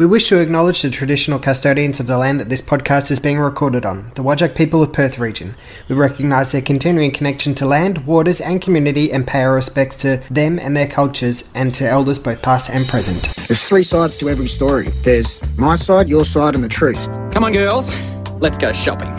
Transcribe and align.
We 0.00 0.06
wish 0.06 0.28
to 0.28 0.40
acknowledge 0.40 0.80
the 0.80 0.88
traditional 0.88 1.38
custodians 1.38 2.00
of 2.00 2.06
the 2.06 2.16
land 2.16 2.40
that 2.40 2.48
this 2.48 2.62
podcast 2.62 3.10
is 3.10 3.18
being 3.18 3.38
recorded 3.38 3.84
on, 3.84 4.12
the 4.14 4.22
Whadjuk 4.22 4.56
people 4.56 4.82
of 4.82 4.94
Perth 4.94 5.18
region. 5.18 5.54
We 5.90 5.94
recognise 5.94 6.52
their 6.52 6.62
continuing 6.62 7.10
connection 7.10 7.54
to 7.56 7.66
land, 7.66 8.06
waters, 8.06 8.40
and 8.40 8.62
community 8.62 9.12
and 9.12 9.26
pay 9.26 9.42
our 9.42 9.52
respects 9.52 9.96
to 9.96 10.22
them 10.30 10.58
and 10.58 10.74
their 10.74 10.86
cultures 10.86 11.44
and 11.54 11.74
to 11.74 11.86
elders 11.86 12.18
both 12.18 12.40
past 12.40 12.70
and 12.70 12.86
present. 12.88 13.20
There's 13.46 13.62
three 13.68 13.82
sides 13.84 14.16
to 14.20 14.30
every 14.30 14.46
story. 14.46 14.88
There's 15.04 15.38
my 15.58 15.76
side, 15.76 16.08
your 16.08 16.24
side, 16.24 16.54
and 16.54 16.64
the 16.64 16.68
truth. 16.70 16.96
Come 17.30 17.44
on, 17.44 17.52
girls. 17.52 17.92
Let's 18.40 18.56
go 18.56 18.72
shopping. 18.72 19.14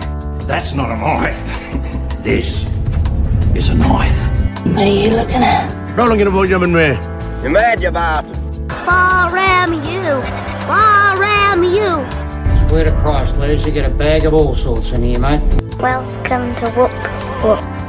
That's 0.48 0.74
not 0.74 0.90
a 0.90 0.96
knife. 0.96 2.24
This 2.24 2.66
is 3.56 3.70
a 3.70 3.76
knife. 3.76 4.66
What 4.66 4.78
are 4.78 4.88
you 4.88 5.12
looking 5.12 5.44
at? 5.44 5.96
Not 5.96 6.10
looking 6.10 6.26
at 6.26 6.34
what 6.34 6.50
you're 6.50 6.64
in 6.64 6.72
You 6.72 7.50
mad, 7.52 7.84
you 7.84 7.92
bastard? 7.92 8.36
Far 8.84 9.38
am 9.38 9.74
you. 9.74 10.51
Far 10.68 11.24
am 11.24 11.64
you. 11.64 12.68
Swear 12.68 12.84
to 12.84 12.96
Christ, 13.02 13.36
Les, 13.38 13.66
you 13.66 13.72
get 13.72 13.90
a 13.90 13.94
bag 13.94 14.26
of 14.26 14.34
all 14.34 14.54
sorts 14.54 14.92
in 14.92 15.04
here, 15.04 15.18
mate. 15.18 15.42
Welcome 15.80 16.54
to 16.56 16.66
Woop 16.72 16.92
Woop. 17.42 17.82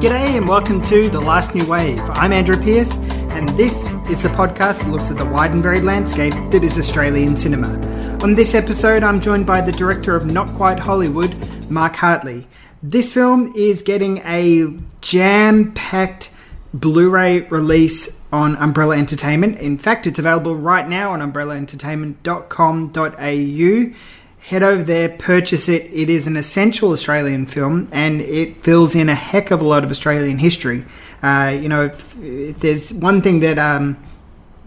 G'day 0.00 0.38
and 0.38 0.48
welcome 0.48 0.80
to 0.84 1.10
The 1.10 1.20
Last 1.20 1.54
New 1.54 1.66
Wave. 1.66 2.00
I'm 2.10 2.32
Andrew 2.32 2.56
Peirce, 2.56 2.96
and 3.32 3.48
this 3.50 3.92
is 4.08 4.22
the 4.22 4.30
podcast 4.30 4.84
that 4.84 4.90
looks 4.90 5.10
at 5.10 5.18
the 5.18 5.26
wide 5.26 5.52
and 5.52 5.62
varied 5.62 5.84
landscape 5.84 6.32
that 6.50 6.64
is 6.64 6.78
Australian 6.78 7.36
cinema. 7.36 7.74
On 8.22 8.34
this 8.34 8.54
episode, 8.54 9.02
I'm 9.02 9.20
joined 9.20 9.44
by 9.44 9.60
the 9.60 9.72
director 9.72 10.16
of 10.16 10.24
Not 10.24 10.48
Quite 10.54 10.78
Hollywood, 10.78 11.36
Mark 11.70 11.94
Hartley. 11.94 12.46
This 12.82 13.12
film 13.12 13.52
is 13.54 13.82
getting 13.82 14.18
a 14.24 14.68
jam 15.02 15.72
packed 15.74 16.32
Blu 16.74 17.10
ray 17.10 17.40
release 17.40 18.20
on 18.32 18.56
Umbrella 18.56 18.96
Entertainment. 18.96 19.58
In 19.58 19.78
fact, 19.78 20.06
it's 20.06 20.18
available 20.18 20.56
right 20.56 20.88
now 20.88 21.12
on 21.12 21.20
umbrellaentertainment.com.au. 21.20 23.94
Head 24.40 24.62
over 24.62 24.82
there, 24.82 25.10
purchase 25.10 25.68
it. 25.68 25.90
It 25.92 26.08
is 26.08 26.26
an 26.26 26.36
essential 26.36 26.92
Australian 26.92 27.46
film 27.46 27.88
and 27.92 28.20
it 28.20 28.64
fills 28.64 28.94
in 28.94 29.08
a 29.08 29.14
heck 29.14 29.50
of 29.50 29.60
a 29.60 29.64
lot 29.64 29.84
of 29.84 29.90
Australian 29.90 30.38
history. 30.38 30.84
Uh, 31.22 31.58
you 31.60 31.68
know, 31.68 31.86
if, 31.86 32.16
if 32.22 32.60
there's 32.60 32.94
one 32.94 33.20
thing 33.20 33.40
that 33.40 33.58
um, 33.58 33.96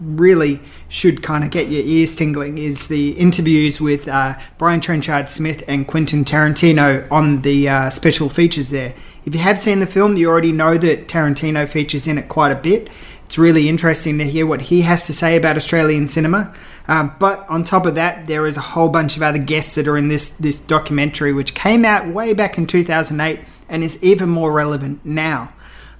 really 0.02 0.60
should 0.88 1.22
kind 1.22 1.44
of 1.44 1.50
get 1.50 1.68
your 1.68 1.82
ears 1.84 2.14
tingling 2.14 2.58
is 2.58 2.88
the 2.88 3.10
interviews 3.12 3.80
with 3.80 4.08
uh, 4.08 4.38
Brian 4.58 4.80
Trenchard 4.80 5.28
Smith 5.28 5.64
and 5.68 5.86
Quentin 5.86 6.24
Tarantino 6.24 7.10
on 7.10 7.42
the 7.42 7.68
uh, 7.68 7.90
special 7.90 8.28
features 8.28 8.70
there. 8.70 8.94
If 9.24 9.34
you 9.34 9.40
have 9.40 9.58
seen 9.58 9.78
the 9.80 9.86
film, 9.86 10.16
you 10.16 10.28
already 10.28 10.52
know 10.52 10.76
that 10.78 11.08
Tarantino 11.08 11.68
features 11.68 12.06
in 12.06 12.18
it 12.18 12.28
quite 12.28 12.52
a 12.52 12.56
bit. 12.56 12.90
It's 13.24 13.38
really 13.38 13.68
interesting 13.68 14.18
to 14.18 14.24
hear 14.24 14.46
what 14.46 14.60
he 14.60 14.82
has 14.82 15.06
to 15.06 15.14
say 15.14 15.36
about 15.36 15.56
Australian 15.56 16.08
cinema. 16.08 16.54
Um, 16.88 17.14
but 17.18 17.48
on 17.48 17.64
top 17.64 17.86
of 17.86 17.94
that, 17.94 18.26
there 18.26 18.44
is 18.44 18.56
a 18.56 18.60
whole 18.60 18.88
bunch 18.88 19.16
of 19.16 19.22
other 19.22 19.38
guests 19.38 19.76
that 19.76 19.88
are 19.88 19.96
in 19.96 20.08
this 20.08 20.30
this 20.30 20.58
documentary, 20.58 21.32
which 21.32 21.54
came 21.54 21.84
out 21.84 22.08
way 22.08 22.34
back 22.34 22.58
in 22.58 22.66
2008 22.66 23.40
and 23.68 23.82
is 23.82 24.02
even 24.02 24.28
more 24.28 24.52
relevant 24.52 25.04
now. 25.06 25.50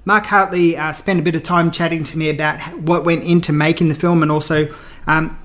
Mark 0.05 0.27
Hartley 0.27 0.77
uh, 0.77 0.93
spent 0.93 1.21
a 1.21 1.23
bit 1.23 1.37
of 1.37 1.43
time 1.43 1.71
chatting 1.71 2.05
to 2.05 2.19
me 2.19 2.29
about 2.29 2.61
what 2.79 3.05
went 3.05 3.25
into 3.25 3.53
making 3.53 3.89
the 3.89 3.95
film 3.95 4.23
and 4.23 4.33
also, 4.33 4.73
um, 5.07 5.39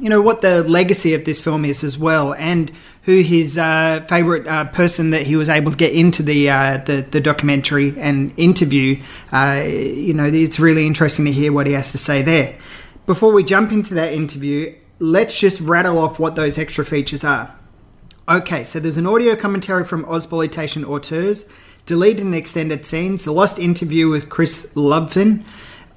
you 0.00 0.08
know, 0.08 0.20
what 0.20 0.40
the 0.40 0.64
legacy 0.64 1.14
of 1.14 1.24
this 1.24 1.40
film 1.40 1.64
is 1.64 1.84
as 1.84 1.96
well, 1.96 2.34
and 2.34 2.72
who 3.02 3.20
his 3.20 3.58
uh, 3.58 4.04
favorite 4.08 4.46
uh, 4.46 4.64
person 4.66 5.10
that 5.10 5.22
he 5.22 5.36
was 5.36 5.48
able 5.48 5.70
to 5.70 5.76
get 5.76 5.92
into 5.92 6.22
the 6.22 6.50
uh, 6.50 6.78
the, 6.78 7.06
the, 7.10 7.20
documentary 7.20 7.94
and 7.98 8.32
interview. 8.36 9.00
Uh, 9.30 9.62
you 9.64 10.12
know, 10.12 10.24
it's 10.24 10.58
really 10.58 10.86
interesting 10.86 11.24
to 11.24 11.32
hear 11.32 11.52
what 11.52 11.66
he 11.68 11.72
has 11.72 11.92
to 11.92 11.98
say 11.98 12.22
there. 12.22 12.56
Before 13.06 13.32
we 13.32 13.44
jump 13.44 13.70
into 13.70 13.94
that 13.94 14.12
interview, 14.12 14.74
let's 14.98 15.38
just 15.38 15.60
rattle 15.60 15.98
off 15.98 16.18
what 16.18 16.34
those 16.34 16.58
extra 16.58 16.84
features 16.84 17.22
are. 17.22 17.54
Okay, 18.28 18.62
so 18.62 18.78
there's 18.78 18.96
an 18.98 19.06
audio 19.06 19.34
commentary 19.34 19.84
from 19.84 20.04
Ozploitation 20.04 20.88
Auteurs 20.88 21.44
deleted 21.86 22.24
and 22.24 22.34
extended 22.34 22.84
scenes, 22.84 23.24
the 23.24 23.32
lost 23.32 23.58
interview 23.58 24.08
with 24.08 24.28
Chris 24.28 24.72
Löfvén, 24.74 25.44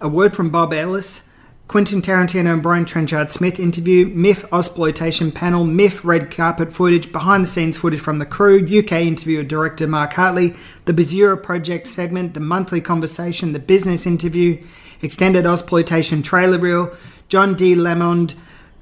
a 0.01 0.07
word 0.07 0.33
from 0.33 0.49
Bob 0.49 0.73
Ellis, 0.73 1.27
Quentin 1.67 2.01
Tarantino 2.01 2.53
and 2.53 2.61
Brian 2.61 2.85
Trenchard 2.85 3.31
Smith 3.31 3.59
interview, 3.59 4.05
MIFF 4.07 4.47
Ozploitation 4.51 5.33
panel, 5.33 5.63
MIFF 5.63 6.05
red 6.05 6.29
carpet 6.29 6.71
footage, 6.71 7.11
behind 7.11 7.43
the 7.43 7.47
scenes 7.47 7.77
footage 7.77 7.99
from 7.99 8.19
the 8.19 8.25
crew, 8.25 8.63
UK 8.63 8.91
interview 8.93 9.39
with 9.39 9.47
director 9.47 9.87
Mark 9.87 10.13
Hartley, 10.13 10.53
the 10.85 10.93
Bazura 10.93 11.41
project 11.41 11.87
segment, 11.87 12.35
the 12.35 12.39
monthly 12.39 12.81
conversation, 12.81 13.53
the 13.53 13.59
business 13.59 14.05
interview, 14.05 14.61
extended 15.01 15.45
Ozploitation 15.45 16.23
trailer 16.23 16.59
reel, 16.59 16.95
John 17.29 17.55
D. 17.55 17.73
Lamond, 17.73 18.35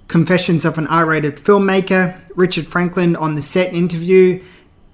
Confessions 0.09 0.65
of 0.65 0.77
an 0.77 0.85
R 0.87 1.05
rated 1.05 1.37
filmmaker, 1.37 2.19
Richard 2.35 2.67
Franklin 2.67 3.15
on 3.15 3.35
the 3.35 3.41
set 3.41 3.73
interview, 3.73 4.43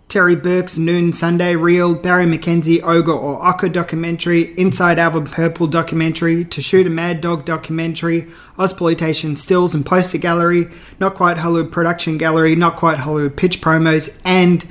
Terry 0.10 0.36
Bourke's 0.36 0.76
Noon 0.76 1.14
Sunday 1.14 1.56
Reel, 1.56 1.94
Barry 1.94 2.26
McKenzie 2.26 2.82
Ogre 2.82 3.12
or 3.12 3.40
Ocker 3.42 3.72
documentary, 3.72 4.58
Inside 4.60 4.98
Alvin 4.98 5.26
Purple 5.26 5.68
documentary, 5.68 6.46
To 6.46 6.62
Shoot 6.64 6.88
a 6.88 6.90
Mad 6.90 7.22
Dog 7.22 7.46
documentary, 7.46 8.24
Ozploitation 8.58 9.38
Stills 9.38 9.76
and 9.76 9.86
Poster 9.86 10.18
Gallery, 10.18 10.68
Not 11.00 11.14
Quite 11.14 11.38
Hollywood 11.38 11.72
Production 11.72 12.18
Gallery, 12.18 12.56
Not 12.56 12.76
Quite 12.76 12.98
Hollywood 12.98 13.38
Pitch 13.38 13.62
Promos, 13.62 14.20
and 14.26 14.66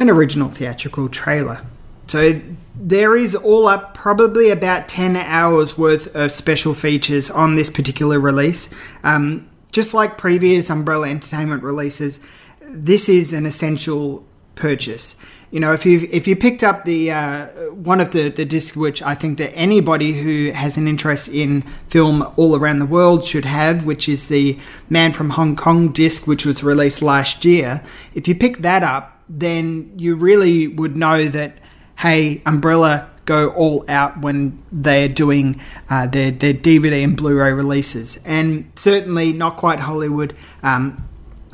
an 0.00 0.10
original 0.10 0.48
theatrical 0.48 1.08
trailer. 1.08 1.62
So 2.08 2.40
there 2.74 3.16
is 3.16 3.36
all 3.36 3.68
up 3.68 3.94
probably 3.94 4.50
about 4.50 4.88
10 4.88 5.14
hours 5.14 5.78
worth 5.78 6.12
of 6.16 6.32
special 6.32 6.74
features 6.74 7.30
on 7.30 7.54
this 7.54 7.70
particular 7.70 8.18
release. 8.18 8.68
Um, 9.04 9.48
just 9.70 9.94
like 9.94 10.18
previous 10.18 10.70
Umbrella 10.70 11.08
Entertainment 11.08 11.62
releases, 11.62 12.18
this 12.60 13.08
is 13.08 13.32
an 13.32 13.46
essential 13.46 14.24
purchase. 14.56 15.14
You 15.52 15.60
know, 15.60 15.72
if 15.72 15.86
you 15.86 16.08
if 16.10 16.26
you 16.26 16.34
picked 16.34 16.64
up 16.64 16.84
the 16.84 17.12
uh, 17.12 17.46
one 17.70 18.00
of 18.00 18.10
the 18.10 18.30
the 18.30 18.44
discs, 18.44 18.76
which 18.76 19.00
I 19.00 19.14
think 19.14 19.38
that 19.38 19.54
anybody 19.54 20.12
who 20.12 20.50
has 20.50 20.76
an 20.76 20.88
interest 20.88 21.28
in 21.28 21.62
film 21.88 22.28
all 22.36 22.56
around 22.56 22.80
the 22.80 22.86
world 22.86 23.24
should 23.24 23.44
have, 23.44 23.84
which 23.84 24.08
is 24.08 24.26
the 24.26 24.58
Man 24.90 25.12
from 25.12 25.30
Hong 25.30 25.54
Kong 25.54 25.92
disc, 25.92 26.26
which 26.26 26.44
was 26.44 26.64
released 26.64 27.00
last 27.00 27.44
year. 27.44 27.82
If 28.12 28.26
you 28.26 28.34
pick 28.34 28.58
that 28.58 28.82
up, 28.82 29.22
then 29.28 29.92
you 29.96 30.16
really 30.16 30.66
would 30.66 30.96
know 30.96 31.28
that 31.28 31.58
hey, 31.98 32.42
Umbrella 32.44 33.08
go 33.24 33.50
all 33.50 33.84
out 33.88 34.20
when 34.20 34.62
they're 34.72 35.08
doing 35.08 35.60
uh, 35.90 36.06
their 36.06 36.32
their 36.32 36.54
DVD 36.54 37.04
and 37.04 37.16
Blu-ray 37.16 37.52
releases, 37.52 38.16
and 38.24 38.70
certainly 38.74 39.32
not 39.32 39.56
quite 39.56 39.80
Hollywood. 39.80 40.34
Um, 40.62 41.08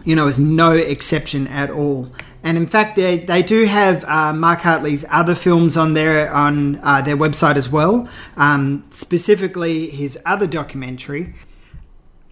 you 0.05 0.17
know, 0.17 0.27
is 0.27 0.41
no 0.41 0.73
exception 0.73 1.47
at 1.49 1.71
all. 1.71 2.11
And 2.43 2.57
in 2.57 2.67
fact, 2.67 2.97
they, 2.97 3.19
they 3.19 3.43
do 3.43 3.65
have 3.65 4.05
uh, 4.05 4.33
Mark 4.33 4.61
Hartley's 4.61 5.05
other 5.11 5.35
films 5.35 5.77
on 5.77 5.95
their 5.95 6.33
on 6.33 6.81
uh, 6.83 7.01
their 7.03 7.17
website 7.17 7.57
as 7.57 7.71
well. 7.71 8.09
Um, 8.37 8.85
specifically, 8.91 9.89
his 9.91 10.19
other 10.27 10.47
documentary, 10.47 11.35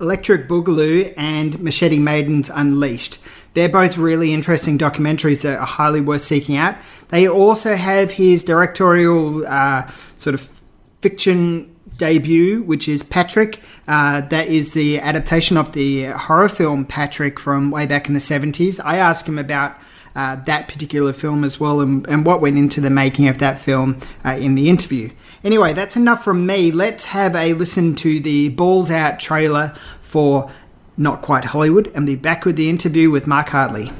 Electric 0.01 0.49
Boogaloo 0.49 1.15
and 1.17 1.61
Machete 1.61 1.99
Maidens 1.99 2.51
Unleashed. 2.53 3.19
They're 3.55 3.69
both 3.69 3.99
really 3.99 4.33
interesting 4.33 4.79
documentaries 4.79 5.43
that 5.43 5.59
are 5.59 5.67
highly 5.67 6.01
worth 6.01 6.23
seeking 6.23 6.57
out. 6.57 6.77
They 7.09 7.29
also 7.29 7.77
have 7.77 8.13
his 8.13 8.43
directorial 8.43 9.47
uh, 9.47 9.91
sort 10.17 10.35
of 10.35 10.61
fiction 11.01 11.75
debut, 11.97 12.63
which 12.63 12.89
is 12.89 13.03
Patrick. 13.03 13.61
Uh, 13.87 14.23
that 14.23 14.49
is 14.49 14.73
the 14.73 14.99
adaptation 15.01 15.57
of 15.57 15.73
the 15.73 16.07
horror 16.07 16.49
film 16.49 16.85
Patrick 16.85 17.39
from 17.39 17.71
way 17.71 17.87
back 17.87 18.09
in 18.09 18.15
the 18.15 18.21
70s. 18.21 18.81
I 18.85 18.97
asked 18.97 19.29
him 19.29 19.39
about 19.39 19.77
uh, 20.15 20.37
that 20.37 20.69
particular 20.69 21.13
film 21.13 21.45
as 21.45 21.61
well 21.61 21.81
and, 21.81 22.07
and, 22.09 22.27
what 22.27 22.41
went 22.41 22.59
into 22.59 22.81
the 22.81 22.91
making 22.91 23.29
of 23.29 23.39
that 23.39 23.59
film 23.59 23.99
uh, 24.25 24.31
in 24.31 24.55
the 24.55 24.69
interview. 24.69 25.11
Anyway, 25.45 25.73
that's 25.73 25.97
enough 25.97 26.25
from 26.25 26.45
me. 26.47 26.71
Let's 26.71 27.07
have 27.07 27.35
a 27.35 27.55
listen 27.55 27.95
to 27.97 28.21
the 28.21 28.51
Balls 28.51 28.91
Out 28.91 29.21
trailer 29.21 29.75
for 30.03 30.51
Not 30.97 31.23
Quite 31.23 31.47
Hollywood 31.47 31.91
and 31.95 32.07
be 32.07 32.17
back 32.17 32.45
with 32.45 32.57
the 32.57 32.69
interview 32.69 33.11
with 33.11 33.27
Mark 33.27 33.49
Hartley. 33.49 33.91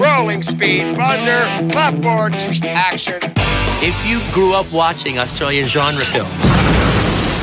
Rolling 0.00 0.42
speed, 0.42 0.96
buzzer, 0.96 1.42
clapboard, 1.72 2.34
action. 2.34 3.20
If 3.82 4.08
you 4.08 4.20
grew 4.32 4.54
up 4.54 4.70
watching 4.72 5.18
Australian 5.18 5.66
genre 5.66 6.04
films, 6.04 6.30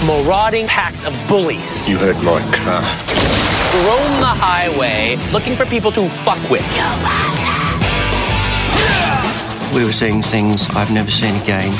marauding 0.05 0.67
packs 0.67 1.03
of 1.03 1.13
bullies. 1.27 1.87
You 1.87 1.97
heard 1.97 2.17
my 2.23 2.41
car 2.65 3.47
roam 3.85 4.19
the 4.19 4.25
highway 4.25 5.17
looking 5.31 5.55
for 5.55 5.65
people 5.65 5.91
to 5.91 6.07
fuck 6.25 6.41
with. 6.49 6.65
We 9.73 9.85
were 9.85 9.91
seeing 9.91 10.21
things 10.21 10.67
I've 10.71 10.91
never 10.91 11.11
seen 11.11 11.35
again. 11.41 11.71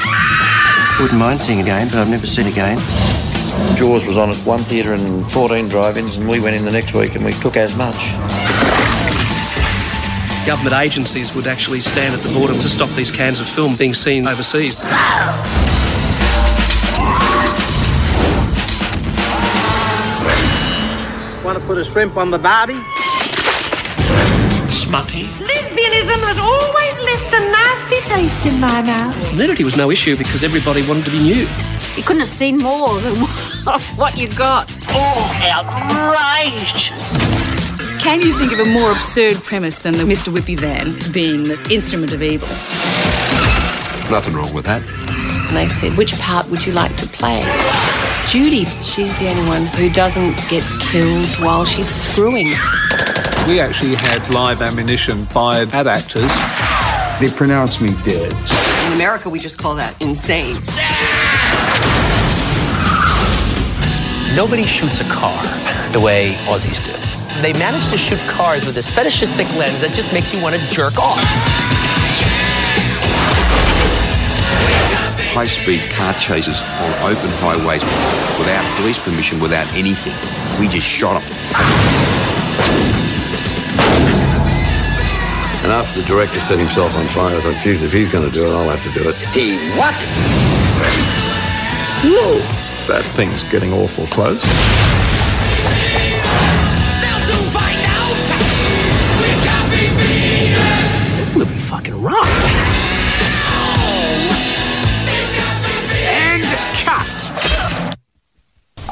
Wouldn't 1.00 1.20
mind 1.20 1.40
seeing 1.40 1.62
again, 1.62 1.88
but 1.88 1.98
I've 1.98 2.10
never 2.10 2.28
seen 2.28 2.48
again. 2.48 2.78
Jaws 3.76 4.06
was 4.06 4.18
on 4.18 4.30
at 4.30 4.38
one 4.46 4.60
theatre 4.60 4.94
and 4.94 5.32
14 5.32 5.68
drive-ins, 5.70 6.18
and 6.18 6.28
we 6.28 6.40
went 6.40 6.56
in 6.56 6.66
the 6.66 6.72
next 6.72 6.94
week 6.94 7.16
and 7.16 7.26
we 7.26 7.34
took 7.34 7.58
as 7.58 7.76
much. 7.76 8.14
Government 10.46 10.76
agencies 10.76 11.34
would 11.36 11.48
actually 11.48 11.80
stand 11.80 12.14
at 12.14 12.22
the 12.22 12.34
border 12.38 12.54
to 12.54 12.70
stop 12.70 12.90
these 12.92 13.12
cans 13.12 13.40
of 13.40 13.48
film 13.48 13.76
being 13.76 13.94
seen 13.94 14.28
overseas. 14.28 14.80
Want 21.48 21.60
to 21.60 21.66
put 21.66 21.78
a 21.78 21.84
shrimp 21.86 22.18
on 22.18 22.30
the 22.30 22.38
barbie? 22.38 22.74
Smutty. 24.74 25.24
Lesbianism 25.40 26.20
has 26.28 26.38
always 26.40 26.94
left 27.08 27.34
a 27.34 27.40
nasty 27.40 28.02
taste 28.10 28.46
in 28.48 28.60
my 28.60 28.82
mouth. 28.82 29.34
Nudity 29.34 29.64
was 29.64 29.78
no 29.78 29.90
issue 29.90 30.18
because 30.18 30.44
everybody 30.44 30.86
wanted 30.86 31.06
to 31.06 31.12
be 31.12 31.20
nude. 31.20 31.48
You 31.96 32.04
couldn't 32.04 32.20
have 32.20 32.28
seen 32.28 32.58
more 32.58 33.00
than 33.00 33.16
what 33.96 34.18
you 34.18 34.28
got. 34.28 34.70
Oh, 34.90 35.42
outrageous! 35.42 37.16
Can 38.04 38.20
you 38.20 38.38
think 38.38 38.52
of 38.52 38.60
a 38.60 38.66
more 38.66 38.92
absurd 38.92 39.38
premise 39.38 39.80
than 39.80 39.94
the 39.94 40.04
Mr. 40.04 40.34
Whippy 40.34 40.60
van 40.60 40.98
being 41.14 41.48
the 41.48 41.74
instrument 41.74 42.12
of 42.12 42.22
evil? 42.22 42.50
Nothing 44.12 44.34
wrong 44.34 44.54
with 44.54 44.66
that. 44.66 44.84
And 45.48 45.56
they 45.56 45.70
said, 45.70 45.98
which 45.98 46.14
part 46.20 46.50
would 46.50 46.66
you 46.66 46.74
like 46.74 46.98
to 46.98 47.08
play? 47.08 47.42
Judy, 48.30 48.66
she's 48.84 49.18
the 49.20 49.30
only 49.30 49.48
one 49.48 49.66
who 49.68 49.90
doesn't 49.90 50.36
get 50.50 50.62
killed 50.92 51.26
while 51.40 51.64
she's 51.64 51.88
screwing. 51.88 52.48
We 53.48 53.62
actually 53.62 53.96
had 53.96 54.30
live 54.30 54.62
ammunition 54.62 55.26
fired 55.28 55.70
at 55.74 55.88
actors. 55.88 56.30
They 57.22 57.34
pronounced 57.34 57.80
me 57.80 57.92
dead. 58.04 58.34
In 58.86 58.92
America, 58.92 59.30
we 59.30 59.40
just 59.40 59.58
call 59.58 59.76
that 59.76 59.96
insane. 60.02 60.56
Nobody 64.36 64.66
shoots 64.66 65.00
a 65.00 65.06
car 65.06 65.42
the 65.94 66.02
way 66.02 66.34
Aussies 66.48 66.84
do. 66.84 67.42
They 67.42 67.54
manage 67.54 67.90
to 67.92 67.98
shoot 67.98 68.20
cars 68.28 68.66
with 68.66 68.76
this 68.76 68.90
fetishistic 68.94 69.48
lens 69.56 69.80
that 69.80 69.92
just 69.96 70.12
makes 70.12 70.34
you 70.34 70.42
want 70.42 70.54
to 70.54 70.62
jerk 70.70 70.98
off. 71.00 71.67
High-speed 75.38 75.80
car 75.92 76.14
chases 76.16 76.60
on 76.82 77.14
open 77.14 77.30
highways 77.38 77.84
without 78.42 78.66
police 78.76 78.98
permission, 78.98 79.40
without 79.40 79.72
anything. 79.76 80.18
We 80.60 80.68
just 80.68 80.88
shot 80.88 81.22
them. 81.22 81.30
And 85.62 85.72
after 85.72 86.02
the 86.02 86.08
director 86.08 86.40
set 86.40 86.58
himself 86.58 86.96
on 86.96 87.06
fire, 87.10 87.38
I 87.38 87.40
thought, 87.40 87.62
geez, 87.62 87.84
if 87.84 87.94
he's 87.94 88.10
going 88.10 88.28
to 88.28 88.34
do 88.34 88.48
it, 88.48 88.50
I'll 88.50 88.68
have 88.68 88.82
to 88.82 89.00
do 89.00 89.08
it. 89.08 89.16
He 89.38 89.58
what? 89.78 89.94
Whoa! 92.02 92.42
That 92.92 93.06
thing's 93.06 93.44
getting 93.52 93.74
awful 93.74 94.08
close. 94.08 94.42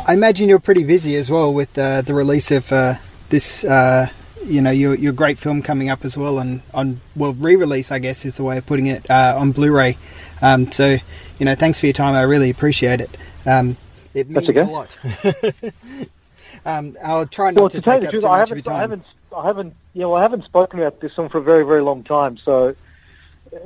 I 0.07 0.13
imagine 0.13 0.50
you're 0.50 0.60
pretty 0.60 0.84
busy 0.84 1.16
as 1.16 1.31
well 1.31 1.52
with 1.52 1.78
uh, 1.78 2.02
the 2.02 2.13
release 2.13 2.52
of 2.52 2.72
uh, 2.72 2.96
this. 3.30 3.63
Uh, 3.63 4.10
you 4.46 4.62
know, 4.62 4.69
your 4.69 4.94
your 4.94 5.12
great 5.12 5.40
film 5.40 5.63
coming 5.63 5.90
up 5.90 6.06
as 6.06 6.16
well, 6.16 6.38
and 6.38 6.62
on 6.72 7.02
well 7.16 7.34
re-release, 7.34 7.92
I 7.92 7.98
guess 7.98 8.24
is 8.25 8.38
the 8.38 8.44
way 8.44 8.60
of 8.60 8.66
putting 8.68 8.86
it 8.86 9.10
uh, 9.10 9.36
on 9.36 9.52
Blu-ray. 9.52 9.98
Um, 10.44 10.72
so, 10.72 10.98
you 11.40 11.46
know, 11.46 11.56
thanks 11.56 11.80
for 11.80 11.88
your 11.88 11.94
time. 11.94 12.13
I 12.13 12.22
really 12.22 12.52
appreciate 12.52 13.02
it. 13.02 13.10
Um, 13.48 13.78
it 14.13 14.30
means 14.30 14.48
a 14.48 14.63
lot. 14.66 14.96
um, 16.66 16.96
I'll 17.04 17.25
try 17.25 17.50
not 17.50 17.60
well, 17.60 17.69
to, 17.69 17.78
to 17.78 17.81
take 17.81 18.04
up 18.04 18.12
truth, 18.12 18.22
too 18.22 18.28
I 18.28 18.40
much 18.40 18.51
of 18.51 18.58
your 18.58 18.63
haven't, 18.63 18.68
I 18.68 18.72
time. 18.72 18.80
haven't, 18.81 19.06
I 19.36 19.46
haven't, 19.48 19.75
you 19.96 20.01
know, 20.01 20.13
I 20.13 20.22
haven't 20.22 20.46
spoken 20.46 20.80
about 20.80 21.00
this 21.00 21.18
one 21.18 21.30
for 21.30 21.40
a 21.40 21.44
very, 21.44 21.66
very 21.66 21.81
long 21.81 22.04
time. 22.04 22.38
So, 22.38 22.75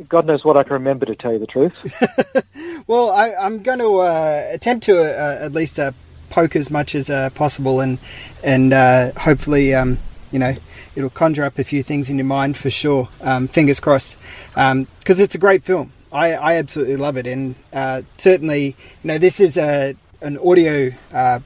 God 0.08 0.26
knows 0.26 0.46
what 0.46 0.56
I 0.56 0.64
can 0.64 0.74
remember 0.74 1.06
to 1.08 1.16
tell 1.16 1.34
you 1.34 1.40
the 1.40 1.48
truth. 1.48 1.74
Well, 2.88 3.12
I, 3.12 3.36
I'm 3.36 3.62
going 3.62 3.78
to 3.78 4.00
uh, 4.00 4.48
attempt 4.50 4.86
to 4.86 5.00
uh, 5.00 5.46
at 5.46 5.52
least 5.52 5.80
uh, 5.80 5.92
poke 6.30 6.56
as 6.56 6.70
much 6.70 6.96
as 6.96 7.10
uh, 7.10 7.30
possible, 7.32 7.80
and 7.80 8.00
and 8.44 8.74
uh, 8.74 9.12
hopefully, 9.18 9.74
um, 9.74 10.00
you 10.32 10.40
know, 10.40 10.56
it'll 10.96 11.10
conjure 11.10 11.44
up 11.44 11.60
a 11.60 11.64
few 11.64 11.84
things 11.84 12.10
in 12.10 12.18
your 12.18 12.26
mind 12.26 12.58
for 12.58 12.70
sure. 12.70 13.10
Um, 13.22 13.48
fingers 13.48 13.80
crossed, 13.80 14.16
because 14.54 15.20
it's 15.20 15.36
a 15.36 15.40
great 15.40 15.64
film. 15.64 15.94
I, 16.12 16.34
I 16.34 16.56
absolutely 16.56 16.98
love 16.98 17.18
it, 17.18 17.28
and 17.28 17.56
uh, 17.72 18.02
certainly, 18.18 18.76
you 19.04 19.08
know, 19.08 19.18
this 19.18 19.40
is 19.40 19.58
a 19.58 19.96
an 20.22 20.38
audio 20.40 20.92
uh, 21.14 21.40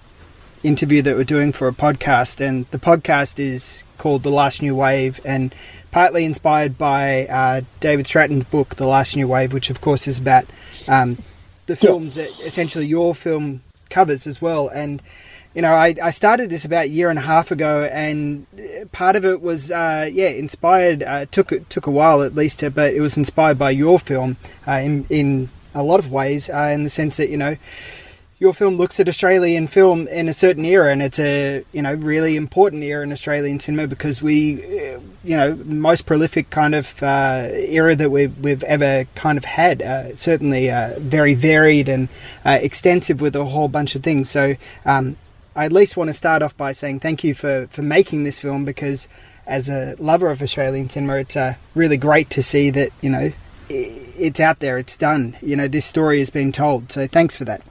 interview 0.64 1.02
that 1.02 1.16
we're 1.16 1.24
doing 1.24 1.52
for 1.52 1.68
a 1.68 1.74
podcast, 1.74 2.40
and 2.40 2.66
the 2.72 2.80
podcast 2.80 3.40
is 3.40 3.86
called 3.98 4.24
The 4.24 4.30
Last 4.30 4.62
New 4.62 4.76
Wave, 4.76 5.20
and 5.26 5.54
partly 5.92 6.24
inspired 6.24 6.78
by 6.78 7.28
uh, 7.28 7.62
David 7.80 8.08
Stratton's 8.08 8.46
book, 8.46 8.76
The 8.76 8.88
Last 8.88 9.16
New 9.16 9.28
Wave, 9.28 9.54
which 9.54 9.70
of 9.70 9.82
course 9.82 10.08
is 10.08 10.18
about 10.18 10.46
um, 10.88 11.22
the 11.66 11.76
films 11.76 12.16
that 12.16 12.30
essentially 12.44 12.86
your 12.86 13.14
film 13.14 13.62
covers 13.94 14.28
as 14.28 14.42
well. 14.42 14.68
And 14.68 15.02
you 15.54 15.62
know, 15.62 15.74
I, 15.74 15.94
I 16.02 16.10
started 16.10 16.50
this 16.50 16.66
about 16.66 16.86
a 16.86 16.90
year 16.90 17.12
and 17.12 17.20
a 17.20 17.22
half 17.22 17.52
ago, 17.52 17.84
and 17.84 18.48
part 18.92 19.16
of 19.16 19.24
it 19.24 19.40
was, 19.42 19.70
uh, 19.70 20.10
yeah, 20.12 20.30
inspired. 20.30 21.04
Uh, 21.04 21.26
took 21.28 21.54
took 21.70 21.86
a 21.86 21.92
while 21.92 22.24
at 22.24 22.34
least, 22.34 22.60
to, 22.60 22.72
but 22.72 22.94
it 22.94 23.02
was 23.02 23.18
inspired 23.18 23.60
by 23.60 23.70
your 23.70 24.00
film 24.00 24.38
uh, 24.68 24.72
in 24.72 25.06
in 25.10 25.50
a 25.76 25.84
lot 25.84 26.00
of 26.00 26.12
ways, 26.12 26.50
uh, 26.50 26.72
in 26.74 26.84
the 26.84 26.90
sense 26.90 27.18
that 27.18 27.30
you 27.30 27.38
know 27.38 27.56
your 28.44 28.54
film 28.54 28.76
looks 28.76 29.00
at 29.00 29.08
Australian 29.08 29.68
film 29.68 30.06
in 30.10 30.28
a 30.28 30.34
certain 30.34 30.66
era, 30.66 30.92
and 30.92 31.02
it's 31.02 31.18
a 31.18 31.64
you 31.72 31.82
know 31.82 31.94
really 31.94 32.36
important 32.36 32.84
era 32.84 33.02
in 33.02 33.14
Australian 33.14 33.58
cinema 33.58 33.88
because 33.88 34.22
we, 34.22 34.62
uh, 34.62 35.00
you 35.24 35.38
know, 35.38 35.56
most 35.64 36.06
prolific 36.06 36.50
kind 36.50 36.76
of 36.76 37.02
uh, 37.02 37.48
era 37.54 37.96
that 37.96 38.12
we've 38.12 38.38
we've 38.40 38.64
ever 38.66 39.06
kind 39.16 39.38
of 39.38 39.46
had. 39.46 39.82
Uh, 39.82 40.14
certainly, 40.18 40.70
uh, 40.70 41.00
very 41.00 41.34
varied 41.34 41.88
and 41.88 42.10
uh, 42.44 42.60
extensive 42.62 43.22
with 43.22 43.34
a 43.34 43.46
whole 43.46 43.70
bunch 43.70 43.96
of 43.96 44.04
things. 44.04 44.30
So, 44.30 44.56
um, 44.86 45.16
I 45.56 45.64
at 45.64 45.72
least 45.72 45.96
want 45.96 46.10
to 46.10 46.14
start 46.14 46.42
off 46.42 46.56
by 46.58 46.74
saying 46.74 47.00
thank 47.00 47.24
you 47.24 47.34
for 47.34 47.68
for 47.68 47.82
making 47.82 48.26
this 48.26 48.40
film 48.40 48.66
because. 48.66 49.08
As 49.46 49.68
a 49.68 49.98
lover 50.00 50.32
of 50.32 50.42
Australian 50.42 50.88
cinema, 50.88 51.18
it's 51.18 51.36
uh, 51.36 51.56
really 51.76 51.98
great 51.98 52.30
to 52.30 52.42
see 52.42 52.70
that 52.70 52.94
you 53.02 53.10
know 53.10 53.34
it's 53.68 54.40
out 54.40 54.60
there, 54.60 54.78
it's 54.78 54.96
done. 54.96 55.36
You 55.42 55.58
know, 55.58 55.68
this 55.68 55.86
story 55.86 56.20
has 56.20 56.30
been 56.30 56.54
told. 56.54 56.94
So 56.94 57.08
thanks 57.08 57.36
for 57.36 57.44
that. 57.44 57.62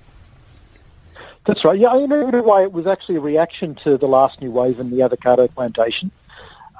That's 1.44 1.65
right. 1.65 1.79
Yeah, 1.79 1.97
in 1.97 2.12
a 2.12 2.43
way, 2.43 2.62
it 2.62 2.73
was 2.73 2.87
actually 2.87 3.17
a 3.17 3.21
reaction 3.21 3.75
to 3.77 3.99
the 3.99 4.06
last 4.06 4.41
new 4.41 4.50
wave 4.50 4.79
in 4.79 4.91
the 4.91 5.03
avocado 5.03 5.49
plantation. 5.49 6.11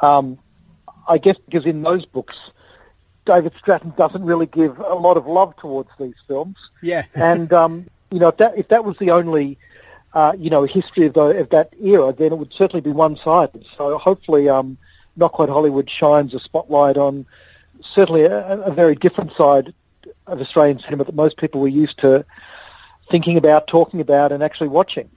Um, 0.03 0.39
I 1.09 1.19
guess 1.19 1.37
because 1.45 1.67
in 1.67 1.83
those 1.83 2.07
books, 2.07 2.37
David 3.27 3.53
Stratton 3.59 3.93
doesn't 3.97 4.25
really 4.25 4.47
give 4.47 4.79
a 4.79 4.95
lot 4.95 5.17
of 5.17 5.27
love 5.27 5.57
towards 5.57 5.91
these 5.99 6.15
films. 6.29 6.57
Yeah. 6.81 7.05
and 7.15 7.53
um, 7.53 7.87
you 8.11 8.21
know, 8.21 8.29
if 8.29 8.37
that 8.37 8.57
if 8.57 8.69
that 8.69 8.85
was 8.85 8.97
the 8.99 9.11
only 9.11 9.59
uh, 10.15 10.35
you 10.39 10.51
know 10.51 10.65
history 10.65 11.07
of, 11.07 11.15
the, 11.15 11.41
of 11.41 11.51
that 11.51 11.73
era, 11.83 12.13
then 12.13 12.33
it 12.33 12.39
would 12.39 12.53
certainly 12.53 12.81
be 12.81 12.91
one-sided. 12.91 13.67
So 13.77 13.99
hopefully, 13.99 14.49
um, 14.49 14.77
Not 15.17 15.33
Quite 15.33 15.49
Hollywood 15.49 15.91
shines 15.91 16.35
a 16.35 16.41
spotlight 16.41 16.97
on 16.97 17.27
certainly 17.83 18.23
a, 18.23 18.61
a 18.61 18.71
very 18.73 18.95
different 18.95 19.35
side 19.37 19.75
of 20.29 20.41
Australian 20.41 20.79
cinema 20.79 21.05
that 21.05 21.15
most 21.17 21.37
people 21.37 21.61
were 21.61 21.69
used 21.69 21.99
to 21.99 22.25
thinking 23.13 23.37
about, 23.37 23.69
talking 23.69 24.01
about, 24.01 24.33
and 24.33 24.43
actually 24.43 24.69
watching. 24.69 25.09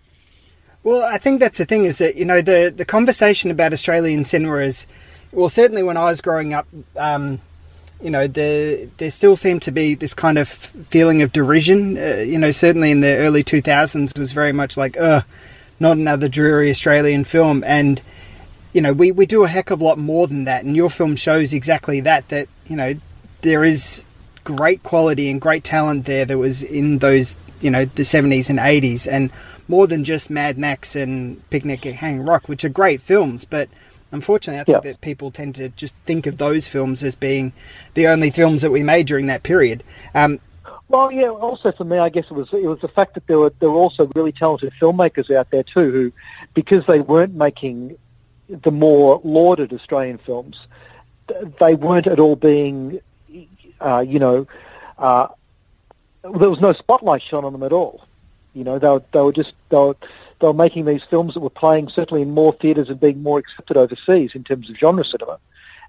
Well, 0.84 1.02
I 1.02 1.18
think 1.18 1.40
that's 1.40 1.58
the 1.58 1.66
thing 1.66 1.86
is 1.86 1.98
that 1.98 2.16
you 2.16 2.26
know 2.26 2.42
the 2.44 2.72
the 2.76 2.86
conversation 2.86 3.50
about 3.50 3.74
Australian 3.74 4.24
cinema 4.24 4.58
is 4.58 4.86
well 5.32 5.50
certainly 5.50 5.82
when 5.82 5.98
I 5.98 6.04
was 6.04 6.22
growing 6.22 6.54
up, 6.54 6.68
um, 6.96 7.42
you 8.00 8.12
know 8.12 8.28
the 8.28 8.88
there 8.98 9.10
still 9.10 9.36
seemed 9.36 9.64
to 9.64 9.72
be 9.72 9.96
this 9.96 10.14
kind 10.14 10.38
of 10.38 10.48
feeling 10.50 11.24
of 11.24 11.32
derision. 11.32 11.98
Uh, 11.98 12.18
you 12.18 12.38
know, 12.38 12.52
certainly 12.52 12.92
in 12.92 13.02
the 13.02 13.16
early 13.16 13.44
two 13.44 13.62
thousands 13.62 14.14
was 14.16 14.32
very 14.32 14.52
much 14.52 14.78
like, 14.78 14.96
ugh, 15.00 15.24
not 15.80 15.98
another 15.98 16.30
dreary 16.30 16.70
Australian 16.70 17.24
film, 17.24 17.64
and 17.64 18.04
you 18.74 18.82
know 18.82 18.94
we 18.94 19.12
we 19.12 19.26
do 19.26 19.44
a 19.44 19.48
heck 19.48 19.72
of 19.72 19.82
a 19.82 19.84
lot 19.84 19.98
more 19.98 20.28
than 20.28 20.44
that, 20.44 20.66
and 20.66 20.76
your 20.76 20.92
film 20.92 21.16
shows 21.16 21.52
exactly 21.52 22.00
that. 22.02 22.30
That 22.30 22.48
you 22.68 22.76
know 22.76 22.94
there 23.42 23.64
is 23.64 24.04
great 24.44 24.84
quality 24.84 25.32
and 25.32 25.42
great 25.42 25.64
talent 25.64 26.06
there 26.06 26.26
that 26.26 26.38
was 26.38 26.62
in 26.62 27.00
those 27.00 27.38
you 27.62 27.72
know 27.72 27.86
the 27.86 28.04
70s 28.04 28.50
and 28.50 28.60
80s 28.60 29.08
and 29.12 29.32
more 29.68 29.88
than 29.88 30.04
just 30.04 30.30
Mad 30.30 30.58
Max 30.58 30.96
and 30.96 31.48
Picnic 31.50 31.86
at 31.86 31.96
Hanging 31.96 32.24
Rock 32.26 32.48
which 32.50 32.64
are 32.66 32.70
great 32.70 33.02
films 33.02 33.46
but 33.46 33.70
unfortunately 34.12 34.60
I 34.62 34.64
think 34.64 34.84
Yeah. 34.84 34.92
that 34.92 35.02
people 35.02 35.32
tend 35.32 35.56
to 35.56 35.70
just 35.70 35.96
think 36.06 36.28
of 36.28 36.38
those 36.38 36.68
films 36.68 37.04
as 37.04 37.16
being 37.16 37.54
the 37.94 38.08
only 38.08 38.30
films 38.32 38.62
that 38.62 38.72
we 38.72 38.84
made 38.84 39.08
during 39.08 39.28
that 39.28 39.44
period 39.44 39.84
um, 40.14 40.40
Well, 40.88 41.12
yeah. 41.12 41.30
Also, 41.30 41.72
for 41.72 41.84
me, 41.84 41.98
I 41.98 42.10
guess 42.10 42.26
it 42.26 42.34
was 42.34 42.50
it 42.54 42.68
was 42.68 42.80
the 42.82 42.88
fact 42.88 43.16
that 43.16 43.26
there 43.28 43.40
were 43.40 43.52
there 43.60 43.72
were 43.72 43.78
also 43.88 44.08
really 44.16 44.32
talented 44.32 44.72
filmmakers 44.80 45.36
out 45.36 45.50
there 45.50 45.64
too, 45.64 45.92
who, 45.92 46.12
because 46.54 46.86
they 46.86 47.02
weren't 47.02 47.34
making 47.34 47.98
the 48.48 48.72
more 48.72 49.20
lauded 49.24 49.74
Australian 49.74 50.20
films, 50.20 50.68
they 51.60 51.74
weren't 51.74 52.06
at 52.06 52.20
all 52.20 52.36
being, 52.36 53.00
uh, 53.82 54.06
you 54.08 54.20
know, 54.20 54.46
uh, 55.00 55.28
there 56.34 56.50
was 56.50 56.60
no 56.60 56.74
spotlight 56.74 57.22
shone 57.22 57.46
on 57.46 57.54
them 57.54 57.64
at 57.64 57.72
all. 57.72 58.06
You 58.54 58.64
know, 58.64 58.80
they 58.80 58.88
were, 58.88 59.04
they 59.12 59.22
were 59.22 59.34
just 59.34 59.54
they 59.70 59.78
were, 59.78 59.96
they 60.40 60.48
were 60.48 60.54
making 60.54 60.86
these 60.86 61.04
films 61.04 61.34
that 61.34 61.42
were 61.42 61.50
playing 61.50 61.90
certainly 61.90 62.22
in 62.22 62.32
more 62.32 62.54
theatres 62.54 62.90
and 62.90 63.00
being 63.00 63.22
more 63.22 63.40
accepted 63.40 63.78
overseas 63.78 64.32
in 64.34 64.44
terms 64.44 64.70
of 64.70 64.78
genre 64.78 65.06
cinema, 65.06 65.40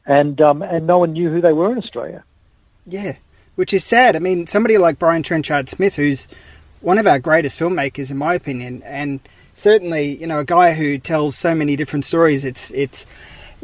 and 0.04 0.40
um, 0.40 0.62
and 0.62 0.86
no 0.86 0.98
one 0.98 1.12
knew 1.12 1.30
who 1.30 1.40
they 1.40 1.52
were 1.52 1.70
in 1.72 1.78
Australia. 1.78 2.24
Yeah, 2.86 3.16
which 3.54 3.72
is 3.72 3.84
sad. 3.84 4.16
I 4.16 4.18
mean, 4.18 4.46
somebody 4.46 4.78
like 4.78 4.98
Brian 4.98 5.22
Trenchard 5.22 5.68
Smith, 5.68 5.96
who's 5.96 6.28
one 6.80 6.98
of 6.98 7.06
our 7.06 7.18
greatest 7.18 7.58
filmmakers, 7.58 8.10
in 8.10 8.16
my 8.16 8.34
opinion, 8.34 8.82
and 8.84 9.20
certainly, 9.54 10.16
you 10.16 10.26
know, 10.26 10.40
a 10.40 10.44
guy 10.44 10.74
who 10.74 10.98
tells 10.98 11.36
so 11.36 11.54
many 11.54 11.76
different 11.76 12.04
stories. 12.04 12.44
It's 12.44 12.70
it's 12.72 13.06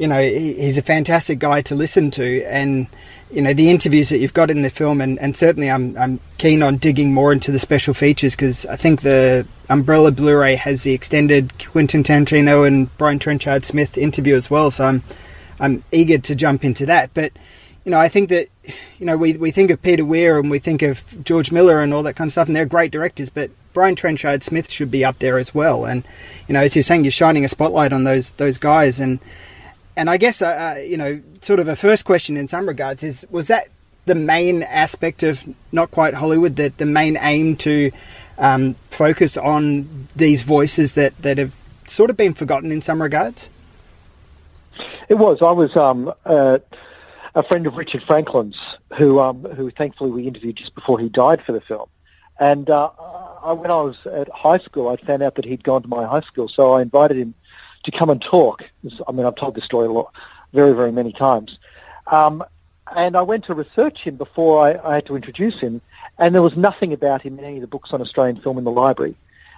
you 0.02 0.08
know 0.08 0.20
he's 0.20 0.78
a 0.78 0.82
fantastic 0.82 1.38
guy 1.38 1.62
to 1.62 1.76
listen 1.76 2.10
to, 2.10 2.42
and 2.46 2.88
you 3.30 3.40
know 3.40 3.54
the 3.54 3.70
interviews 3.70 4.08
that 4.08 4.18
you've 4.18 4.34
got 4.34 4.50
in 4.50 4.62
the 4.62 4.68
film, 4.68 5.00
and, 5.00 5.16
and 5.20 5.36
certainly 5.36 5.70
I'm 5.70 5.96
I'm 5.96 6.18
keen 6.38 6.60
on 6.60 6.78
digging 6.78 7.14
more 7.14 7.32
into 7.32 7.52
the 7.52 7.60
special 7.60 7.94
features 7.94 8.34
because 8.34 8.66
I 8.66 8.74
think 8.74 9.02
the 9.02 9.46
Umbrella 9.68 10.10
Blu-ray 10.10 10.56
has 10.56 10.82
the 10.82 10.92
extended 10.92 11.52
Quentin 11.64 12.02
Tarantino 12.02 12.66
and 12.66 12.94
Brian 12.98 13.20
Trenchard 13.20 13.64
Smith 13.64 13.96
interview 13.96 14.34
as 14.34 14.50
well. 14.50 14.72
So 14.72 14.86
I'm 14.86 15.04
I'm 15.60 15.84
eager 15.92 16.18
to 16.18 16.34
jump 16.34 16.64
into 16.64 16.84
that, 16.86 17.14
but 17.14 17.30
you 17.84 17.92
know, 17.92 18.00
I 18.00 18.08
think 18.08 18.28
that, 18.30 18.48
you 18.98 19.06
know, 19.06 19.16
we, 19.16 19.36
we 19.36 19.50
think 19.52 19.70
of 19.70 19.82
Peter 19.82 20.04
Weir 20.04 20.38
and 20.38 20.50
we 20.50 20.60
think 20.60 20.82
of 20.82 21.04
George 21.24 21.50
Miller 21.52 21.80
and 21.80 21.94
all 21.94 22.02
that 22.04 22.14
kind 22.14 22.28
of 22.28 22.32
stuff, 22.32 22.48
and 22.48 22.56
they're 22.56 22.66
great 22.66 22.92
directors, 22.92 23.28
but 23.28 23.50
Brian 23.72 23.96
Trenchard 23.96 24.44
Smith 24.44 24.70
should 24.70 24.90
be 24.90 25.04
up 25.04 25.18
there 25.18 25.36
as 25.36 25.52
well. 25.52 25.84
And, 25.84 26.06
you 26.46 26.54
know, 26.54 26.60
as 26.60 26.76
you're 26.76 26.84
saying, 26.84 27.04
you're 27.04 27.10
shining 27.10 27.44
a 27.44 27.48
spotlight 27.48 27.92
on 27.92 28.04
those 28.04 28.30
those 28.32 28.58
guys. 28.58 29.00
And, 29.00 29.18
and 29.96 30.08
I 30.08 30.16
guess, 30.16 30.42
uh, 30.42 30.46
uh, 30.76 30.80
you 30.80 30.96
know, 30.96 31.20
sort 31.40 31.60
of 31.60 31.68
a 31.68 31.76
first 31.76 32.04
question 32.04 32.36
in 32.36 32.48
some 32.48 32.66
regards 32.66 33.02
is, 33.02 33.26
was 33.30 33.48
that 33.48 33.68
the 34.06 34.14
main 34.14 34.62
aspect 34.62 35.22
of 35.22 35.46
Not 35.70 35.90
Quite 35.90 36.14
Hollywood, 36.14 36.56
that 36.56 36.78
the 36.78 36.86
main 36.86 37.18
aim 37.20 37.56
to 37.56 37.92
um, 38.38 38.74
focus 38.90 39.36
on 39.36 40.08
these 40.16 40.42
voices 40.42 40.94
that, 40.94 41.20
that 41.22 41.38
have 41.38 41.56
sort 41.86 42.10
of 42.10 42.16
been 42.16 42.34
forgotten 42.34 42.72
in 42.72 42.80
some 42.80 43.02
regards? 43.02 43.48
It 45.08 45.14
was. 45.14 45.38
I 45.42 45.50
was 45.50 45.76
um, 45.76 46.12
uh, 46.24 46.58
a 47.34 47.42
friend 47.42 47.66
of 47.66 47.74
Richard 47.74 48.02
Franklin's, 48.02 48.58
who 48.96 49.20
um, 49.20 49.44
who 49.44 49.70
thankfully 49.70 50.10
we 50.10 50.26
interviewed 50.26 50.56
just 50.56 50.74
before 50.74 50.98
he 50.98 51.08
died 51.08 51.42
for 51.44 51.52
the 51.52 51.60
film. 51.60 51.88
And 52.40 52.70
uh, 52.70 52.90
I, 53.42 53.52
when 53.52 53.70
I 53.70 53.82
was 53.82 53.98
at 54.06 54.28
high 54.30 54.58
school, 54.58 54.88
I 54.88 54.96
found 54.96 55.22
out 55.22 55.34
that 55.34 55.44
he'd 55.44 55.62
gone 55.62 55.82
to 55.82 55.88
my 55.88 56.04
high 56.04 56.22
school, 56.22 56.48
so 56.48 56.72
I 56.72 56.82
invited 56.82 57.18
him 57.18 57.34
to 57.84 57.90
come 57.90 58.10
and 58.10 58.20
talk. 58.20 58.64
I 59.06 59.12
mean, 59.12 59.26
I've 59.26 59.36
told 59.36 59.54
this 59.54 59.64
story 59.64 59.86
a 59.86 59.90
lot, 59.90 60.12
very, 60.52 60.72
very 60.72 60.92
many 60.92 61.12
times. 61.12 61.58
Um, 62.06 62.44
and 62.94 63.16
I 63.16 63.22
went 63.22 63.44
to 63.44 63.54
research 63.54 64.04
him 64.04 64.16
before 64.16 64.64
I, 64.66 64.78
I 64.90 64.94
had 64.96 65.06
to 65.06 65.16
introduce 65.16 65.58
him, 65.60 65.80
and 66.18 66.34
there 66.34 66.42
was 66.42 66.56
nothing 66.56 66.92
about 66.92 67.22
him 67.22 67.38
in 67.38 67.44
any 67.44 67.56
of 67.56 67.62
the 67.62 67.66
books 67.66 67.92
on 67.92 68.00
Australian 68.00 68.40
film 68.40 68.58
in 68.58 68.64
the 68.64 68.70
library. 68.70 69.16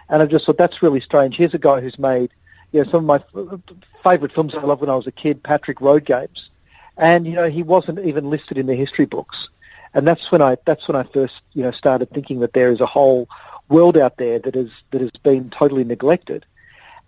And 0.08 0.22
I 0.22 0.26
just 0.26 0.46
thought 0.46 0.58
that's 0.58 0.82
really 0.82 1.00
strange. 1.00 1.36
Here's 1.36 1.54
a 1.54 1.58
guy 1.58 1.80
who's 1.80 1.98
made, 1.98 2.30
you 2.72 2.84
know, 2.84 2.90
some 2.90 3.08
of 3.08 3.24
my 3.34 3.58
favourite 4.02 4.34
films 4.34 4.54
I 4.54 4.60
loved 4.60 4.82
when 4.82 4.90
I 4.90 4.96
was 4.96 5.06
a 5.06 5.12
kid, 5.12 5.42
Patrick 5.42 5.80
Road 5.80 6.04
Games, 6.04 6.50
and 6.96 7.26
you 7.26 7.32
know 7.32 7.48
he 7.48 7.62
wasn't 7.62 7.98
even 8.00 8.30
listed 8.30 8.58
in 8.58 8.66
the 8.66 8.74
history 8.74 9.06
books. 9.06 9.48
And 9.94 10.06
that's 10.06 10.30
when 10.30 10.42
I 10.42 10.56
that's 10.64 10.86
when 10.86 10.96
I 10.96 11.04
first 11.04 11.40
you 11.54 11.62
know 11.62 11.70
started 11.70 12.10
thinking 12.10 12.40
that 12.40 12.52
there 12.52 12.70
is 12.70 12.80
a 12.80 12.86
whole 12.86 13.28
world 13.68 13.96
out 13.96 14.16
there 14.18 14.38
that 14.38 14.54
is 14.54 14.70
that 14.90 15.00
has 15.00 15.10
been 15.22 15.50
totally 15.50 15.84
neglected. 15.84 16.44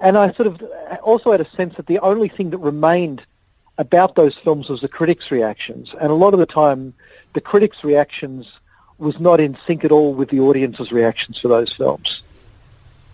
And 0.00 0.18
I 0.18 0.32
sort 0.34 0.46
of 0.46 0.62
also 1.02 1.32
had 1.32 1.40
a 1.40 1.50
sense 1.50 1.76
that 1.76 1.86
the 1.86 1.98
only 2.00 2.28
thing 2.28 2.50
that 2.50 2.58
remained 2.58 3.22
about 3.78 4.14
those 4.14 4.36
films 4.36 4.68
was 4.68 4.80
the 4.80 4.88
critics' 4.88 5.30
reactions, 5.30 5.94
and 6.00 6.10
a 6.10 6.14
lot 6.14 6.32
of 6.34 6.40
the 6.40 6.46
time, 6.46 6.94
the 7.34 7.40
critics' 7.40 7.84
reactions 7.84 8.50
was 8.98 9.18
not 9.20 9.40
in 9.40 9.56
sync 9.66 9.84
at 9.84 9.92
all 9.92 10.14
with 10.14 10.30
the 10.30 10.40
audience's 10.40 10.90
reactions 10.90 11.40
to 11.40 11.48
those 11.48 11.72
films. 11.72 12.22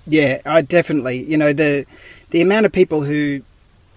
Yeah, 0.07 0.41
I 0.45 0.63
definitely. 0.63 1.25
You 1.25 1.37
know 1.37 1.53
the 1.53 1.87
the 2.31 2.41
amount 2.41 2.67
of 2.67 2.73
people 2.73 3.03
who 3.03 3.43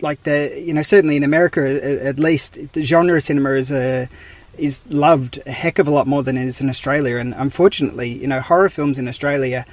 like 0.02 0.24
the 0.24 0.62
you 0.64 0.74
know 0.74 0.82
certainly 0.82 1.16
in 1.16 1.24
America 1.24 1.62
at 2.04 2.20
least 2.20 2.60
the 2.74 2.82
genre 2.82 3.20
cinema 3.22 3.52
is 3.52 3.72
a 3.72 4.10
is 4.58 4.86
loved 4.88 5.42
a 5.46 5.52
heck 5.52 5.80
of 5.80 5.88
a 5.88 5.92
lot 5.92 6.08
more 6.08 6.24
than 6.24 6.38
it 6.38 6.46
is 6.46 6.62
in 6.62 6.70
Australia 6.70 7.18
and 7.18 7.34
unfortunately 7.36 8.10
you 8.10 8.28
know 8.28 8.42
horror 8.42 8.70
films 8.70 8.98
in 8.98 9.08
Australia 9.08 9.66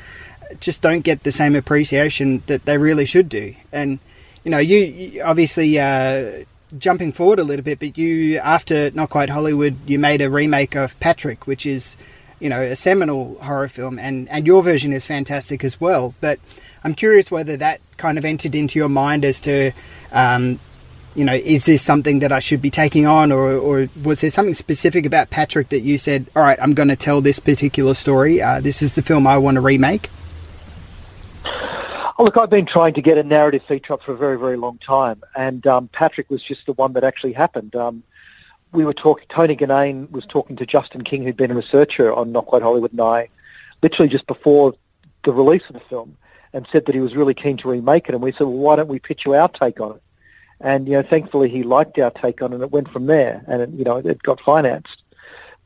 just 0.61 0.83
don't 0.83 1.01
get 1.01 1.23
the 1.23 1.33
same 1.33 1.55
appreciation 1.55 2.43
that 2.47 2.65
they 2.65 2.79
really 2.79 3.05
should 3.05 3.29
do 3.29 3.55
and 3.73 3.99
you 4.45 4.51
know 4.51 4.59
you, 4.59 4.79
you 4.79 5.23
obviously 5.23 5.79
uh, 5.79 6.45
jumping 6.79 7.13
forward 7.13 7.39
a 7.39 7.45
little 7.45 7.65
bit 7.65 7.79
but 7.79 7.97
you 7.99 8.39
after 8.39 8.91
not 8.93 9.11
quite 9.11 9.31
Hollywood 9.31 9.77
you 9.87 9.99
made 9.99 10.23
a 10.23 10.31
remake 10.31 10.75
of 10.75 10.99
Patrick 11.01 11.47
which 11.47 11.67
is 11.67 11.97
you 12.41 12.49
know 12.49 12.61
a 12.61 12.77
seminal 12.77 13.37
horror 13.41 13.69
film 13.69 13.99
and 13.99 14.29
and 14.29 14.47
your 14.47 14.63
version 14.63 14.93
is 14.93 15.07
fantastic 15.07 15.65
as 15.65 15.81
well 15.81 16.15
but 16.21 16.39
I'm 16.85 16.95
curious 16.95 17.31
whether 17.31 17.57
that 17.59 17.81
kind 17.97 18.19
of 18.19 18.25
entered 18.25 18.55
into 18.55 18.79
your 18.79 18.89
mind 18.89 19.25
as 19.25 19.41
to 19.43 19.73
um, 20.11 20.59
you 21.15 21.25
know, 21.25 21.35
is 21.35 21.67
this 21.67 21.83
something 21.83 22.21
that 22.21 22.33
I 22.33 22.39
should 22.39 22.63
be 22.63 22.71
taking 22.71 23.07
on, 23.07 23.33
or, 23.33 23.53
or 23.53 23.89
was 24.03 24.21
there 24.21 24.31
something 24.31 24.55
specific 24.55 25.05
about 25.05 25.31
Patrick 25.31 25.69
that 25.69 25.81
you 25.81 25.99
said, 25.99 26.27
all 26.35 26.43
right, 26.43 26.59
I'm 26.61 26.75
going 26.75 26.89
to 26.89 26.97
tell 26.97 27.21
this 27.21 27.39
particular 27.39 27.95
story? 27.95 28.41
Uh, 28.41 28.61
this 28.61 28.83
is 28.83 28.95
the 28.95 29.03
film 29.03 29.27
I 29.27 29.37
want 29.39 29.57
to 29.57 29.61
remake? 29.61 30.11
Oh, 31.45 32.25
look, 32.25 32.37
I've 32.37 32.51
been 32.51 32.67
trying 32.67 32.95
to 32.95 33.03
get 33.03 33.19
a 33.19 33.23
narrative 33.23 33.63
feature 33.65 33.95
up 33.95 34.03
for 34.03 34.13
a 34.13 34.17
very, 34.17 34.39
very 34.39 34.57
long 34.57 34.79
time, 34.79 35.23
and 35.35 35.67
um, 35.67 35.89
Patrick 35.89 36.31
was 36.31 36.43
just 36.43 36.67
the 36.67 36.73
one 36.75 36.93
that 36.93 37.05
actually 37.05 37.33
happened. 37.33 37.75
Um, 37.75 38.03
we 38.73 38.85
were 38.85 38.95
talking, 38.95 39.27
Tony 39.29 39.57
Ginnane 39.57 40.11
was 40.11 40.25
talking 40.27 40.57
to 40.57 40.67
Justin 40.67 41.05
King, 41.05 41.25
who'd 41.25 41.37
been 41.37 41.51
a 41.51 41.55
researcher 41.55 42.13
on 42.13 42.33
Not 42.33 42.47
Quite 42.47 42.63
Hollywood, 42.63 42.93
and 42.93 43.01
I, 43.01 43.29
literally 43.83 44.09
just 44.09 44.27
before 44.27 44.75
the 45.25 45.33
release 45.33 45.63
of 45.69 45.75
the 45.75 45.81
film, 45.81 46.17
and 46.53 46.67
said 46.71 46.87
that 46.87 46.95
he 46.95 47.01
was 47.01 47.17
really 47.17 47.35
keen 47.35 47.57
to 47.59 47.71
remake 47.71 48.09
it. 48.09 48.15
And 48.15 48.23
we 48.23 48.33
said, 48.33 48.41
well, 48.41 48.53
why 48.53 48.77
don't 48.77 48.89
we 48.89 48.99
pitch 48.99 49.25
you 49.25 49.35
our 49.35 49.49
take 49.49 49.81
on 49.81 49.97
it? 49.97 50.03
And, 50.61 50.87
you 50.87 50.93
know, 50.93 51.03
thankfully 51.03 51.49
he 51.49 51.63
liked 51.63 51.99
our 51.99 52.11
take 52.11 52.43
on 52.43 52.53
it 52.53 52.57
and 52.57 52.65
it 52.65 52.71
went 52.71 52.91
from 52.91 53.07
there 53.07 53.43
and, 53.49 53.63
it, 53.63 53.71
you 53.71 53.85
know, 53.85 53.97
it 53.97 54.23
got 54.23 54.41
financed. 54.41 55.02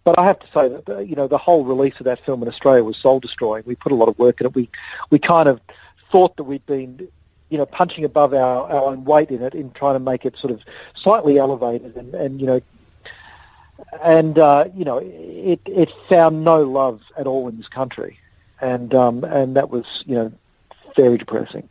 But 0.06 0.20
I 0.20 0.24
have 0.24 0.38
to 0.38 0.46
say 0.54 0.68
that, 0.68 1.08
you 1.08 1.16
know, 1.16 1.26
the 1.26 1.36
whole 1.36 1.64
release 1.64 1.94
of 1.98 2.04
that 2.04 2.24
film 2.24 2.40
in 2.40 2.48
Australia 2.48 2.84
was 2.84 2.96
soul-destroying. 2.96 3.64
We 3.66 3.74
put 3.74 3.90
a 3.90 3.96
lot 3.96 4.08
of 4.08 4.16
work 4.20 4.40
in 4.40 4.46
it. 4.46 4.54
We, 4.54 4.68
we 5.10 5.18
kind 5.18 5.48
of 5.48 5.60
thought 6.12 6.36
that 6.36 6.44
we'd 6.44 6.64
been, 6.64 7.08
you 7.48 7.58
know, 7.58 7.66
punching 7.66 8.04
above 8.04 8.32
our, 8.32 8.70
our 8.70 8.84
own 8.84 9.04
weight 9.04 9.32
in 9.32 9.42
it 9.42 9.52
in 9.52 9.72
trying 9.72 9.96
to 9.96 9.98
make 9.98 10.24
it 10.24 10.38
sort 10.38 10.52
of 10.52 10.62
slightly 10.94 11.38
elevated 11.38 11.96
and, 11.96 12.14
and 12.14 12.40
you 12.40 12.46
know, 12.46 12.60
and, 14.00 14.38
uh, 14.38 14.66
you 14.76 14.84
know, 14.84 14.98
it, 15.02 15.60
it 15.66 15.90
found 16.08 16.44
no 16.44 16.62
love 16.62 17.02
at 17.18 17.26
all 17.26 17.48
in 17.48 17.56
this 17.56 17.66
country. 17.66 18.20
And, 18.60 18.94
um, 18.94 19.24
and 19.24 19.56
that 19.56 19.70
was, 19.70 20.04
you 20.06 20.14
know, 20.14 20.32
very 20.94 21.18
depressing. 21.18 21.68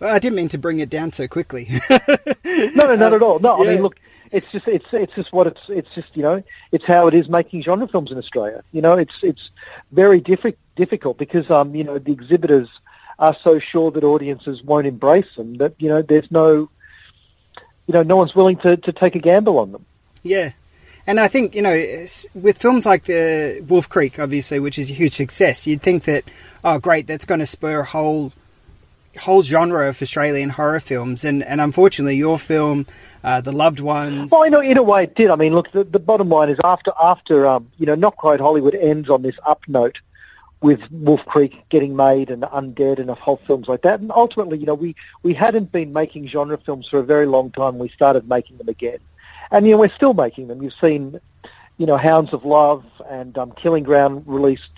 Well, 0.00 0.14
I 0.14 0.18
didn't 0.18 0.36
mean 0.36 0.48
to 0.48 0.58
bring 0.58 0.78
it 0.78 0.88
down 0.88 1.12
so 1.12 1.28
quickly. 1.28 1.68
no, 1.90 2.72
no, 2.74 2.96
not 2.96 3.12
at 3.12 3.20
all. 3.20 3.40
No, 3.40 3.62
yeah. 3.62 3.70
I 3.70 3.74
mean, 3.74 3.82
look, 3.82 4.00
it's 4.32 4.50
just 4.50 4.66
it's 4.66 4.86
it's 4.92 5.14
just 5.14 5.32
what 5.32 5.46
it's 5.46 5.60
it's 5.68 5.94
just 5.94 6.16
you 6.16 6.22
know 6.22 6.42
it's 6.72 6.84
how 6.84 7.06
it 7.06 7.14
is 7.14 7.28
making 7.28 7.62
genre 7.62 7.86
films 7.86 8.10
in 8.10 8.18
Australia. 8.18 8.62
You 8.72 8.82
know, 8.82 8.94
it's 8.94 9.14
it's 9.22 9.50
very 9.92 10.20
diffi- 10.20 10.56
difficult 10.76 11.18
because 11.18 11.50
um 11.50 11.74
you 11.74 11.84
know 11.84 11.98
the 11.98 12.12
exhibitors 12.12 12.68
are 13.18 13.36
so 13.42 13.58
sure 13.58 13.90
that 13.90 14.02
audiences 14.04 14.62
won't 14.62 14.86
embrace 14.86 15.32
them 15.36 15.54
that 15.58 15.74
you 15.78 15.88
know 15.88 16.02
there's 16.02 16.30
no 16.30 16.68
you 17.86 17.94
know 17.94 18.02
no 18.02 18.16
one's 18.16 18.34
willing 18.34 18.56
to 18.58 18.76
to 18.78 18.92
take 18.92 19.14
a 19.14 19.20
gamble 19.20 19.58
on 19.58 19.72
them. 19.72 19.84
Yeah, 20.22 20.52
and 21.06 21.18
I 21.18 21.28
think, 21.28 21.54
you 21.54 21.62
know, 21.62 22.06
with 22.34 22.58
films 22.58 22.86
like 22.86 23.04
the 23.04 23.62
Wolf 23.66 23.88
Creek, 23.88 24.18
obviously, 24.18 24.60
which 24.60 24.78
is 24.78 24.88
a 24.88 24.94
huge 24.94 25.14
success, 25.14 25.66
you'd 25.66 25.82
think 25.82 26.04
that, 26.04 26.24
oh, 26.62 26.78
great, 26.78 27.06
that's 27.08 27.24
going 27.24 27.40
to 27.40 27.46
spur 27.46 27.80
a 27.80 27.84
whole 27.84 28.32
whole 29.18 29.42
genre 29.42 29.88
of 29.88 30.00
Australian 30.00 30.50
horror 30.50 30.80
films. 30.80 31.24
And, 31.24 31.42
and 31.42 31.60
unfortunately, 31.60 32.16
your 32.16 32.38
film, 32.38 32.86
uh, 33.22 33.40
The 33.40 33.52
Loved 33.52 33.80
Ones. 33.80 34.30
Well, 34.30 34.42
in 34.42 34.54
a, 34.54 34.60
in 34.60 34.78
a 34.78 34.82
way, 34.82 35.04
it 35.04 35.14
did. 35.14 35.30
I 35.30 35.36
mean, 35.36 35.54
look, 35.54 35.70
the, 35.72 35.84
the 35.84 35.98
bottom 35.98 36.28
line 36.28 36.48
is 36.48 36.58
after, 36.64 36.92
after 37.02 37.46
um, 37.46 37.70
you 37.78 37.86
know, 37.86 37.94
Not 37.94 38.16
Quite 38.16 38.40
Hollywood 38.40 38.74
ends 38.74 39.08
on 39.08 39.22
this 39.22 39.36
up 39.46 39.62
note 39.68 40.00
with 40.60 40.80
Wolf 40.90 41.24
Creek 41.26 41.64
getting 41.70 41.96
made 41.96 42.30
and 42.30 42.42
Undead 42.44 42.98
and 42.98 43.10
a 43.10 43.14
whole 43.14 43.40
films 43.46 43.66
like 43.66 43.82
that. 43.82 44.00
And 44.00 44.12
ultimately, 44.12 44.58
you 44.58 44.66
know, 44.66 44.74
we, 44.74 44.94
we 45.22 45.34
hadn't 45.34 45.72
been 45.72 45.92
making 45.92 46.28
genre 46.28 46.56
films 46.56 46.86
for 46.86 47.00
a 47.00 47.02
very 47.02 47.26
long 47.26 47.50
time. 47.50 47.78
We 47.78 47.88
started 47.88 48.28
making 48.28 48.58
them 48.58 48.68
again. 48.68 48.98
And, 49.50 49.66
you 49.66 49.72
know, 49.72 49.78
we're 49.78 49.90
still 49.90 50.14
making 50.14 50.48
them. 50.48 50.62
You've 50.62 50.74
seen, 50.80 51.20
you 51.78 51.86
know, 51.86 51.96
Hounds 51.96 52.32
of 52.32 52.44
Love 52.44 52.84
and 53.10 53.36
um, 53.36 53.52
Killing 53.52 53.82
Ground 53.82 54.22
released 54.26 54.70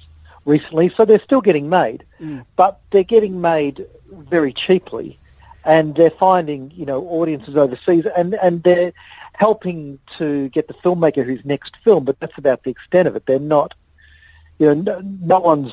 recently, 0.47 0.93
so 0.97 1.05
they're 1.05 1.21
still 1.21 1.41
getting 1.41 1.69
made. 1.69 2.05
Mm. 2.21 2.45
But 2.57 2.81
they're 2.91 3.05
getting 3.05 3.41
made 3.41 3.87
very 4.11 4.53
cheaply. 4.53 5.19
And 5.65 5.95
they're 5.95 6.11
finding, 6.11 6.73
you 6.75 6.85
know, 6.85 7.03
audiences 7.07 7.57
overseas, 7.57 8.05
and, 8.17 8.35
and 8.35 8.63
they're 8.63 8.93
helping 9.33 9.99
to 10.19 10.49
get 10.51 10.69
the 10.69 10.75
filmmaker 10.75 11.25
whose 11.25 11.45
next 11.45 11.77
film, 11.79 12.05
but 12.05 12.21
that's 12.21 12.37
about 12.37 12.65
the 12.65 12.71
extent 12.71 13.09
of 13.09 13.17
it. 13.17 13.25
They're 13.27 13.39
not, 13.39 13.75
you 14.59 14.67
know, 14.67 14.75
no, 14.75 15.01
no 15.01 15.41
one's 15.41 15.73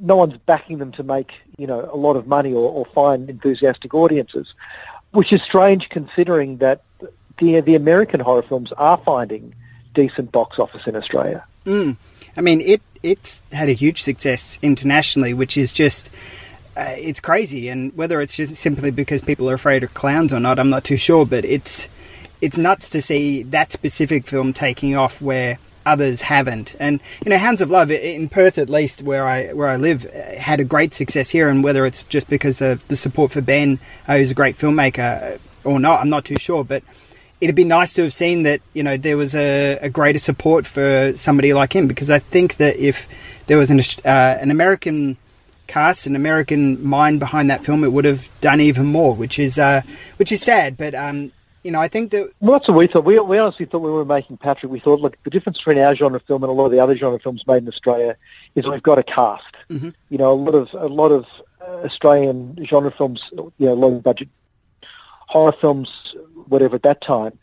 no 0.00 0.16
one's 0.16 0.36
backing 0.38 0.78
them 0.78 0.92
to 0.92 1.02
make 1.02 1.34
you 1.56 1.66
know 1.66 1.88
a 1.92 1.96
lot 1.96 2.14
of 2.14 2.26
money 2.26 2.52
or, 2.52 2.70
or 2.70 2.86
find 2.86 3.28
enthusiastic 3.28 3.94
audiences, 3.94 4.54
which 5.12 5.32
is 5.32 5.42
strange 5.42 5.88
considering 5.88 6.58
that 6.58 6.82
the 7.38 7.60
the 7.60 7.74
American 7.74 8.20
horror 8.20 8.42
films 8.42 8.72
are 8.72 8.98
finding 8.98 9.54
decent 9.94 10.30
box 10.32 10.58
office 10.58 10.86
in 10.86 10.96
Australia. 10.96 11.44
Mm. 11.64 11.96
I 12.36 12.40
mean, 12.40 12.60
it 12.60 12.82
it's 13.02 13.42
had 13.52 13.68
a 13.68 13.72
huge 13.72 14.02
success 14.02 14.58
internationally, 14.62 15.34
which 15.34 15.56
is 15.56 15.72
just 15.72 16.10
uh, 16.78 16.94
it's 16.96 17.18
crazy. 17.18 17.68
And 17.68 17.94
whether 17.96 18.20
it's 18.20 18.36
just 18.36 18.54
simply 18.54 18.92
because 18.92 19.20
people 19.20 19.50
are 19.50 19.54
afraid 19.54 19.82
of 19.82 19.92
clowns 19.94 20.32
or 20.32 20.38
not, 20.38 20.60
I'm 20.60 20.70
not 20.70 20.84
too 20.84 20.96
sure. 20.96 21.26
But 21.26 21.44
it's 21.44 21.88
it's 22.40 22.56
nuts 22.56 22.88
to 22.90 23.02
see 23.02 23.42
that 23.44 23.72
specific 23.72 24.26
film 24.26 24.52
taking 24.52 24.96
off 24.96 25.20
where 25.20 25.58
others 25.84 26.22
haven't. 26.22 26.76
And 26.78 27.00
you 27.24 27.30
know, 27.30 27.38
Hounds 27.38 27.60
of 27.60 27.70
Love 27.70 27.90
in 27.90 28.28
Perth, 28.28 28.58
at 28.58 28.70
least 28.70 29.02
where 29.02 29.26
I 29.26 29.52
where 29.52 29.68
I 29.68 29.76
live, 29.76 30.04
had 30.04 30.60
a 30.60 30.64
great 30.64 30.94
success 30.94 31.30
here. 31.30 31.48
And 31.48 31.64
whether 31.64 31.84
it's 31.84 32.04
just 32.04 32.28
because 32.28 32.60
of 32.60 32.86
the 32.86 32.96
support 32.96 33.32
for 33.32 33.40
Ben, 33.40 33.80
uh, 34.06 34.16
who's 34.16 34.30
a 34.30 34.34
great 34.34 34.56
filmmaker, 34.56 35.40
or 35.64 35.80
not, 35.80 36.00
I'm 36.00 36.10
not 36.10 36.24
too 36.24 36.38
sure. 36.38 36.62
But 36.62 36.84
it'd 37.40 37.56
be 37.56 37.64
nice 37.64 37.94
to 37.94 38.04
have 38.04 38.12
seen 38.12 38.44
that 38.44 38.60
you 38.72 38.84
know 38.84 38.96
there 38.96 39.16
was 39.16 39.34
a, 39.34 39.78
a 39.78 39.90
greater 39.90 40.20
support 40.20 40.64
for 40.64 41.12
somebody 41.16 41.52
like 41.52 41.72
him 41.72 41.88
because 41.88 42.08
I 42.08 42.20
think 42.20 42.58
that 42.58 42.76
if 42.76 43.08
there 43.46 43.58
was 43.58 43.72
an 43.72 43.80
uh, 44.04 44.38
an 44.40 44.52
American 44.52 45.16
cast, 45.68 46.06
an 46.06 46.16
American 46.16 46.84
mind 46.84 47.20
behind 47.20 47.50
that 47.50 47.64
film, 47.64 47.84
it 47.84 47.92
would 47.92 48.04
have 48.04 48.28
done 48.40 48.60
even 48.60 48.86
more, 48.86 49.14
which 49.14 49.38
is 49.38 49.58
uh, 49.58 49.82
which 50.16 50.32
is 50.32 50.42
sad. 50.42 50.76
But 50.76 50.94
um, 50.94 51.30
you 51.62 51.70
know, 51.70 51.80
I 51.80 51.88
think 51.88 52.10
that 52.10 52.32
well, 52.40 52.52
that's 52.58 52.68
what 52.68 52.76
we 52.76 52.86
thought. 52.88 53.04
We, 53.04 53.18
we 53.20 53.38
honestly 53.38 53.66
thought 53.66 53.80
we 53.80 53.90
were 53.90 54.04
making 54.04 54.38
Patrick, 54.38 54.72
we 54.72 54.80
thought, 54.80 55.00
look, 55.00 55.16
the 55.22 55.30
difference 55.30 55.58
between 55.58 55.78
our 55.78 55.94
genre 55.94 56.20
film 56.20 56.42
and 56.42 56.50
a 56.50 56.52
lot 56.52 56.66
of 56.66 56.72
the 56.72 56.80
other 56.80 56.96
genre 56.96 57.20
films 57.20 57.46
made 57.46 57.62
in 57.62 57.68
Australia 57.68 58.16
is 58.54 58.66
we've 58.66 58.82
got 58.82 58.98
a 58.98 59.02
cast. 59.02 59.54
Mm-hmm. 59.70 59.90
You 60.08 60.18
know, 60.18 60.32
a 60.32 60.34
lot 60.34 60.54
of 60.54 60.74
a 60.74 60.88
lot 60.88 61.10
of 61.10 61.26
uh, 61.60 61.84
Australian 61.84 62.64
genre 62.64 62.90
films, 62.90 63.22
you 63.32 63.52
know, 63.58 63.74
low 63.74 64.00
budget 64.00 64.28
horror 65.28 65.52
films, 65.52 66.14
whatever 66.46 66.76
at 66.76 66.82
that 66.82 67.00
time, 67.00 67.38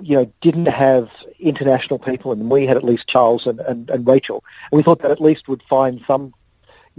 you 0.00 0.16
know, 0.16 0.32
didn't 0.40 0.66
have 0.66 1.08
international 1.38 1.98
people 1.98 2.32
and. 2.32 2.50
We 2.50 2.66
had 2.66 2.76
at 2.76 2.84
least 2.84 3.06
Charles 3.06 3.46
and, 3.46 3.60
and, 3.60 3.88
and 3.90 4.06
Rachel. 4.06 4.42
And 4.70 4.76
we 4.78 4.82
thought 4.82 5.00
that 5.02 5.10
at 5.10 5.20
least 5.20 5.48
would 5.48 5.62
find 5.62 6.02
some, 6.06 6.34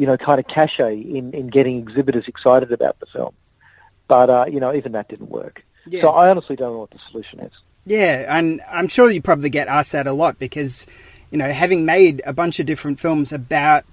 you 0.02 0.08
know, 0.08 0.18
kind 0.18 0.40
of 0.40 0.48
cachet 0.48 1.00
in, 1.00 1.32
in 1.32 1.46
getting 1.46 1.78
exhibitors 1.78 2.28
excited 2.28 2.72
about 2.72 3.00
the 3.00 3.06
film. 3.06 3.36
But, 4.08 4.32
uh, 4.32 4.46
you 4.52 4.60
know, 4.60 4.74
even 4.74 4.94
that 4.94 5.08
didn't 5.08 5.30
work. 5.30 5.64
Yeah. 5.86 6.02
So 6.02 6.10
I 6.10 6.32
honestly 6.32 6.56
don't 6.56 6.74
know 6.74 6.80
what 6.80 6.90
the 6.90 6.98
solution 7.12 7.40
is. 7.42 7.52
Yeah, 7.86 8.26
and 8.36 8.62
I'm 8.68 8.88
sure 8.88 9.12
you 9.12 9.22
probably 9.22 9.52
get 9.52 9.68
asked 9.68 9.92
that 9.92 10.08
a 10.08 10.12
lot 10.12 10.40
because, 10.40 10.88
you 11.30 11.38
know, 11.38 11.52
having 11.52 11.86
made 11.86 12.20
a 12.26 12.34
bunch 12.34 12.60
of 12.60 12.66
different 12.66 13.00
films 13.00 13.32
about 13.32 13.86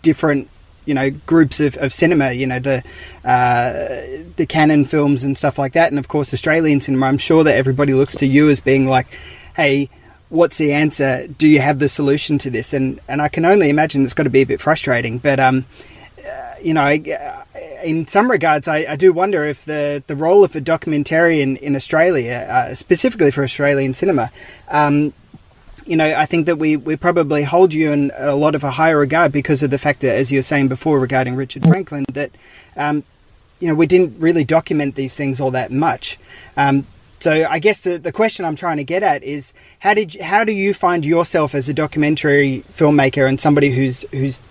different 0.00 0.48
you 0.86 0.94
know 0.94 1.10
groups 1.10 1.60
of, 1.60 1.76
of 1.78 1.92
cinema 1.92 2.32
you 2.32 2.46
know 2.46 2.58
the 2.58 2.82
uh, 3.24 4.22
the 4.36 4.46
Cannon 4.46 4.86
films 4.86 5.24
and 5.24 5.36
stuff 5.36 5.58
like 5.58 5.72
that 5.72 5.90
and 5.90 5.98
of 5.98 6.08
course 6.08 6.34
australian 6.34 6.78
cinema 6.78 7.06
i'm 7.06 7.16
sure 7.16 7.42
that 7.42 7.54
everybody 7.54 7.94
looks 7.94 8.14
to 8.16 8.26
you 8.26 8.50
as 8.50 8.60
being 8.60 8.86
like 8.86 9.06
hey 9.56 9.88
what's 10.34 10.58
the 10.58 10.72
answer? 10.72 11.26
Do 11.26 11.46
you 11.46 11.60
have 11.60 11.78
the 11.78 11.88
solution 11.88 12.38
to 12.38 12.50
this? 12.50 12.74
And 12.74 13.00
and 13.08 13.22
i 13.22 13.28
can 13.28 13.44
only 13.44 13.68
imagine 13.70 14.04
it's 14.04 14.14
got 14.14 14.24
to 14.24 14.30
be 14.30 14.42
a 14.42 14.46
bit 14.46 14.60
frustrating 14.60 15.18
but 15.18 15.38
um 15.38 15.64
uh, 16.18 16.54
you 16.60 16.74
know 16.74 16.82
I, 16.82 16.98
uh, 16.98 17.58
in 17.82 18.06
some 18.06 18.30
regards 18.30 18.66
I, 18.68 18.86
I, 18.88 18.96
do 18.96 19.12
wonder 19.12 19.44
if 19.44 19.64
the 19.64 20.02
the 20.06 20.16
role 20.16 20.42
of 20.42 20.56
a 20.56 20.60
documentarian 20.60 21.58
in 21.58 21.76
australia 21.76 22.46
uh, 22.50 22.74
specifically 22.74 23.30
for 23.30 23.44
australian 23.44 23.94
cinema 23.94 24.32
um, 24.68 25.12
you 25.86 25.98
know, 25.98 26.14
I 26.14 26.24
think 26.24 26.46
that 26.46 26.56
we, 26.56 26.78
we 26.78 26.96
probably 26.96 27.42
hold 27.42 27.74
you 27.74 27.92
in 27.92 28.10
a 28.16 28.34
lot 28.34 28.54
of 28.54 28.64
a 28.64 28.70
higher 28.70 28.96
regard 28.96 29.32
because 29.32 29.62
of 29.62 29.70
the 29.70 29.76
fact 29.76 30.00
that, 30.00 30.14
as 30.14 30.32
you 30.32 30.38
were 30.38 30.42
saying 30.42 30.68
before 30.68 30.98
regarding 30.98 31.36
Richard 31.36 31.62
Franklin, 31.62 32.06
that, 32.14 32.30
um, 32.74 33.04
you 33.60 33.68
know, 33.68 33.74
we 33.74 33.86
didn't 33.86 34.18
really 34.18 34.44
document 34.44 34.94
these 34.94 35.14
things 35.14 35.42
all 35.42 35.50
that 35.50 35.70
much. 35.70 36.18
Um, 36.56 36.86
so 37.24 37.46
I 37.48 37.58
guess 37.58 37.80
the, 37.80 37.96
the 37.96 38.12
question 38.12 38.44
I'm 38.44 38.54
trying 38.54 38.76
to 38.76 38.84
get 38.84 39.02
at 39.02 39.22
is 39.22 39.54
how 39.78 39.94
did 39.94 40.14
you, 40.14 40.22
how 40.22 40.44
do 40.44 40.52
you 40.52 40.74
find 40.74 41.06
yourself 41.06 41.54
as 41.54 41.70
a 41.70 41.72
documentary 41.72 42.66
filmmaker 42.70 43.26
and 43.26 43.40
somebody 43.40 43.70
who's 43.70 44.04
who's 44.10 44.42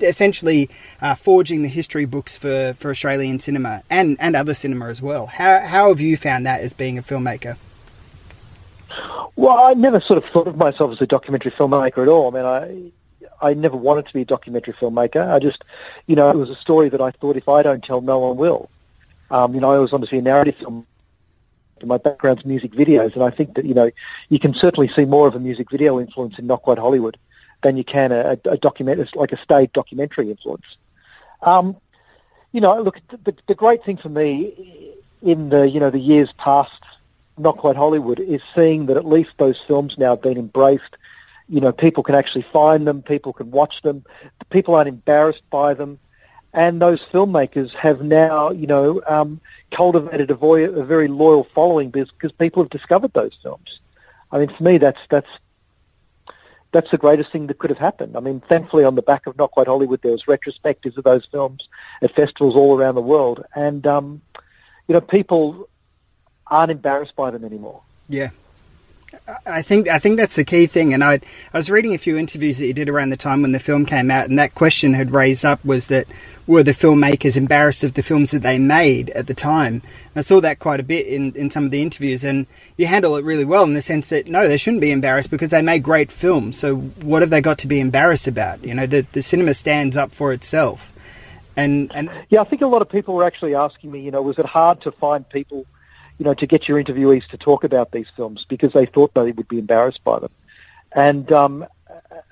essentially 0.00 0.68
uh, 1.00 1.14
forging 1.14 1.62
the 1.62 1.68
history 1.68 2.04
books 2.04 2.36
for, 2.36 2.74
for 2.76 2.90
Australian 2.90 3.38
cinema 3.38 3.84
and, 3.88 4.16
and 4.18 4.34
other 4.34 4.54
cinema 4.54 4.86
as 4.88 5.00
well? 5.00 5.26
How 5.26 5.60
how 5.60 5.90
have 5.90 6.00
you 6.00 6.16
found 6.16 6.46
that 6.46 6.62
as 6.62 6.72
being 6.72 6.98
a 6.98 7.02
filmmaker? 7.04 7.58
Well, 9.36 9.56
I 9.64 9.74
never 9.74 10.00
sort 10.00 10.20
of 10.20 10.28
thought 10.28 10.48
of 10.48 10.56
myself 10.56 10.90
as 10.90 11.00
a 11.00 11.06
documentary 11.06 11.52
filmmaker 11.52 12.02
at 12.02 12.08
all. 12.08 12.26
I 12.26 12.34
mean, 12.34 12.92
I 13.40 13.50
I 13.50 13.54
never 13.54 13.76
wanted 13.76 14.08
to 14.08 14.12
be 14.12 14.22
a 14.22 14.24
documentary 14.24 14.74
filmmaker. 14.74 15.32
I 15.32 15.38
just, 15.38 15.62
you 16.08 16.16
know, 16.16 16.28
it 16.30 16.36
was 16.36 16.50
a 16.50 16.56
story 16.56 16.88
that 16.88 17.00
I 17.00 17.12
thought 17.12 17.36
if 17.36 17.48
I 17.48 17.62
don't 17.62 17.84
tell, 17.84 18.00
no 18.00 18.18
one 18.18 18.36
will. 18.36 18.68
Um, 19.30 19.54
you 19.54 19.60
know, 19.60 19.70
I 19.70 19.76
always 19.76 19.92
wanted 19.92 20.06
to 20.06 20.10
be 20.10 20.18
a 20.18 20.22
narrative 20.22 20.56
film. 20.56 20.88
My 21.84 21.98
background's 21.98 22.44
music 22.44 22.72
videos, 22.72 23.14
and 23.14 23.22
I 23.22 23.30
think 23.30 23.54
that 23.54 23.64
you 23.64 23.74
know 23.74 23.90
you 24.28 24.38
can 24.38 24.54
certainly 24.54 24.88
see 24.88 25.04
more 25.04 25.28
of 25.28 25.34
a 25.34 25.40
music 25.40 25.70
video 25.70 26.00
influence 26.00 26.38
in 26.38 26.46
Not 26.46 26.62
Quite 26.62 26.78
Hollywood 26.78 27.18
than 27.62 27.76
you 27.76 27.84
can 27.84 28.12
a, 28.12 28.38
a 28.44 28.56
document, 28.56 29.14
like 29.14 29.32
a 29.32 29.36
stage 29.38 29.72
documentary 29.72 30.30
influence. 30.30 30.76
Um, 31.42 31.76
you 32.52 32.60
know, 32.60 32.80
look, 32.80 33.00
the, 33.24 33.34
the 33.46 33.54
great 33.54 33.84
thing 33.84 33.98
for 33.98 34.08
me 34.08 34.94
in 35.22 35.50
the 35.50 35.68
you 35.68 35.80
know 35.80 35.90
the 35.90 35.98
years 35.98 36.32
past 36.38 36.82
not 37.38 37.58
quite 37.58 37.76
Hollywood 37.76 38.20
is 38.20 38.40
seeing 38.54 38.86
that 38.86 38.96
at 38.96 39.04
least 39.04 39.32
those 39.36 39.60
films 39.60 39.98
now 39.98 40.10
have 40.10 40.22
been 40.22 40.38
embraced. 40.38 40.96
You 41.48 41.60
know, 41.60 41.72
people 41.72 42.02
can 42.02 42.14
actually 42.14 42.46
find 42.52 42.86
them, 42.86 43.02
people 43.02 43.32
can 43.32 43.50
watch 43.50 43.82
them, 43.82 44.04
people 44.50 44.74
aren't 44.74 44.88
embarrassed 44.88 45.42
by 45.50 45.74
them, 45.74 45.98
and 46.56 46.80
those 46.80 47.00
filmmakers 47.00 47.72
have 47.74 48.00
now, 48.00 48.50
you 48.50 48.66
know, 48.66 49.02
um, 49.06 49.40
cultivated 49.70 50.30
a, 50.30 50.34
a 50.34 50.84
very 50.84 51.06
loyal 51.06 51.44
following 51.44 51.90
because 51.90 52.32
people 52.32 52.62
have 52.62 52.70
discovered 52.70 53.12
those 53.12 53.38
films. 53.42 53.80
I 54.32 54.38
mean, 54.38 54.48
for 54.48 54.62
me, 54.62 54.78
that's 54.78 54.98
that's 55.10 55.28
that's 56.72 56.90
the 56.90 56.98
greatest 56.98 57.30
thing 57.30 57.46
that 57.46 57.58
could 57.58 57.70
have 57.70 57.78
happened. 57.78 58.16
I 58.16 58.20
mean, 58.20 58.40
thankfully, 58.40 58.84
on 58.84 58.96
the 58.96 59.02
back 59.02 59.26
of 59.26 59.36
Not 59.36 59.50
Quite 59.50 59.68
Hollywood, 59.68 60.02
there 60.02 60.12
was 60.12 60.24
retrospectives 60.24 60.96
of 60.96 61.04
those 61.04 61.26
films 61.26 61.68
at 62.02 62.14
festivals 62.14 62.56
all 62.56 62.78
around 62.78 62.96
the 62.96 63.02
world, 63.02 63.44
and 63.54 63.86
um, 63.86 64.22
you 64.88 64.94
know, 64.94 65.00
people 65.00 65.68
aren't 66.46 66.72
embarrassed 66.72 67.14
by 67.16 67.30
them 67.30 67.44
anymore. 67.44 67.82
Yeah. 68.08 68.30
I 69.44 69.62
think 69.62 69.88
I 69.88 69.98
think 69.98 70.16
that's 70.16 70.36
the 70.36 70.44
key 70.44 70.66
thing, 70.66 70.94
and 70.94 71.02
I 71.02 71.20
I 71.52 71.58
was 71.58 71.70
reading 71.70 71.94
a 71.94 71.98
few 71.98 72.16
interviews 72.16 72.58
that 72.58 72.66
you 72.66 72.72
did 72.72 72.88
around 72.88 73.10
the 73.10 73.16
time 73.16 73.42
when 73.42 73.52
the 73.52 73.58
film 73.58 73.86
came 73.86 74.10
out, 74.10 74.28
and 74.28 74.38
that 74.38 74.54
question 74.54 74.94
had 74.94 75.10
raised 75.10 75.44
up 75.44 75.64
was 75.64 75.88
that 75.88 76.06
were 76.46 76.62
the 76.62 76.72
filmmakers 76.72 77.36
embarrassed 77.36 77.84
of 77.84 77.94
the 77.94 78.02
films 78.02 78.30
that 78.30 78.42
they 78.42 78.58
made 78.58 79.10
at 79.10 79.26
the 79.26 79.34
time? 79.34 79.74
And 79.74 80.16
I 80.16 80.20
saw 80.20 80.40
that 80.40 80.58
quite 80.58 80.80
a 80.80 80.84
bit 80.84 81.06
in, 81.06 81.32
in 81.34 81.50
some 81.50 81.64
of 81.64 81.70
the 81.70 81.82
interviews, 81.82 82.24
and 82.24 82.46
you 82.76 82.86
handle 82.86 83.16
it 83.16 83.24
really 83.24 83.44
well 83.44 83.64
in 83.64 83.74
the 83.74 83.82
sense 83.82 84.08
that 84.10 84.26
no, 84.26 84.46
they 84.46 84.56
shouldn't 84.56 84.80
be 84.80 84.90
embarrassed 84.90 85.30
because 85.30 85.50
they 85.50 85.62
made 85.62 85.82
great 85.82 86.12
films. 86.12 86.58
So 86.58 86.76
what 86.76 87.22
have 87.22 87.30
they 87.30 87.40
got 87.40 87.58
to 87.58 87.66
be 87.66 87.80
embarrassed 87.80 88.26
about? 88.26 88.64
You 88.64 88.74
know, 88.74 88.86
the 88.86 89.06
the 89.12 89.22
cinema 89.22 89.54
stands 89.54 89.96
up 89.96 90.14
for 90.14 90.32
itself, 90.32 90.92
and 91.56 91.90
and 91.94 92.10
yeah, 92.28 92.40
I 92.40 92.44
think 92.44 92.62
a 92.62 92.66
lot 92.66 92.82
of 92.82 92.88
people 92.88 93.14
were 93.14 93.24
actually 93.24 93.54
asking 93.54 93.90
me, 93.90 94.00
you 94.00 94.10
know, 94.10 94.22
was 94.22 94.38
it 94.38 94.46
hard 94.46 94.80
to 94.82 94.92
find 94.92 95.28
people 95.28 95.66
you 96.18 96.24
know, 96.24 96.34
to 96.34 96.46
get 96.46 96.68
your 96.68 96.82
interviewees 96.82 97.26
to 97.28 97.36
talk 97.36 97.64
about 97.64 97.92
these 97.92 98.06
films 98.16 98.44
because 98.44 98.72
they 98.72 98.86
thought 98.86 99.14
they 99.14 99.32
would 99.32 99.48
be 99.48 99.58
embarrassed 99.58 100.02
by 100.04 100.18
them. 100.18 100.30
And 100.92 101.30
um, 101.32 101.66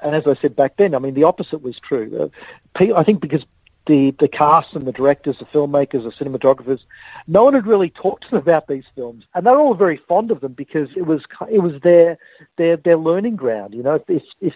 and 0.02 0.14
as 0.14 0.26
I 0.26 0.34
said 0.34 0.56
back 0.56 0.76
then, 0.76 0.94
I 0.94 0.98
mean, 0.98 1.14
the 1.14 1.24
opposite 1.24 1.62
was 1.62 1.78
true. 1.78 2.30
Uh, 2.78 2.94
I 2.94 3.02
think 3.02 3.20
because 3.20 3.44
the 3.86 4.12
the 4.12 4.28
cast 4.28 4.74
and 4.74 4.86
the 4.86 4.92
directors, 4.92 5.38
the 5.38 5.44
filmmakers, 5.46 6.04
the 6.04 6.24
cinematographers, 6.24 6.80
no 7.26 7.44
one 7.44 7.54
had 7.54 7.66
really 7.66 7.90
talked 7.90 8.24
to 8.24 8.30
them 8.30 8.38
about 8.38 8.66
these 8.66 8.84
films, 8.94 9.24
and 9.34 9.46
they 9.46 9.50
were 9.50 9.58
all 9.58 9.74
very 9.74 10.00
fond 10.08 10.30
of 10.30 10.40
them 10.40 10.52
because 10.52 10.88
it 10.96 11.06
was 11.06 11.22
it 11.50 11.58
was 11.58 11.80
their 11.82 12.18
their 12.56 12.76
their 12.76 12.96
learning 12.96 13.36
ground. 13.36 13.74
You 13.74 13.82
know, 13.82 14.02
if 14.08 14.22
if 14.40 14.54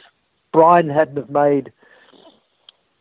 Brian 0.53 0.88
hadn't 0.88 1.17
have 1.17 1.31
made 1.31 1.73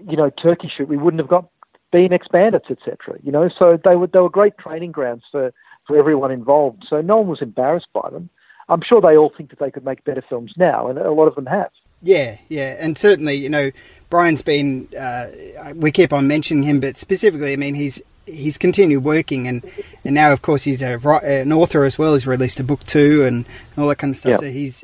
you 0.05 0.17
know 0.17 0.29
Turkey 0.29 0.69
Shoot, 0.75 0.89
we 0.89 0.97
wouldn't 0.97 1.21
have 1.21 1.29
got 1.29 1.49
BMX 1.93 2.29
Bandits, 2.31 2.69
etc. 2.69 3.17
You 3.23 3.31
know, 3.31 3.49
so 3.57 3.79
they 3.81 3.95
were 3.95 4.07
they 4.07 4.19
were 4.19 4.29
great 4.29 4.57
training 4.57 4.91
grounds 4.91 5.23
for 5.31 5.53
for 5.87 5.97
everyone 5.97 6.31
involved. 6.31 6.85
So 6.89 7.01
no 7.01 7.17
one 7.17 7.27
was 7.27 7.41
embarrassed 7.41 7.87
by 7.93 8.09
them. 8.09 8.29
I'm 8.69 8.81
sure 8.81 8.99
they 8.99 9.15
all 9.15 9.31
think 9.35 9.49
that 9.51 9.59
they 9.59 9.71
could 9.71 9.85
make 9.85 10.03
better 10.03 10.23
films 10.27 10.53
now, 10.57 10.87
and 10.87 10.99
a 10.99 11.11
lot 11.11 11.27
of 11.27 11.35
them 11.35 11.45
have. 11.45 11.71
Yeah, 12.01 12.37
yeah, 12.49 12.75
and 12.79 12.97
certainly, 12.97 13.35
you 13.35 13.49
know, 13.49 13.71
Brian's 14.09 14.41
been. 14.41 14.87
Uh, 14.95 15.27
we 15.73 15.91
keep 15.91 16.13
on 16.13 16.27
mentioning 16.27 16.63
him, 16.63 16.79
but 16.79 16.97
specifically, 16.97 17.53
I 17.53 17.55
mean, 17.55 17.75
he's 17.75 18.01
he's 18.25 18.57
continued 18.57 19.03
working, 19.03 19.47
and 19.47 19.63
and 20.03 20.13
now, 20.13 20.31
of 20.31 20.41
course, 20.41 20.63
he's 20.63 20.81
a, 20.81 20.99
an 21.23 21.51
author 21.53 21.85
as 21.85 21.97
well. 21.97 22.13
He's 22.13 22.27
released 22.27 22.59
a 22.59 22.63
book 22.63 22.83
too, 22.85 23.23
and 23.23 23.45
all 23.77 23.87
that 23.87 23.97
kind 23.97 24.11
of 24.11 24.17
stuff. 24.17 24.31
Yeah. 24.31 24.37
So 24.37 24.49
he's 24.49 24.83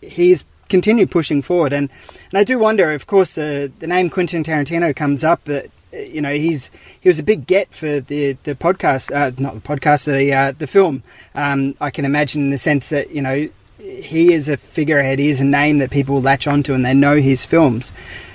he's 0.00 0.44
continued 0.68 1.10
pushing 1.10 1.42
forward, 1.42 1.72
and 1.72 1.88
and 2.30 2.38
I 2.38 2.44
do 2.44 2.58
wonder, 2.58 2.92
of 2.92 3.06
course, 3.06 3.36
uh, 3.36 3.68
the 3.80 3.86
name 3.86 4.10
Quentin 4.10 4.44
Tarantino 4.44 4.94
comes 4.94 5.24
up, 5.24 5.40
but 5.44 5.66
you 5.94 6.20
know 6.20 6.32
he's 6.32 6.70
he 7.00 7.08
was 7.08 7.18
a 7.18 7.22
big 7.22 7.46
get 7.46 7.72
for 7.72 8.00
the 8.00 8.36
the 8.44 8.54
podcast, 8.54 9.14
uh, 9.14 9.32
not 9.38 9.54
the 9.54 9.60
podcast, 9.60 10.04
the 10.04 10.32
uh, 10.32 10.52
the 10.52 10.66
film. 10.66 11.02
Um, 11.34 11.74
I 11.80 11.90
can 11.90 12.04
imagine 12.04 12.42
in 12.42 12.50
the 12.50 12.58
sense 12.58 12.88
that 12.90 13.10
you 13.10 13.22
know 13.22 13.48
he 13.78 14.32
is 14.32 14.48
a 14.48 14.56
figurehead, 14.56 15.18
he 15.18 15.28
is 15.28 15.40
a 15.40 15.44
name 15.44 15.78
that 15.78 15.90
people 15.90 16.20
latch 16.20 16.46
onto 16.46 16.74
and 16.74 16.84
they 16.84 16.94
know 16.94 17.16
his 17.16 17.44
films. 17.44 17.92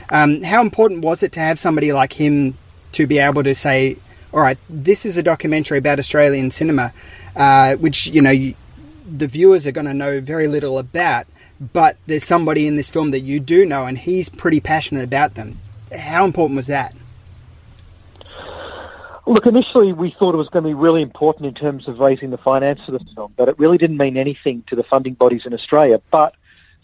Um, 0.09 0.41
how 0.43 0.61
important 0.61 1.03
was 1.03 1.23
it 1.23 1.31
to 1.33 1.39
have 1.39 1.59
somebody 1.59 1.91
like 1.93 2.13
him 2.13 2.57
to 2.93 3.05
be 3.05 3.19
able 3.19 3.43
to 3.43 3.53
say, 3.53 3.97
"All 4.33 4.41
right, 4.41 4.57
this 4.69 5.05
is 5.05 5.17
a 5.17 5.23
documentary 5.23 5.77
about 5.77 5.99
Australian 5.99 6.51
cinema," 6.51 6.93
uh, 7.35 7.75
which 7.75 8.07
you 8.07 8.21
know 8.21 8.31
you, 8.31 8.55
the 9.05 9.27
viewers 9.27 9.67
are 9.67 9.71
going 9.71 9.87
to 9.87 9.93
know 9.93 10.21
very 10.21 10.47
little 10.47 10.77
about. 10.77 11.27
But 11.73 11.97
there's 12.07 12.23
somebody 12.23 12.67
in 12.67 12.77
this 12.77 12.89
film 12.89 13.11
that 13.11 13.19
you 13.19 13.41
do 13.41 13.65
know, 13.65 13.85
and 13.85 13.97
he's 13.97 14.29
pretty 14.29 14.61
passionate 14.61 15.03
about 15.03 15.35
them. 15.35 15.59
How 15.93 16.23
important 16.23 16.55
was 16.55 16.67
that? 16.67 16.95
Look, 19.29 19.45
initially 19.45 19.93
we 19.93 20.09
thought 20.09 20.33
it 20.33 20.39
was 20.39 20.49
going 20.49 20.63
to 20.63 20.69
be 20.71 20.73
really 20.73 21.03
important 21.03 21.45
in 21.45 21.53
terms 21.53 21.87
of 21.87 21.99
raising 21.99 22.31
the 22.31 22.37
finance 22.39 22.83
for 22.83 22.93
the 22.93 22.99
film, 23.13 23.31
but 23.37 23.47
it 23.47 23.59
really 23.59 23.77
didn't 23.77 23.97
mean 23.97 24.17
anything 24.17 24.63
to 24.63 24.75
the 24.75 24.81
funding 24.81 25.13
bodies 25.13 25.45
in 25.45 25.53
Australia. 25.53 26.01
But 26.09 26.33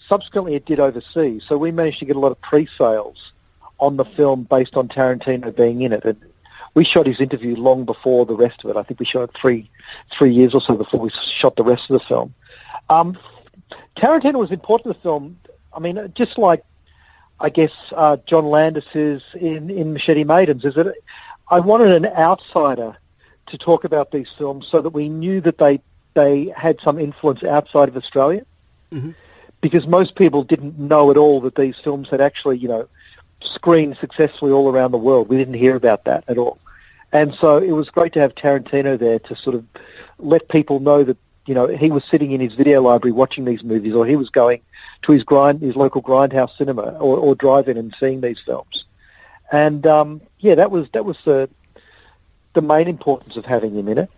subsequently 0.07 0.53
it 0.53 0.63
did 0.63 0.79
overseas. 0.79 1.43
So 1.47 1.57
we 1.57 1.71
managed 1.71 1.97
to 1.99 2.05
get 2.05 2.15
a 2.15 2.19
lot 2.19 2.31
of 2.31 2.39
pre-sales 2.41 3.31
on 3.79 3.97
the 3.97 4.05
film 4.05 4.43
based 4.43 4.77
on 4.77 4.87
Tarantino 4.87 5.55
being 5.55 5.81
in 5.81 5.91
it. 5.91 6.05
And 6.05 6.21
we 6.75 6.83
shot 6.83 7.07
his 7.07 7.19
interview 7.19 7.55
long 7.55 7.83
before 7.83 8.27
the 8.27 8.35
rest 8.35 8.63
of 8.63 8.69
it. 8.69 8.77
I 8.77 8.83
think 8.83 8.99
we 8.99 9.07
shot 9.07 9.23
it 9.23 9.33
three 9.33 9.67
three 10.11 10.31
years 10.31 10.53
or 10.53 10.61
so 10.61 10.77
before 10.77 10.99
we 10.99 11.09
shot 11.09 11.55
the 11.55 11.63
rest 11.63 11.89
of 11.89 11.99
the 11.99 12.05
film. 12.05 12.35
Um, 12.91 13.17
Tarantino 13.95 14.35
was 14.35 14.51
important 14.51 14.93
to 14.93 14.99
the 14.99 15.01
film. 15.01 15.39
I 15.73 15.79
mean, 15.79 16.11
just 16.13 16.37
like 16.37 16.63
I 17.39 17.49
guess 17.49 17.71
uh, 17.91 18.17
John 18.27 18.45
Landis 18.45 18.85
is 18.93 19.23
in, 19.33 19.71
in 19.71 19.93
Machete 19.93 20.23
Maidens, 20.23 20.63
is 20.63 20.75
that 20.75 20.93
I 21.49 21.59
wanted 21.59 21.91
an 21.91 22.05
outsider 22.05 22.97
to 23.47 23.57
talk 23.57 23.83
about 23.83 24.11
these 24.11 24.29
films 24.37 24.67
so 24.67 24.81
that 24.81 24.89
we 24.89 25.09
knew 25.09 25.41
that 25.41 25.57
they 25.57 25.81
they 26.15 26.53
had 26.55 26.79
some 26.81 26.97
influence 26.97 27.43
outside 27.43 27.89
of 27.89 27.97
Australia. 27.97 28.45
Mm-hmm. 28.91 29.11
Because 29.61 29.85
most 29.85 30.15
people 30.15 30.43
didn't 30.43 30.79
know 30.79 31.11
at 31.11 31.17
all 31.17 31.41
that 31.41 31.55
these 31.55 31.75
films 31.77 32.09
had 32.09 32.21
actually, 32.21 32.57
you 32.57 32.67
know, 32.67 32.87
screened 33.41 33.97
successfully 33.97 34.51
all 34.51 34.71
around 34.71 34.91
the 34.91 34.97
world. 34.97 35.27
We 35.27 35.37
didn't 35.37 35.55
hear 35.55 35.75
about 35.75 36.05
that 36.05 36.23
at 36.27 36.37
all. 36.37 36.59
And 37.11 37.33
so 37.35 37.57
it 37.57 37.71
was 37.71 37.89
great 37.89 38.13
to 38.13 38.19
have 38.19 38.35
Tarantino 38.35 38.97
there 38.97 39.19
to 39.19 39.35
sort 39.35 39.55
of 39.55 39.65
let 40.19 40.49
people 40.49 40.79
know 40.79 41.03
that, 41.03 41.17
you 41.45 41.53
know, 41.53 41.67
he 41.67 41.91
was 41.91 42.03
sitting 42.05 42.31
in 42.31 42.41
his 42.41 42.53
video 42.53 42.81
library 42.81 43.11
watching 43.11 43.45
these 43.45 43.63
movies 43.63 43.93
or 43.93 44.05
he 44.05 44.15
was 44.15 44.29
going 44.29 44.61
to 45.03 45.11
his 45.11 45.23
grind, 45.23 45.61
his 45.61 45.75
local 45.75 46.01
grindhouse 46.01 46.55
cinema 46.57 46.97
or, 46.99 47.17
or 47.17 47.35
drive-in 47.35 47.77
and 47.77 47.95
seeing 47.99 48.21
these 48.21 48.39
films. 48.39 48.85
And, 49.51 49.85
um, 49.85 50.21
yeah, 50.39 50.55
that 50.55 50.71
was, 50.71 50.87
that 50.93 51.05
was 51.05 51.17
the, 51.25 51.49
the 52.53 52.61
main 52.61 52.87
importance 52.87 53.37
of 53.37 53.45
having 53.45 53.75
him 53.75 53.87
in 53.87 53.97
it. 53.99 54.09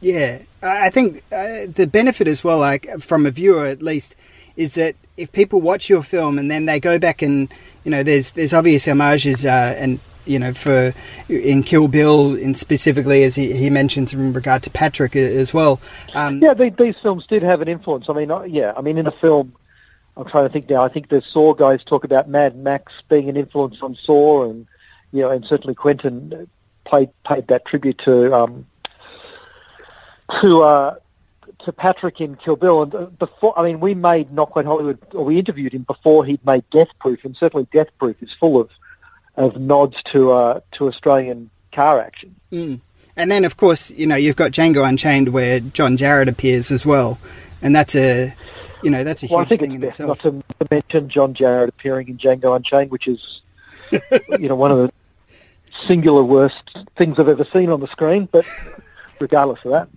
Yeah, 0.00 0.42
I 0.62 0.90
think 0.90 1.24
uh, 1.32 1.66
the 1.72 1.86
benefit 1.90 2.28
as 2.28 2.44
well, 2.44 2.58
like 2.58 3.00
from 3.00 3.24
a 3.24 3.30
viewer 3.30 3.64
at 3.64 3.82
least, 3.82 4.16
is 4.54 4.74
that 4.74 4.96
if 5.16 5.32
people 5.32 5.62
watch 5.62 5.88
your 5.88 6.02
film 6.02 6.38
and 6.38 6.50
then 6.50 6.66
they 6.66 6.78
go 6.78 6.98
back 6.98 7.22
and 7.22 7.52
you 7.84 7.90
know, 7.90 8.02
there's 8.02 8.32
there's 8.32 8.52
obvious 8.52 8.86
homages 8.86 9.46
uh, 9.46 9.74
and 9.78 10.00
you 10.24 10.38
know 10.38 10.52
for 10.54 10.94
in 11.28 11.62
Kill 11.62 11.88
Bill, 11.88 12.34
in 12.34 12.54
specifically 12.54 13.22
as 13.24 13.34
he, 13.34 13.52
he 13.54 13.70
mentions 13.70 14.12
in 14.12 14.32
regard 14.32 14.62
to 14.64 14.70
Patrick 14.70 15.14
as 15.16 15.54
well. 15.54 15.80
Um, 16.14 16.42
yeah, 16.42 16.54
they, 16.54 16.70
these 16.70 16.96
films 17.02 17.26
did 17.26 17.42
have 17.42 17.60
an 17.60 17.68
influence. 17.68 18.08
I 18.08 18.14
mean, 18.14 18.32
yeah, 18.52 18.72
I 18.76 18.80
mean 18.80 18.98
in 18.98 19.04
the 19.04 19.12
film. 19.12 19.54
I'm 20.16 20.26
trying 20.26 20.44
to 20.44 20.52
think 20.52 20.68
now. 20.70 20.84
I 20.84 20.88
think 20.88 21.08
the 21.08 21.20
Saw 21.22 21.54
guys 21.54 21.82
talk 21.82 22.04
about 22.04 22.28
Mad 22.28 22.56
Max 22.56 22.92
being 23.08 23.28
an 23.28 23.36
influence 23.36 23.78
on 23.82 23.96
Saw, 23.96 24.48
and 24.48 24.66
you 25.12 25.22
know, 25.22 25.30
and 25.30 25.44
certainly 25.44 25.74
Quentin 25.74 26.48
played 26.84 27.10
paid 27.24 27.48
that 27.48 27.64
tribute 27.64 27.98
to 27.98 28.32
um, 28.32 28.66
to 30.40 30.62
uh, 30.62 30.94
to 31.60 31.72
Patrick 31.72 32.20
in 32.20 32.36
Kill 32.36 32.56
Bill. 32.56 32.82
And 32.82 33.18
before, 33.18 33.58
I 33.58 33.62
mean, 33.62 33.80
we 33.80 33.94
made 33.94 34.32
Not 34.32 34.50
Quite 34.50 34.66
Hollywood, 34.66 34.98
or 35.12 35.24
we 35.24 35.38
interviewed 35.38 35.74
him 35.74 35.82
before 35.82 36.24
he'd 36.24 36.44
made 36.46 36.68
Death 36.70 36.90
Proof, 37.00 37.24
and 37.24 37.36
certainly 37.36 37.66
Death 37.72 37.88
Proof 37.98 38.22
is 38.22 38.32
full 38.32 38.60
of 38.60 38.70
of 39.36 39.60
nods 39.60 40.00
to 40.04 40.30
uh, 40.30 40.60
to 40.72 40.88
Australian 40.88 41.50
car 41.72 42.00
action. 42.00 42.36
Mm. 42.52 42.80
And 43.16 43.30
then, 43.30 43.44
of 43.44 43.56
course, 43.56 43.90
you 43.92 44.06
know, 44.06 44.16
you've 44.16 44.36
got 44.36 44.50
Django 44.50 44.88
Unchained, 44.88 45.28
where 45.28 45.60
John 45.60 45.96
Jarratt 45.96 46.28
appears 46.28 46.72
as 46.72 46.84
well, 46.84 47.18
and 47.62 47.74
that's 47.74 47.94
a 47.94 48.34
you 48.84 48.90
know 48.90 49.04
that's 49.04 49.22
a 49.22 49.26
well, 49.26 49.40
huge 49.40 49.46
I 49.46 49.48
think 49.48 49.60
thing 49.60 49.72
it's 49.72 50.00
in 50.00 50.08
itself. 50.10 50.24
not 50.24 50.44
to 50.60 50.66
mention 50.70 51.08
John 51.08 51.34
Jarratt 51.34 51.68
appearing 51.68 52.08
in 52.08 52.18
Django 52.18 52.54
Unchained, 52.54 52.90
which 52.90 53.08
is 53.08 53.42
you 54.38 54.48
know 54.48 54.56
one 54.56 54.70
of 54.70 54.78
the 54.78 54.92
singular 55.86 56.22
worst 56.22 56.76
things 56.96 57.18
I've 57.18 57.28
ever 57.28 57.46
seen 57.52 57.70
on 57.70 57.80
the 57.80 57.88
screen, 57.88 58.28
but. 58.30 58.44
Regardless 59.20 59.60
of 59.64 59.70
that, 59.70 59.88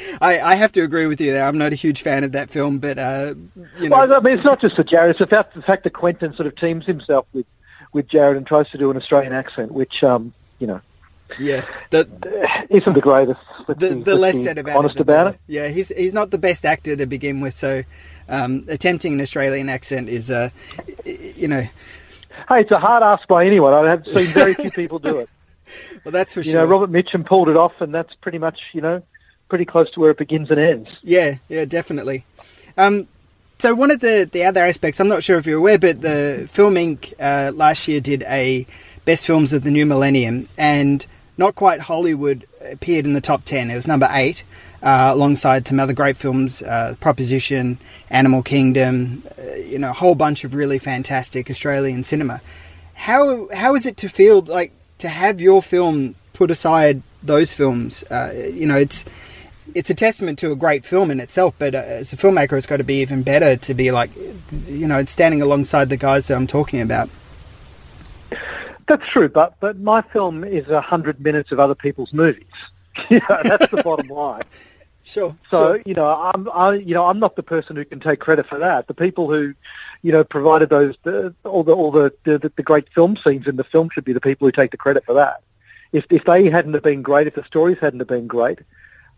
I, 0.22 0.40
I 0.40 0.54
have 0.54 0.72
to 0.72 0.80
agree 0.80 1.04
with 1.04 1.20
you 1.20 1.30
there. 1.30 1.44
I'm 1.44 1.58
not 1.58 1.72
a 1.72 1.76
huge 1.76 2.00
fan 2.00 2.24
of 2.24 2.32
that 2.32 2.48
film, 2.48 2.78
but 2.78 2.98
uh, 2.98 3.34
you 3.78 3.90
know, 3.90 3.98
well, 3.98 4.14
I 4.14 4.20
mean, 4.20 4.38
it's 4.38 4.44
not 4.44 4.62
just 4.62 4.76
the 4.76 4.82
Jarratt; 4.82 5.10
it's 5.10 5.18
the 5.18 5.26
fact, 5.26 5.54
the 5.54 5.60
fact 5.60 5.84
that 5.84 5.90
Quentin 5.90 6.34
sort 6.34 6.46
of 6.46 6.56
teams 6.56 6.86
himself 6.86 7.26
with 7.34 7.44
with 7.92 8.08
Jarratt 8.08 8.38
and 8.38 8.46
tries 8.46 8.70
to 8.70 8.78
do 8.78 8.90
an 8.90 8.96
Australian 8.96 9.34
accent, 9.34 9.72
which 9.72 10.02
um, 10.02 10.32
you 10.58 10.66
know, 10.66 10.80
yeah, 11.38 11.66
the, 11.90 12.08
isn't 12.70 12.92
the 12.92 13.00
greatest. 13.00 13.40
The, 13.66 14.02
the 14.04 14.16
less 14.16 14.42
said 14.42 14.58
about 14.58 14.76
honest 14.76 14.96
it, 14.96 15.02
about 15.02 15.34
it. 15.34 15.40
Yeah, 15.46 15.68
he's 15.68 15.90
he's 15.90 16.12
not 16.12 16.30
the 16.30 16.38
best 16.38 16.64
actor 16.64 16.96
to 16.96 17.06
begin 17.06 17.40
with, 17.40 17.54
so 17.54 17.84
um, 18.28 18.64
attempting 18.68 19.14
an 19.14 19.20
Australian 19.20 19.68
accent 19.68 20.08
is, 20.08 20.30
uh, 20.30 20.50
you 21.04 21.48
know, 21.48 21.66
Hey, 22.48 22.62
it's 22.62 22.70
a 22.70 22.78
hard 22.78 23.02
ask 23.02 23.28
by 23.28 23.46
anyone. 23.46 23.72
I 23.72 23.88
have 23.88 24.04
seen 24.04 24.26
very 24.26 24.54
few 24.54 24.70
people 24.70 24.98
do 24.98 25.18
it. 25.18 25.28
well, 26.04 26.12
that's 26.12 26.34
for 26.34 26.40
You 26.40 26.44
sure. 26.44 26.52
You 26.52 26.58
know, 26.58 26.64
Robert 26.66 26.90
Mitchum 26.90 27.24
pulled 27.24 27.48
it 27.48 27.56
off, 27.56 27.80
and 27.80 27.94
that's 27.94 28.14
pretty 28.14 28.38
much 28.38 28.70
you 28.72 28.80
know 28.80 29.02
pretty 29.48 29.64
close 29.64 29.90
to 29.92 30.00
where 30.00 30.10
it 30.10 30.16
begins 30.18 30.50
and 30.50 30.58
ends. 30.58 30.90
Yeah, 31.02 31.36
yeah, 31.48 31.64
definitely. 31.64 32.24
Um, 32.76 33.06
so 33.58 33.74
one 33.74 33.90
of 33.90 34.00
the, 34.00 34.28
the 34.30 34.44
other 34.44 34.64
aspects, 34.64 34.98
I'm 34.98 35.08
not 35.08 35.22
sure 35.22 35.38
if 35.38 35.46
you're 35.46 35.58
aware, 35.58 35.78
but 35.78 36.00
the 36.00 36.48
FilmInk 36.52 37.12
Uh, 37.20 37.52
last 37.54 37.86
year 37.86 38.00
did 38.00 38.22
a 38.24 38.66
best 39.04 39.26
films 39.26 39.52
of 39.52 39.62
the 39.62 39.70
new 39.70 39.84
millennium, 39.86 40.48
and 40.56 41.04
Not 41.36 41.54
Quite 41.54 41.80
Hollywood 41.80 42.46
appeared 42.60 43.04
in 43.04 43.12
the 43.12 43.20
top 43.20 43.44
ten. 43.44 43.70
It 43.70 43.76
was 43.76 43.86
number 43.86 44.08
eight, 44.10 44.42
uh, 44.82 45.10
alongside 45.14 45.66
some 45.66 45.78
other 45.78 45.92
great 45.92 46.16
films, 46.16 46.62
uh, 46.62 46.94
Proposition, 47.00 47.78
Animal 48.10 48.42
Kingdom, 48.42 49.22
uh, 49.38 49.54
you 49.54 49.78
know, 49.78 49.90
a 49.90 49.94
whole 49.94 50.14
bunch 50.14 50.44
of 50.44 50.54
really 50.54 50.78
fantastic 50.78 51.50
Australian 51.50 52.02
cinema. 52.02 52.40
How 52.94 53.48
how 53.54 53.74
is 53.74 53.86
it 53.86 53.96
to 53.98 54.08
feel 54.08 54.42
like 54.42 54.72
to 54.98 55.08
have 55.08 55.40
your 55.40 55.62
film 55.62 56.16
put 56.32 56.50
aside 56.50 57.02
those 57.22 57.52
films? 57.52 58.02
Uh, 58.04 58.32
you 58.52 58.66
know, 58.66 58.76
it's 58.76 59.04
it's 59.74 59.88
a 59.88 59.94
testament 59.94 60.38
to 60.40 60.50
a 60.50 60.56
great 60.56 60.84
film 60.84 61.10
in 61.10 61.20
itself, 61.20 61.54
but 61.58 61.74
uh, 61.74 61.78
as 61.78 62.12
a 62.12 62.16
filmmaker, 62.16 62.58
it's 62.58 62.66
got 62.66 62.78
to 62.78 62.84
be 62.84 63.00
even 63.00 63.22
better 63.22 63.56
to 63.56 63.74
be 63.74 63.92
like, 63.92 64.10
you 64.66 64.86
know, 64.86 65.04
standing 65.04 65.40
alongside 65.40 65.88
the 65.88 65.96
guys 65.96 66.26
that 66.26 66.36
I'm 66.36 66.46
talking 66.46 66.80
about. 66.80 67.08
That's 68.86 69.06
true, 69.06 69.28
but 69.28 69.54
but 69.60 69.78
my 69.78 70.02
film 70.02 70.42
is 70.42 70.68
a 70.68 70.80
hundred 70.80 71.20
minutes 71.20 71.52
of 71.52 71.60
other 71.60 71.76
people's 71.76 72.12
movies. 72.12 72.44
know, 73.10 73.20
that's 73.44 73.70
the 73.70 73.82
bottom 73.82 74.08
line. 74.08 74.42
Sure. 75.04 75.36
So 75.50 75.74
sure. 75.74 75.82
you 75.84 75.94
know, 75.94 76.32
I'm 76.34 76.48
I 76.50 76.74
you 76.74 76.94
know 76.94 77.06
I'm 77.06 77.18
not 77.18 77.36
the 77.36 77.42
person 77.42 77.76
who 77.76 77.84
can 77.84 78.00
take 78.00 78.20
credit 78.20 78.46
for 78.46 78.58
that. 78.58 78.86
The 78.86 78.94
people 78.94 79.30
who, 79.30 79.54
you 80.02 80.12
know, 80.12 80.24
provided 80.24 80.70
those 80.70 80.94
the, 81.02 81.34
all 81.44 81.64
the 81.64 81.72
all 81.72 81.90
the, 81.90 82.12
the 82.24 82.38
the 82.54 82.62
great 82.62 82.88
film 82.94 83.16
scenes 83.16 83.46
in 83.46 83.56
the 83.56 83.64
film 83.64 83.88
should 83.90 84.04
be 84.04 84.12
the 84.12 84.20
people 84.20 84.46
who 84.46 84.52
take 84.52 84.70
the 84.70 84.76
credit 84.76 85.04
for 85.04 85.14
that. 85.14 85.42
If 85.92 86.06
if 86.10 86.24
they 86.24 86.48
hadn't 86.50 86.74
have 86.74 86.82
been 86.82 87.02
great, 87.02 87.26
if 87.26 87.34
the 87.34 87.44
stories 87.44 87.78
hadn't 87.80 87.98
have 87.98 88.08
been 88.08 88.26
great, 88.28 88.60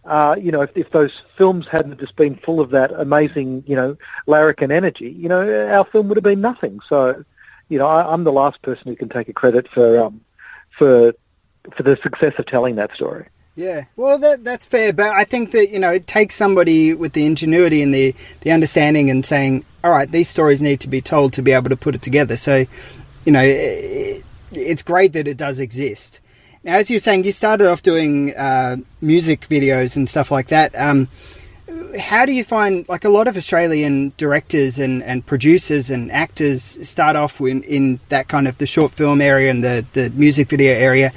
uh, 0.04 0.36
you 0.38 0.52
know, 0.52 0.62
if, 0.62 0.70
if 0.74 0.90
those 0.90 1.22
films 1.36 1.66
hadn't 1.66 1.98
just 1.98 2.16
been 2.16 2.36
full 2.36 2.60
of 2.60 2.70
that 2.70 2.92
amazing, 2.92 3.64
you 3.66 3.76
know, 3.76 3.96
larrikin 4.26 4.70
energy, 4.70 5.10
you 5.10 5.28
know, 5.28 5.68
our 5.68 5.84
film 5.84 6.08
would 6.08 6.16
have 6.16 6.24
been 6.24 6.40
nothing. 6.40 6.80
So, 6.88 7.24
you 7.68 7.78
know, 7.78 7.86
I, 7.86 8.12
I'm 8.12 8.24
the 8.24 8.32
last 8.32 8.60
person 8.62 8.84
who 8.86 8.96
can 8.96 9.08
take 9.08 9.28
a 9.28 9.32
credit 9.32 9.68
for 9.68 10.00
um, 10.00 10.20
for 10.78 11.14
for 11.72 11.82
the 11.82 11.96
success 12.02 12.38
of 12.38 12.46
telling 12.46 12.76
that 12.76 12.94
story. 12.94 13.26
Yeah, 13.56 13.84
well, 13.94 14.18
that 14.18 14.42
that's 14.42 14.66
fair, 14.66 14.92
but 14.92 15.12
I 15.12 15.22
think 15.22 15.52
that 15.52 15.70
you 15.70 15.78
know 15.78 15.92
it 15.92 16.08
takes 16.08 16.34
somebody 16.34 16.92
with 16.92 17.12
the 17.12 17.24
ingenuity 17.24 17.82
and 17.82 17.94
the 17.94 18.14
the 18.40 18.50
understanding 18.50 19.10
and 19.10 19.24
saying, 19.24 19.64
all 19.84 19.90
right, 19.90 20.10
these 20.10 20.28
stories 20.28 20.62
need 20.62 20.80
to 20.80 20.88
be 20.88 21.02
told 21.02 21.34
to 21.34 21.42
be 21.42 21.52
able 21.52 21.68
to 21.68 21.76
put 21.76 21.94
it 21.94 22.00
together. 22.02 22.36
So, 22.38 22.64
you 23.26 23.32
know, 23.32 23.42
it, 23.42 24.24
it's 24.50 24.82
great 24.82 25.12
that 25.12 25.28
it 25.28 25.36
does 25.36 25.60
exist. 25.60 26.20
Now, 26.64 26.76
as 26.76 26.90
you're 26.90 27.00
saying, 27.00 27.24
you 27.24 27.32
started 27.32 27.68
off 27.68 27.82
doing 27.82 28.34
uh, 28.34 28.78
music 29.02 29.46
videos 29.48 29.96
and 29.96 30.08
stuff 30.08 30.30
like 30.30 30.48
that. 30.48 30.74
Um, 30.74 31.08
how 31.98 32.24
do 32.24 32.32
you 32.32 32.42
find 32.42 32.88
like 32.88 33.04
a 33.04 33.10
lot 33.10 33.28
of 33.28 33.36
Australian 33.36 34.14
directors 34.16 34.78
and, 34.78 35.02
and 35.02 35.24
producers 35.24 35.90
and 35.90 36.10
actors 36.10 36.78
start 36.88 37.14
off 37.16 37.40
in, 37.40 37.62
in 37.64 38.00
that 38.08 38.28
kind 38.28 38.48
of 38.48 38.56
the 38.56 38.66
short 38.66 38.90
film 38.90 39.20
area 39.20 39.50
and 39.50 39.62
the, 39.62 39.84
the 39.92 40.08
music 40.10 40.48
video 40.48 40.72
area? 40.72 41.12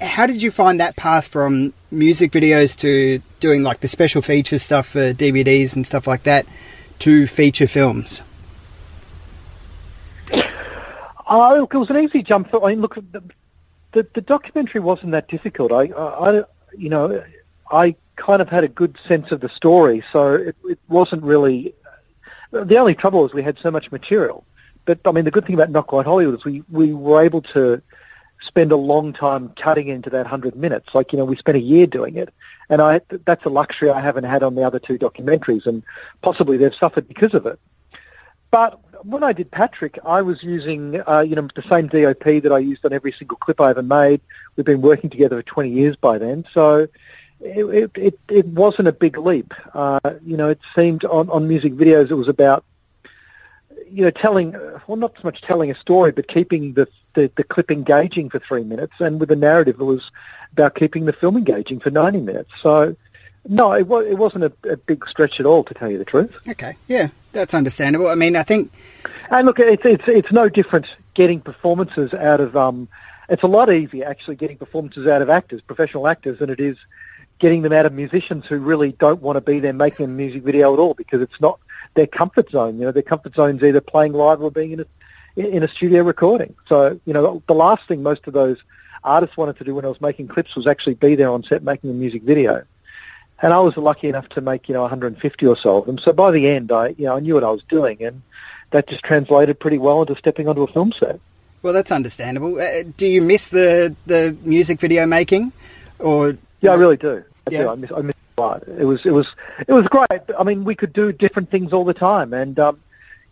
How 0.00 0.26
did 0.26 0.42
you 0.42 0.50
find 0.50 0.78
that 0.80 0.96
path 0.96 1.26
from 1.26 1.72
music 1.90 2.32
videos 2.32 2.76
to 2.78 3.22
doing 3.40 3.62
like 3.62 3.80
the 3.80 3.88
special 3.88 4.20
feature 4.20 4.58
stuff 4.58 4.88
for 4.88 5.14
DVDs 5.14 5.74
and 5.74 5.86
stuff 5.86 6.06
like 6.06 6.24
that 6.24 6.46
to 7.00 7.26
feature 7.26 7.66
films? 7.66 8.22
Oh, 11.28 11.64
it 11.64 11.74
was 11.74 11.90
an 11.90 11.96
easy 11.98 12.22
jump. 12.22 12.54
I 12.54 12.68
mean, 12.68 12.80
look, 12.80 12.94
the, 12.94 13.22
the, 13.92 14.06
the 14.14 14.20
documentary 14.20 14.80
wasn't 14.80 15.12
that 15.12 15.28
difficult. 15.28 15.72
I, 15.72 15.84
I, 15.86 16.44
you 16.76 16.88
know, 16.88 17.24
I 17.70 17.96
kind 18.16 18.40
of 18.40 18.48
had 18.48 18.64
a 18.64 18.68
good 18.68 18.96
sense 19.08 19.32
of 19.32 19.40
the 19.40 19.48
story, 19.48 20.04
so 20.12 20.34
it, 20.34 20.56
it 20.64 20.78
wasn't 20.88 21.22
really. 21.22 21.74
The 22.52 22.76
only 22.76 22.94
trouble 22.94 23.26
is 23.26 23.32
we 23.32 23.42
had 23.42 23.58
so 23.58 23.70
much 23.70 23.90
material. 23.90 24.44
But 24.84 25.00
I 25.04 25.10
mean, 25.10 25.24
the 25.24 25.32
good 25.32 25.44
thing 25.44 25.56
about 25.56 25.70
Not 25.70 25.88
Quite 25.88 26.06
Hollywood 26.06 26.38
is 26.38 26.44
we, 26.44 26.62
we 26.70 26.92
were 26.92 27.22
able 27.22 27.42
to 27.42 27.82
spend 28.56 28.72
a 28.72 28.76
long 28.76 29.12
time 29.12 29.50
cutting 29.50 29.88
into 29.88 30.08
that 30.08 30.26
hundred 30.26 30.56
minutes. 30.56 30.94
Like 30.94 31.12
you 31.12 31.18
know, 31.18 31.26
we 31.26 31.36
spent 31.36 31.58
a 31.58 31.60
year 31.60 31.86
doing 31.86 32.16
it, 32.16 32.32
and 32.70 32.80
I 32.80 33.02
that's 33.26 33.44
a 33.44 33.50
luxury 33.50 33.90
I 33.90 34.00
haven't 34.00 34.24
had 34.24 34.42
on 34.42 34.54
the 34.54 34.62
other 34.62 34.78
two 34.78 34.98
documentaries, 34.98 35.66
and 35.66 35.82
possibly 36.22 36.56
they've 36.56 36.74
suffered 36.74 37.06
because 37.06 37.34
of 37.34 37.44
it. 37.44 37.58
But 38.50 38.80
when 39.04 39.22
I 39.22 39.34
did 39.34 39.50
Patrick, 39.50 39.98
I 40.06 40.22
was 40.22 40.42
using 40.42 41.02
uh, 41.06 41.20
you 41.20 41.36
know 41.36 41.46
the 41.54 41.68
same 41.68 41.88
DOP 41.88 42.24
that 42.24 42.50
I 42.50 42.56
used 42.56 42.82
on 42.86 42.94
every 42.94 43.12
single 43.12 43.36
clip 43.36 43.60
I 43.60 43.68
ever 43.68 43.82
made. 43.82 44.22
We've 44.56 44.64
been 44.64 44.80
working 44.80 45.10
together 45.10 45.36
for 45.36 45.42
20 45.42 45.68
years 45.68 45.96
by 45.96 46.16
then, 46.16 46.46
so 46.54 46.88
it 47.42 47.90
it, 47.94 48.18
it 48.30 48.46
wasn't 48.46 48.88
a 48.88 48.92
big 48.92 49.18
leap. 49.18 49.52
Uh, 49.74 50.00
you 50.24 50.38
know, 50.38 50.48
it 50.48 50.60
seemed 50.74 51.04
on, 51.04 51.28
on 51.28 51.46
music 51.46 51.74
videos 51.74 52.10
it 52.10 52.14
was 52.14 52.28
about 52.28 52.64
you 53.90 54.04
know, 54.04 54.10
telling 54.10 54.52
well, 54.86 54.96
not 54.96 55.14
so 55.16 55.20
much 55.24 55.40
telling 55.42 55.70
a 55.70 55.74
story, 55.74 56.12
but 56.12 56.28
keeping 56.28 56.74
the, 56.74 56.88
the 57.14 57.30
the 57.36 57.44
clip 57.44 57.70
engaging 57.70 58.30
for 58.30 58.38
three 58.38 58.64
minutes, 58.64 58.94
and 59.00 59.20
with 59.20 59.30
a 59.30 59.36
narrative 59.36 59.78
that 59.78 59.84
was 59.84 60.10
about 60.52 60.74
keeping 60.74 61.04
the 61.06 61.12
film 61.12 61.36
engaging 61.36 61.80
for 61.80 61.90
ninety 61.90 62.20
minutes. 62.20 62.50
So. 62.62 62.96
No, 63.48 63.74
it, 63.74 63.86
was, 63.86 64.04
it 64.06 64.18
wasn't 64.18 64.42
a, 64.42 64.52
a 64.68 64.76
big 64.76 65.06
stretch 65.06 65.38
at 65.38 65.46
all, 65.46 65.62
to 65.62 65.72
tell 65.72 65.88
you 65.88 65.98
the 65.98 66.04
truth. 66.04 66.34
Okay, 66.48 66.74
yeah, 66.88 67.10
that's 67.30 67.54
understandable. 67.54 68.08
I 68.08 68.16
mean, 68.16 68.34
I 68.34 68.42
think, 68.42 68.72
And 69.30 69.46
look, 69.46 69.58
it's 69.58 69.84
it's 69.84 70.08
it's 70.08 70.32
no 70.32 70.48
different 70.48 70.86
getting 71.14 71.40
performances 71.40 72.12
out 72.14 72.40
of. 72.40 72.56
Um, 72.56 72.88
it's 73.28 73.42
a 73.42 73.48
lot 73.48 73.72
easier 73.72 74.06
actually 74.06 74.36
getting 74.36 74.56
performances 74.56 75.06
out 75.06 75.22
of 75.22 75.30
actors, 75.30 75.60
professional 75.60 76.06
actors, 76.06 76.38
than 76.38 76.50
it 76.50 76.60
is 76.60 76.76
getting 77.38 77.62
them 77.62 77.72
out 77.72 77.86
of 77.86 77.92
musicians 77.92 78.46
who 78.46 78.58
really 78.58 78.92
don't 78.92 79.20
want 79.20 79.36
to 79.36 79.40
be 79.40 79.58
there 79.58 79.72
making 79.72 80.06
a 80.06 80.08
music 80.08 80.42
video 80.42 80.72
at 80.72 80.78
all 80.78 80.94
because 80.94 81.20
it's 81.20 81.40
not 81.40 81.60
their 81.96 82.06
comfort 82.06 82.50
zone. 82.50 82.78
You 82.78 82.84
know, 82.86 82.92
their 82.92 83.02
comfort 83.02 83.34
zone's 83.34 83.62
either 83.62 83.80
playing 83.80 84.12
live 84.12 84.40
or 84.40 84.50
being 84.52 84.70
in 84.72 84.80
a 84.80 84.86
in 85.36 85.62
a 85.62 85.68
studio 85.68 86.02
recording. 86.02 86.54
So, 86.68 86.98
you 87.04 87.12
know, 87.12 87.42
the 87.46 87.54
last 87.54 87.86
thing 87.88 88.02
most 88.02 88.26
of 88.26 88.32
those 88.32 88.56
artists 89.04 89.36
wanted 89.36 89.56
to 89.58 89.64
do 89.64 89.74
when 89.74 89.84
I 89.84 89.88
was 89.88 90.00
making 90.00 90.28
clips 90.28 90.54
was 90.56 90.66
actually 90.66 90.94
be 90.94 91.14
there 91.14 91.30
on 91.30 91.42
set 91.42 91.62
making 91.62 91.90
a 91.90 91.92
music 91.92 92.22
video. 92.22 92.62
And 93.42 93.52
I 93.52 93.60
was 93.60 93.76
lucky 93.76 94.08
enough 94.08 94.28
to 94.30 94.40
make, 94.40 94.66
you 94.66 94.72
know, 94.74 94.80
150 94.80 95.46
or 95.46 95.56
so 95.58 95.76
of 95.78 95.84
them. 95.86 95.98
So 95.98 96.14
by 96.14 96.30
the 96.30 96.48
end, 96.48 96.72
I, 96.72 96.88
you 96.96 97.04
know, 97.04 97.16
I 97.16 97.20
knew 97.20 97.34
what 97.34 97.44
I 97.44 97.50
was 97.50 97.62
doing, 97.68 98.02
and 98.02 98.22
that 98.70 98.86
just 98.88 99.02
translated 99.04 99.60
pretty 99.60 99.76
well 99.76 100.00
into 100.00 100.16
stepping 100.16 100.48
onto 100.48 100.62
a 100.62 100.66
film 100.68 100.90
set. 100.92 101.20
well, 101.62 101.74
that's 101.74 101.92
understandable. 101.92 102.58
Uh, 102.58 102.84
do 102.96 103.06
you 103.06 103.20
miss 103.20 103.50
the 103.50 103.94
the 104.06 104.34
music 104.42 104.80
video 104.80 105.04
making, 105.04 105.52
or 105.98 106.36
Yeah, 106.62 106.70
I 106.72 106.76
really 106.76 106.96
do. 106.96 107.22
I 107.46 107.50
Yeah. 107.50 107.64
do. 107.64 107.68
I 107.68 107.74
miss, 107.74 107.92
I 107.92 108.00
miss 108.00 108.16
it. 108.38 108.68
It 108.78 108.84
was, 108.84 109.04
it 109.04 109.10
was, 109.10 109.28
it 109.66 109.72
was 109.72 109.86
great. 109.88 110.22
I 110.38 110.44
mean, 110.44 110.64
we 110.64 110.74
could 110.74 110.92
do 110.92 111.12
different 111.12 111.50
things 111.50 111.72
all 111.72 111.84
the 111.84 111.94
time, 111.94 112.32
and 112.32 112.58
um, 112.58 112.80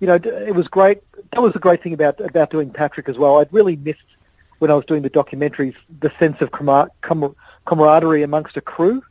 you 0.00 0.06
know, 0.06 0.14
it 0.14 0.54
was 0.54 0.68
great. 0.68 1.02
That 1.30 1.42
was 1.42 1.52
the 1.52 1.58
great 1.58 1.82
thing 1.82 1.92
about 1.92 2.20
about 2.20 2.50
doing 2.50 2.70
Patrick 2.70 3.08
as 3.08 3.16
well. 3.16 3.38
I'd 3.38 3.52
really 3.52 3.76
missed 3.76 4.00
when 4.58 4.70
I 4.70 4.74
was 4.74 4.84
doing 4.84 5.02
the 5.02 5.10
documentaries 5.10 5.74
the 6.00 6.12
sense 6.18 6.40
of 6.40 6.50
camar- 6.50 6.90
camar- 7.00 7.34
camaraderie 7.64 8.22
amongst 8.22 8.56
a 8.56 8.60
crew, 8.60 9.02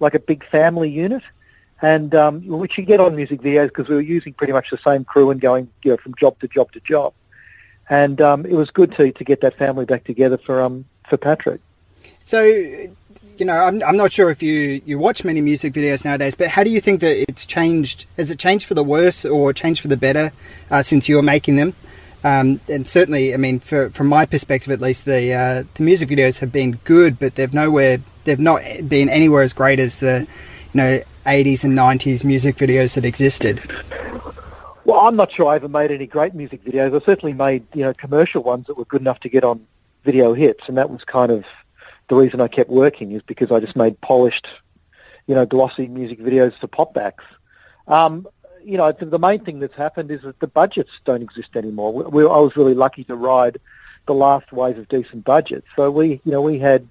like 0.00 0.14
a 0.14 0.20
big 0.20 0.44
family 0.44 0.90
unit, 0.90 1.22
and 1.80 2.14
um, 2.14 2.46
which 2.46 2.78
you 2.78 2.84
get 2.84 3.00
on 3.00 3.14
music 3.14 3.40
videos 3.40 3.68
because 3.68 3.88
we 3.88 3.94
were 3.94 4.00
using 4.00 4.32
pretty 4.32 4.52
much 4.52 4.70
the 4.70 4.78
same 4.78 5.04
crew 5.04 5.30
and 5.30 5.40
going, 5.40 5.68
you 5.84 5.90
know, 5.90 5.96
from 5.96 6.14
job 6.14 6.38
to 6.40 6.48
job 6.48 6.72
to 6.72 6.80
job. 6.80 7.12
And 7.90 8.20
um, 8.20 8.46
it 8.46 8.54
was 8.54 8.70
good 8.70 8.92
to 8.92 9.12
to 9.12 9.24
get 9.24 9.40
that 9.42 9.58
family 9.58 9.84
back 9.84 10.04
together 10.04 10.38
for 10.38 10.62
um 10.62 10.86
for 11.08 11.16
Patrick. 11.16 11.60
So, 12.24 12.40
you 13.38 13.46
know, 13.46 13.56
I'm, 13.56 13.82
I'm 13.82 13.96
not 13.96 14.12
sure 14.12 14.30
if 14.30 14.42
you, 14.42 14.82
you 14.84 14.98
watch 14.98 15.24
many 15.24 15.40
music 15.40 15.72
videos 15.72 16.04
nowadays, 16.04 16.34
but 16.34 16.48
how 16.48 16.64
do 16.64 16.70
you 16.70 16.80
think 16.80 17.00
that 17.00 17.16
it's 17.28 17.46
changed? 17.46 18.06
Has 18.16 18.30
it 18.30 18.38
changed 18.38 18.66
for 18.66 18.74
the 18.74 18.84
worse 18.84 19.24
or 19.24 19.52
changed 19.52 19.80
for 19.80 19.88
the 19.88 19.96
better 19.96 20.32
uh, 20.70 20.82
since 20.82 21.08
you 21.08 21.16
were 21.16 21.22
making 21.22 21.56
them? 21.56 21.74
Um, 22.24 22.60
and 22.68 22.88
certainly, 22.88 23.34
I 23.34 23.36
mean, 23.36 23.58
for, 23.58 23.90
from 23.90 24.06
my 24.06 24.26
perspective 24.26 24.72
at 24.72 24.80
least, 24.80 25.04
the 25.04 25.32
uh, 25.34 25.64
the 25.74 25.82
music 25.82 26.08
videos 26.08 26.38
have 26.38 26.52
been 26.52 26.78
good, 26.84 27.18
but 27.18 27.34
they've 27.34 27.52
nowhere, 27.52 27.98
they've 28.24 28.38
not 28.38 28.62
been 28.88 29.08
anywhere 29.08 29.42
as 29.42 29.52
great 29.52 29.80
as 29.80 29.98
the, 29.98 30.26
you 30.72 30.78
know, 30.78 31.02
80s 31.26 31.64
and 31.64 31.76
90s 31.76 32.24
music 32.24 32.56
videos 32.56 32.94
that 32.94 33.04
existed. 33.04 33.60
Well, 34.84 35.00
I'm 35.00 35.16
not 35.16 35.32
sure 35.32 35.48
I 35.48 35.56
ever 35.56 35.68
made 35.68 35.90
any 35.90 36.06
great 36.06 36.34
music 36.34 36.64
videos. 36.64 37.00
I 37.00 37.04
certainly 37.04 37.32
made, 37.32 37.64
you 37.74 37.82
know, 37.82 37.94
commercial 37.94 38.42
ones 38.42 38.66
that 38.66 38.76
were 38.76 38.84
good 38.84 39.00
enough 39.00 39.20
to 39.20 39.28
get 39.28 39.44
on 39.44 39.66
video 40.04 40.32
hits, 40.32 40.68
and 40.68 40.76
that 40.76 40.90
was 40.90 41.04
kind 41.04 41.30
of 41.30 41.44
the 42.08 42.16
reason 42.16 42.40
I 42.40 42.48
kept 42.48 42.70
working 42.70 43.12
is 43.12 43.22
because 43.22 43.50
I 43.50 43.60
just 43.60 43.76
made 43.76 44.00
polished, 44.00 44.46
you 45.26 45.34
know, 45.34 45.46
glossy 45.46 45.86
music 45.88 46.18
videos 46.20 46.58
for 46.58 46.68
popbacks. 46.68 47.24
Um, 47.88 48.26
you 48.64 48.76
know, 48.76 48.92
the, 48.92 49.06
the 49.06 49.18
main 49.18 49.44
thing 49.44 49.60
that's 49.60 49.74
happened 49.76 50.10
is 50.10 50.22
that 50.22 50.38
the 50.40 50.46
budgets 50.46 50.90
don't 51.04 51.22
exist 51.22 51.56
anymore. 51.56 51.92
We, 51.92 52.04
we, 52.04 52.22
I 52.24 52.38
was 52.38 52.56
really 52.56 52.74
lucky 52.74 53.04
to 53.04 53.16
ride 53.16 53.58
the 54.06 54.14
last 54.14 54.52
wave 54.52 54.78
of 54.78 54.88
decent 54.88 55.24
budgets, 55.24 55.66
so 55.76 55.90
we, 55.90 56.20
you 56.24 56.32
know, 56.32 56.42
we 56.42 56.58
had, 56.58 56.88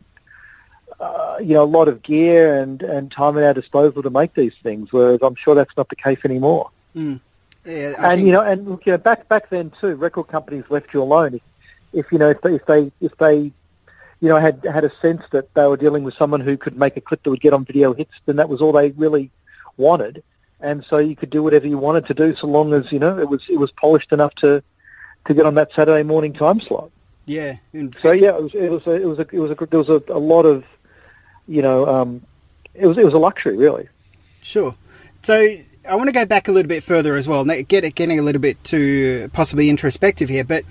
uh, 0.99 1.37
you 1.39 1.53
know, 1.53 1.63
a 1.63 1.65
lot 1.65 1.87
of 1.87 2.01
gear 2.01 2.61
and 2.61 2.81
and 2.83 3.11
time 3.11 3.37
at 3.37 3.43
our 3.43 3.53
disposal 3.53 4.03
to 4.03 4.09
make 4.09 4.33
these 4.33 4.53
things. 4.63 4.91
Whereas 4.91 5.19
I'm 5.21 5.35
sure 5.35 5.55
that's 5.55 5.75
not 5.75 5.89
the 5.89 5.95
case 5.95 6.19
anymore. 6.23 6.69
Mm. 6.95 7.19
Yeah, 7.65 7.93
And 7.97 8.17
think- 8.17 8.25
you 8.27 8.31
know, 8.31 8.41
and 8.41 8.67
you 8.85 8.91
know, 8.93 8.97
back 8.97 9.27
back 9.27 9.49
then 9.49 9.71
too, 9.81 9.95
record 9.95 10.27
companies 10.27 10.63
left 10.69 10.93
you 10.93 11.01
alone. 11.03 11.35
If, 11.35 11.41
if 11.93 12.11
you 12.11 12.17
know, 12.17 12.29
if 12.29 12.41
they, 12.41 12.55
if 12.55 12.65
they 12.65 12.91
if 13.01 13.17
they, 13.17 13.51
you 14.21 14.29
know, 14.29 14.37
had 14.37 14.63
had 14.63 14.83
a 14.83 14.91
sense 15.01 15.23
that 15.31 15.53
they 15.55 15.67
were 15.67 15.77
dealing 15.77 16.03
with 16.03 16.13
someone 16.13 16.39
who 16.41 16.55
could 16.55 16.77
make 16.77 16.95
a 16.95 17.01
clip 17.01 17.23
that 17.23 17.29
would 17.29 17.41
get 17.41 17.53
on 17.53 17.65
video 17.65 17.93
hits, 17.93 18.13
then 18.25 18.37
that 18.37 18.47
was 18.47 18.61
all 18.61 18.71
they 18.71 18.91
really 18.91 19.31
wanted. 19.77 20.23
And 20.59 20.85
so 20.87 20.99
you 20.99 21.15
could 21.15 21.31
do 21.31 21.41
whatever 21.41 21.65
you 21.67 21.79
wanted 21.79 22.05
to 22.05 22.13
do, 22.13 22.35
so 22.35 22.45
long 22.45 22.71
as 22.73 22.91
you 22.91 22.99
know 22.99 23.17
it 23.17 23.27
was 23.27 23.43
it 23.49 23.57
was 23.57 23.71
polished 23.71 24.11
enough 24.11 24.35
to 24.35 24.63
to 25.25 25.33
get 25.33 25.45
on 25.45 25.55
that 25.55 25.73
Saturday 25.73 26.03
morning 26.03 26.33
time 26.33 26.59
slot. 26.61 26.91
yeah. 27.25 27.55
So 27.97 28.11
yeah, 28.11 28.37
it 28.37 28.43
was 28.43 28.53
it 28.53 28.71
was 28.71 28.85
a, 28.85 28.91
it 28.91 29.05
was 29.05 29.19
a, 29.19 29.21
it 29.21 29.39
was 29.39 29.51
a, 29.51 29.65
there 29.65 29.79
was 29.79 29.89
a, 29.89 30.03
a 30.13 30.19
lot 30.19 30.45
of, 30.45 30.63
you 31.47 31.61
know, 31.61 31.87
um, 31.87 32.21
it 32.73 32.85
was 32.85 32.97
it 32.97 33.05
was 33.05 33.13
a 33.13 33.19
luxury 33.19 33.57
really. 33.57 33.87
Sure. 34.41 34.75
So 35.23 35.57
I 35.87 35.95
want 35.95 36.09
to 36.09 36.13
go 36.13 36.25
back 36.25 36.47
a 36.47 36.51
little 36.51 36.69
bit 36.69 36.83
further 36.83 37.15
as 37.15 37.27
well. 37.27 37.43
Get 37.45 37.95
getting 37.95 38.19
a 38.19 38.21
little 38.21 38.41
bit 38.41 38.63
too 38.63 39.29
possibly 39.33 39.67
introspective 39.69 40.29
here, 40.29 40.43
but 40.43 40.63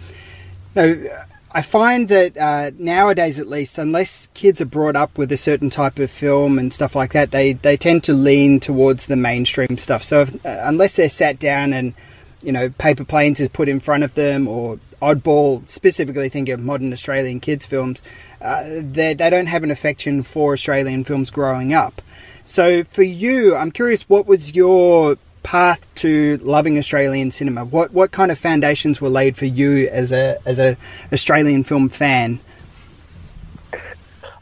you 0.76 0.82
know, 0.82 1.10
I 1.52 1.62
find 1.62 2.08
that 2.08 2.36
uh, 2.36 2.70
nowadays, 2.78 3.40
at 3.40 3.48
least, 3.48 3.76
unless 3.78 4.28
kids 4.34 4.60
are 4.60 4.66
brought 4.66 4.94
up 4.94 5.18
with 5.18 5.32
a 5.32 5.36
certain 5.36 5.68
type 5.68 5.98
of 5.98 6.10
film 6.10 6.58
and 6.58 6.72
stuff 6.72 6.94
like 6.94 7.12
that, 7.12 7.32
they 7.32 7.54
they 7.54 7.76
tend 7.76 8.04
to 8.04 8.12
lean 8.12 8.60
towards 8.60 9.06
the 9.06 9.16
mainstream 9.16 9.76
stuff. 9.76 10.04
So 10.04 10.20
if, 10.22 10.34
uh, 10.46 10.60
unless 10.62 10.94
they're 10.94 11.08
sat 11.08 11.40
down 11.40 11.72
and 11.72 11.94
you 12.40 12.52
know 12.52 12.70
Paper 12.70 13.04
Planes 13.04 13.40
is 13.40 13.48
put 13.48 13.68
in 13.68 13.80
front 13.80 14.04
of 14.04 14.14
them 14.14 14.46
or 14.46 14.78
Oddball, 15.02 15.68
specifically 15.68 16.28
think 16.28 16.48
of 16.50 16.60
modern 16.60 16.92
Australian 16.92 17.40
kids 17.40 17.66
films, 17.66 18.00
uh, 18.40 18.62
they 18.68 19.14
they 19.14 19.28
don't 19.28 19.46
have 19.46 19.64
an 19.64 19.72
affection 19.72 20.22
for 20.22 20.52
Australian 20.52 21.02
films 21.02 21.30
growing 21.30 21.74
up. 21.74 22.00
So 22.44 22.84
for 22.84 23.02
you, 23.02 23.56
I'm 23.56 23.72
curious, 23.72 24.08
what 24.08 24.26
was 24.26 24.54
your 24.54 25.16
path 25.42 25.92
to 25.96 26.38
loving 26.38 26.78
Australian 26.78 27.30
cinema? 27.30 27.64
What 27.64 27.92
what 27.92 28.10
kind 28.10 28.30
of 28.30 28.38
foundations 28.38 29.00
were 29.00 29.08
laid 29.08 29.36
for 29.36 29.46
you 29.46 29.88
as 29.88 30.12
a 30.12 30.38
as 30.44 30.58
a 30.58 30.76
Australian 31.12 31.64
film 31.64 31.88
fan? 31.88 32.40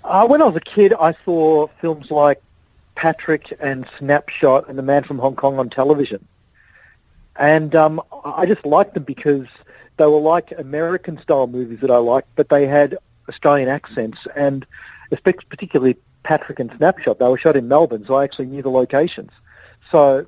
Uh, 0.04 0.26
when 0.26 0.40
I 0.40 0.46
was 0.46 0.56
a 0.56 0.60
kid, 0.60 0.94
I 0.98 1.14
saw 1.24 1.66
films 1.80 2.10
like 2.10 2.40
Patrick 2.94 3.52
and 3.60 3.86
Snapshot 3.98 4.68
and 4.68 4.78
The 4.78 4.82
Man 4.82 5.04
from 5.04 5.18
Hong 5.18 5.36
Kong 5.36 5.58
on 5.58 5.68
television. 5.68 6.26
And 7.36 7.74
um, 7.76 8.00
I 8.24 8.46
just 8.46 8.64
liked 8.64 8.94
them 8.94 9.04
because 9.04 9.46
they 9.98 10.06
were 10.06 10.18
like 10.18 10.52
American-style 10.56 11.48
movies 11.48 11.80
that 11.80 11.90
I 11.90 11.98
liked, 11.98 12.28
but 12.36 12.48
they 12.48 12.66
had 12.66 12.96
Australian 13.28 13.68
accents. 13.68 14.18
And 14.34 14.66
particularly 15.22 15.96
Patrick 16.22 16.58
and 16.58 16.72
Snapshot, 16.76 17.18
they 17.18 17.28
were 17.28 17.38
shot 17.38 17.56
in 17.56 17.68
Melbourne, 17.68 18.04
so 18.06 18.14
I 18.14 18.24
actually 18.24 18.46
knew 18.46 18.62
the 18.62 18.70
locations. 18.70 19.30
So 19.92 20.26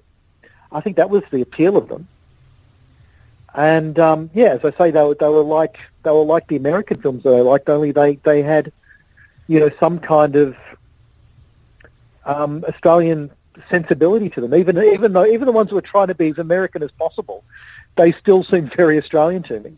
I 0.72 0.80
think 0.80 0.96
that 0.96 1.10
was 1.10 1.22
the 1.30 1.40
appeal 1.40 1.76
of 1.76 1.88
them. 1.88 2.08
And 3.54 3.98
um, 3.98 4.30
yeah, 4.32 4.54
as 4.54 4.64
I 4.64 4.76
say, 4.78 4.90
they 4.90 5.02
were 5.02 5.14
they 5.14 5.28
were 5.28 5.42
like 5.42 5.76
they 6.02 6.10
were 6.10 6.24
like 6.24 6.46
the 6.48 6.56
American 6.56 7.00
films 7.00 7.24
that 7.24 7.34
I 7.34 7.40
liked. 7.40 7.68
Only 7.68 7.90
they 7.92 8.16
they 8.16 8.42
had 8.42 8.72
you 9.50 9.58
know, 9.58 9.70
some 9.80 9.98
kind 9.98 10.36
of 10.36 10.56
um, 12.24 12.64
Australian 12.68 13.32
sensibility 13.68 14.30
to 14.30 14.40
them. 14.40 14.54
Even 14.54 14.78
even 14.78 15.12
though 15.12 15.26
even 15.26 15.44
the 15.44 15.52
ones 15.52 15.70
who 15.70 15.74
were 15.74 15.82
trying 15.82 16.06
to 16.06 16.14
be 16.14 16.28
as 16.28 16.38
American 16.38 16.84
as 16.84 16.92
possible, 16.92 17.42
they 17.96 18.12
still 18.12 18.44
seemed 18.44 18.72
very 18.72 18.96
Australian 18.96 19.42
to 19.42 19.58
me. 19.58 19.76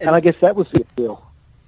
And, 0.00 0.10
I 0.10 0.20
guess 0.20 0.36
that 0.40 0.56
was 0.56 0.68
the 0.72 0.80
appeal. 0.80 1.22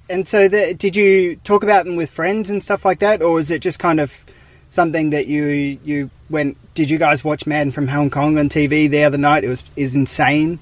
And 0.09 0.27
so, 0.27 0.49
the, 0.49 0.73
did 0.73 0.97
you 0.97 1.37
talk 1.37 1.63
about 1.63 1.85
them 1.85 1.97
with 1.97 2.11
friends 2.11 2.49
and 2.49 2.63
stuff 2.63 2.87
like 2.87 3.01
that, 3.01 3.21
or 3.21 3.33
was 3.33 3.51
it 3.51 3.61
just 3.61 3.79
kind 3.79 4.01
of 4.01 4.25
something 4.71 5.11
that 5.11 5.27
you 5.27 5.79
you 5.85 6.11
went? 6.31 6.57
Did 6.75 6.91
you 6.91 6.99
guys 6.99 7.25
watch 7.25 7.47
Man 7.47 7.71
from 7.71 7.89
Hong 7.89 8.11
Kong 8.11 8.39
on 8.39 8.49
TV 8.49 8.89
the 8.89 9.05
other 9.05 9.19
night? 9.19 9.45
It 9.45 9.49
was 9.49 9.65
is 9.77 9.95
insane. 9.95 10.59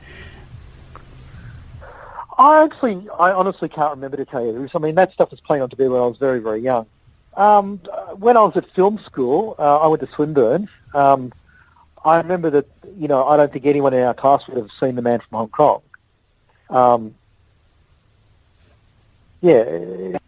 I 2.39 2.65
actually, 2.65 3.09
I 3.19 3.33
honestly 3.33 3.69
can't 3.69 3.95
remember 3.95 4.19
to 4.19 4.27
tell 4.27 4.45
you. 4.45 4.69
I 4.75 4.79
mean, 4.79 4.95
that 4.97 5.13
stuff 5.13 5.31
was 5.31 5.41
playing 5.41 5.63
on 5.63 5.71
TV 5.71 5.91
when 5.91 6.01
I 6.01 6.07
was 6.07 6.19
very, 6.19 6.39
very 6.39 6.61
young. 6.61 6.87
Um, 7.35 7.79
when 8.19 8.37
I 8.37 8.41
was 8.41 8.57
at 8.57 8.71
film 8.73 9.01
school, 9.05 9.57
uh, 9.59 9.81
I 9.81 9.87
went 9.87 10.01
to 10.03 10.09
Swinburne. 10.15 10.69
Um, 10.95 11.33
I 12.05 12.19
remember 12.19 12.51
that, 12.51 12.67
you 12.99 13.09
know, 13.09 13.27
I 13.27 13.37
don't 13.37 13.53
think 13.53 13.67
anyone 13.67 13.95
in 13.95 14.03
our 14.03 14.15
class 14.15 14.47
would 14.49 14.57
have 14.57 14.71
seen 14.79 14.97
The 14.97 15.03
Man 15.03 15.21
from 15.21 15.39
Hong 15.39 15.49
Kong. 15.49 15.83
Um, 16.69 17.15
yeah, 19.41 20.19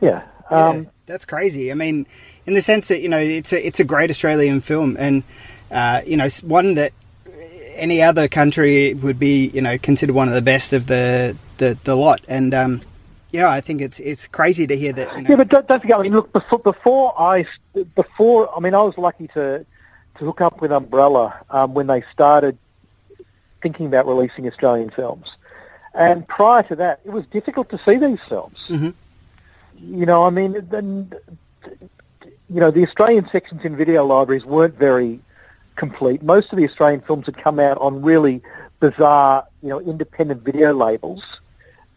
yeah. 0.00 0.22
Um, 0.50 0.84
yeah, 0.84 0.90
that's 1.06 1.24
crazy. 1.24 1.70
I 1.70 1.74
mean, 1.74 2.06
in 2.46 2.54
the 2.54 2.62
sense 2.62 2.88
that 2.88 3.00
you 3.00 3.08
know 3.08 3.18
it's 3.18 3.52
a 3.52 3.66
it's 3.66 3.80
a 3.80 3.84
great 3.84 4.10
Australian 4.10 4.60
film, 4.60 4.96
and 4.98 5.22
uh, 5.70 6.02
you 6.06 6.16
know 6.16 6.28
one 6.42 6.74
that 6.74 6.92
any 7.74 8.02
other 8.02 8.28
country 8.28 8.94
would 8.94 9.18
be 9.18 9.48
you 9.48 9.60
know 9.60 9.78
considered 9.78 10.14
one 10.14 10.28
of 10.28 10.34
the 10.34 10.42
best 10.42 10.72
of 10.72 10.86
the 10.86 11.36
the, 11.58 11.78
the 11.84 11.96
lot, 11.96 12.20
and 12.28 12.52
um, 12.52 12.82
yeah, 13.30 13.48
I 13.48 13.60
think 13.60 13.80
it's 13.80 14.00
it's 14.00 14.26
crazy 14.26 14.66
to 14.66 14.76
hear 14.76 14.92
that. 14.92 15.16
You 15.16 15.22
know, 15.22 15.30
Yeah, 15.30 15.36
but 15.36 15.48
don't, 15.48 15.66
don't 15.68 15.80
forget. 15.80 15.98
I 15.98 16.02
mean, 16.02 16.12
look 16.12 16.32
before 16.32 16.58
before 16.58 17.14
I 17.18 17.46
before 17.94 18.54
I 18.56 18.60
mean 18.60 18.74
I 18.74 18.82
was 18.82 18.98
lucky 18.98 19.28
to 19.28 19.64
to 20.18 20.24
hook 20.24 20.40
up 20.40 20.60
with 20.60 20.72
Umbrella 20.72 21.44
um, 21.50 21.74
when 21.74 21.86
they 21.86 22.02
started 22.12 22.58
thinking 23.62 23.86
about 23.86 24.06
releasing 24.06 24.46
Australian 24.46 24.90
films. 24.90 25.32
And 25.94 26.28
prior 26.28 26.62
to 26.64 26.76
that, 26.76 27.00
it 27.04 27.10
was 27.10 27.24
difficult 27.26 27.70
to 27.70 27.78
see 27.86 27.96
these 27.96 28.18
films. 28.28 28.58
Mm-hmm. 28.68 28.90
You 29.78 30.06
know, 30.06 30.24
I 30.24 30.30
mean, 30.30 30.66
then, 30.70 31.12
you 32.48 32.60
know, 32.60 32.70
the 32.70 32.86
Australian 32.86 33.28
sections 33.30 33.64
in 33.64 33.76
video 33.76 34.04
libraries 34.04 34.44
weren't 34.44 34.76
very 34.76 35.20
complete. 35.76 36.22
Most 36.22 36.52
of 36.52 36.58
the 36.58 36.66
Australian 36.68 37.00
films 37.02 37.26
had 37.26 37.36
come 37.36 37.58
out 37.58 37.78
on 37.78 38.02
really 38.02 38.42
bizarre, 38.80 39.46
you 39.62 39.68
know, 39.68 39.80
independent 39.80 40.42
video 40.42 40.72
labels 40.74 41.22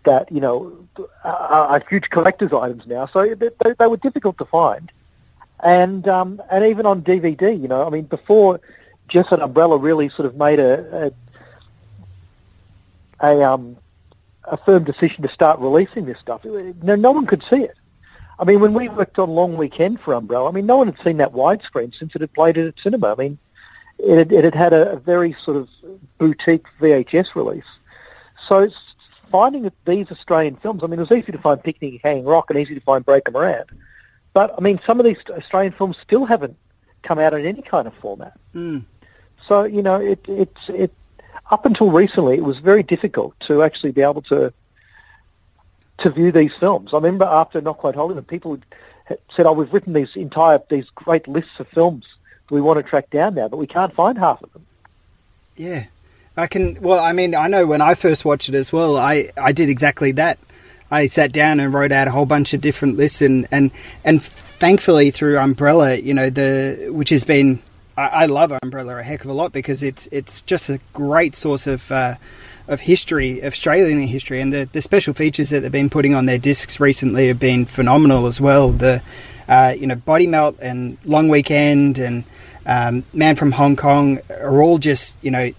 that, 0.05 0.31
you 0.31 0.41
know, 0.41 0.77
are, 1.23 1.67
are 1.67 1.83
huge 1.89 2.09
collector's 2.09 2.53
items 2.53 2.85
now. 2.87 3.07
So 3.07 3.33
they, 3.35 3.49
they 3.77 3.87
were 3.87 3.97
difficult 3.97 4.37
to 4.39 4.45
find. 4.45 4.91
And 5.61 6.07
um, 6.07 6.41
and 6.49 6.63
even 6.65 6.85
on 6.85 7.01
DVD, 7.01 7.59
you 7.59 7.67
know, 7.67 7.85
I 7.85 7.89
mean, 7.89 8.03
before 8.03 8.61
Jeff 9.09 9.31
and 9.31 9.41
Umbrella 9.41 9.77
really 9.77 10.07
sort 10.09 10.25
of 10.25 10.37
made 10.37 10.59
a 10.59 11.11
a, 13.21 13.27
a 13.27 13.43
um 13.43 13.75
a 14.51 14.57
firm 14.57 14.83
decision 14.83 15.23
to 15.23 15.29
start 15.29 15.59
releasing 15.59 16.05
this 16.05 16.19
stuff. 16.19 16.43
No, 16.43 16.95
no 16.95 17.11
one 17.11 17.25
could 17.25 17.43
see 17.49 17.63
it. 17.63 17.75
I 18.39 18.45
mean, 18.45 18.61
when 18.61 18.73
we 18.73 18.87
worked 18.87 19.19
on 19.19 19.29
Long 19.29 19.57
Weekend 19.57 19.99
for 19.99 20.13
Umbrella, 20.13 20.49
I 20.49 20.51
mean, 20.53 20.65
no 20.65 20.77
one 20.77 20.87
had 20.87 21.03
seen 21.03 21.17
that 21.17 21.33
widescreen 21.33 21.93
since 21.97 22.15
it 22.15 22.21
had 22.21 22.33
played 22.33 22.57
it 22.57 22.67
at 22.67 22.79
cinema. 22.79 23.11
I 23.11 23.15
mean, 23.15 23.37
it 23.97 24.17
had, 24.17 24.31
it 24.31 24.43
had 24.45 24.55
had 24.55 24.73
a, 24.73 24.93
a 24.93 24.95
very 24.97 25.35
sort 25.43 25.57
of 25.57 25.69
boutique 26.17 26.65
VHS 26.79 27.35
release. 27.35 27.65
So 28.47 28.69
finding 29.29 29.69
these 29.85 30.09
Australian 30.09 30.55
films, 30.55 30.83
I 30.83 30.87
mean, 30.87 30.99
it 30.99 31.09
was 31.09 31.17
easy 31.17 31.31
to 31.33 31.37
find 31.37 31.61
Picnic 31.61 31.99
Hanging 32.01 32.25
Rock 32.25 32.49
and 32.49 32.57
easy 32.57 32.75
to 32.75 32.81
find 32.81 33.05
Breaker 33.05 33.31
Morant. 33.31 33.67
But, 34.33 34.53
I 34.57 34.61
mean, 34.61 34.79
some 34.85 34.99
of 34.99 35.05
these 35.05 35.17
Australian 35.29 35.73
films 35.73 35.97
still 36.01 36.25
haven't 36.25 36.55
come 37.03 37.19
out 37.19 37.33
in 37.33 37.45
any 37.45 37.61
kind 37.61 37.87
of 37.87 37.93
format. 37.95 38.39
Mm. 38.55 38.85
So, 39.47 39.65
you 39.65 39.81
know, 39.81 39.99
it, 39.99 40.23
it's, 40.27 40.69
it, 40.69 40.93
up 41.51 41.65
until 41.65 41.91
recently, 41.91 42.35
it 42.35 42.43
was 42.43 42.59
very 42.59 42.83
difficult 42.83 43.39
to 43.41 43.63
actually 43.63 43.91
be 43.91 44.01
able 44.01 44.21
to 44.23 44.53
to 45.99 46.09
view 46.09 46.31
these 46.31 46.53
films. 46.59 46.93
I 46.93 46.97
remember 46.97 47.25
after 47.25 47.59
Not 47.59 47.77
Quite 47.77 47.95
Hollywood, 47.95 48.27
people 48.27 48.57
said, 49.35 49.45
"Oh, 49.45 49.53
we've 49.53 49.71
written 49.73 49.93
these 49.93 50.15
entire 50.15 50.61
these 50.69 50.85
great 50.95 51.27
lists 51.27 51.59
of 51.59 51.67
films 51.67 52.05
we 52.49 52.61
want 52.61 52.77
to 52.77 52.83
track 52.83 53.09
down 53.09 53.35
now, 53.35 53.47
but 53.47 53.57
we 53.57 53.67
can't 53.67 53.93
find 53.93 54.17
half 54.17 54.41
of 54.41 54.53
them." 54.53 54.65
Yeah, 55.57 55.85
I 56.37 56.47
can. 56.47 56.79
Well, 56.81 56.99
I 56.99 57.11
mean, 57.11 57.35
I 57.35 57.47
know 57.47 57.65
when 57.65 57.81
I 57.81 57.95
first 57.95 58.23
watched 58.25 58.49
it 58.49 58.55
as 58.55 58.71
well, 58.71 58.97
I 58.97 59.29
I 59.35 59.51
did 59.51 59.69
exactly 59.69 60.11
that. 60.13 60.39
I 60.91 61.07
sat 61.07 61.31
down 61.31 61.59
and 61.59 61.73
wrote 61.73 61.91
out 61.91 62.07
a 62.07 62.11
whole 62.11 62.25
bunch 62.25 62.53
of 62.53 62.61
different 62.61 62.97
lists, 62.97 63.21
and 63.21 63.47
and 63.51 63.71
and 64.03 64.23
thankfully 64.23 65.11
through 65.11 65.37
Umbrella, 65.37 65.95
you 65.97 66.13
know, 66.13 66.29
the 66.29 66.89
which 66.91 67.09
has 67.09 67.23
been 67.23 67.61
I, 67.99 68.23
I 68.23 68.25
love 68.27 68.53
Umbrella 68.63 68.97
a 68.97 69.03
heck 69.03 69.25
of 69.25 69.29
a 69.29 69.33
lot 69.33 69.51
because 69.51 69.83
it's 69.83 70.07
it's 70.11 70.41
just 70.43 70.69
a 70.69 70.79
great 70.93 71.35
source 71.35 71.67
of 71.67 71.91
uh, 71.91 72.15
of 72.67 72.79
history, 72.79 73.43
Australian 73.43 73.99
history, 74.07 74.39
and 74.39 74.53
the, 74.53 74.69
the 74.71 74.81
special 74.81 75.13
features 75.13 75.49
that 75.49 75.61
they've 75.61 75.71
been 75.71 75.89
putting 75.89 76.15
on 76.15 76.25
their 76.25 76.37
discs 76.37 76.79
recently 76.79 77.27
have 77.27 77.39
been 77.39 77.65
phenomenal 77.65 78.25
as 78.25 78.39
well. 78.39 78.69
The 78.71 79.01
uh, 79.49 79.75
you 79.77 79.85
know 79.85 79.95
Body 79.95 80.27
Melt 80.27 80.55
and 80.61 80.97
Long 81.03 81.27
Weekend 81.27 81.99
and 81.99 82.23
um, 82.65 83.03
Man 83.11 83.35
from 83.35 83.51
Hong 83.51 83.75
Kong 83.75 84.19
are 84.29 84.61
all 84.61 84.77
just 84.77 85.17
you 85.21 85.31
know 85.31 85.51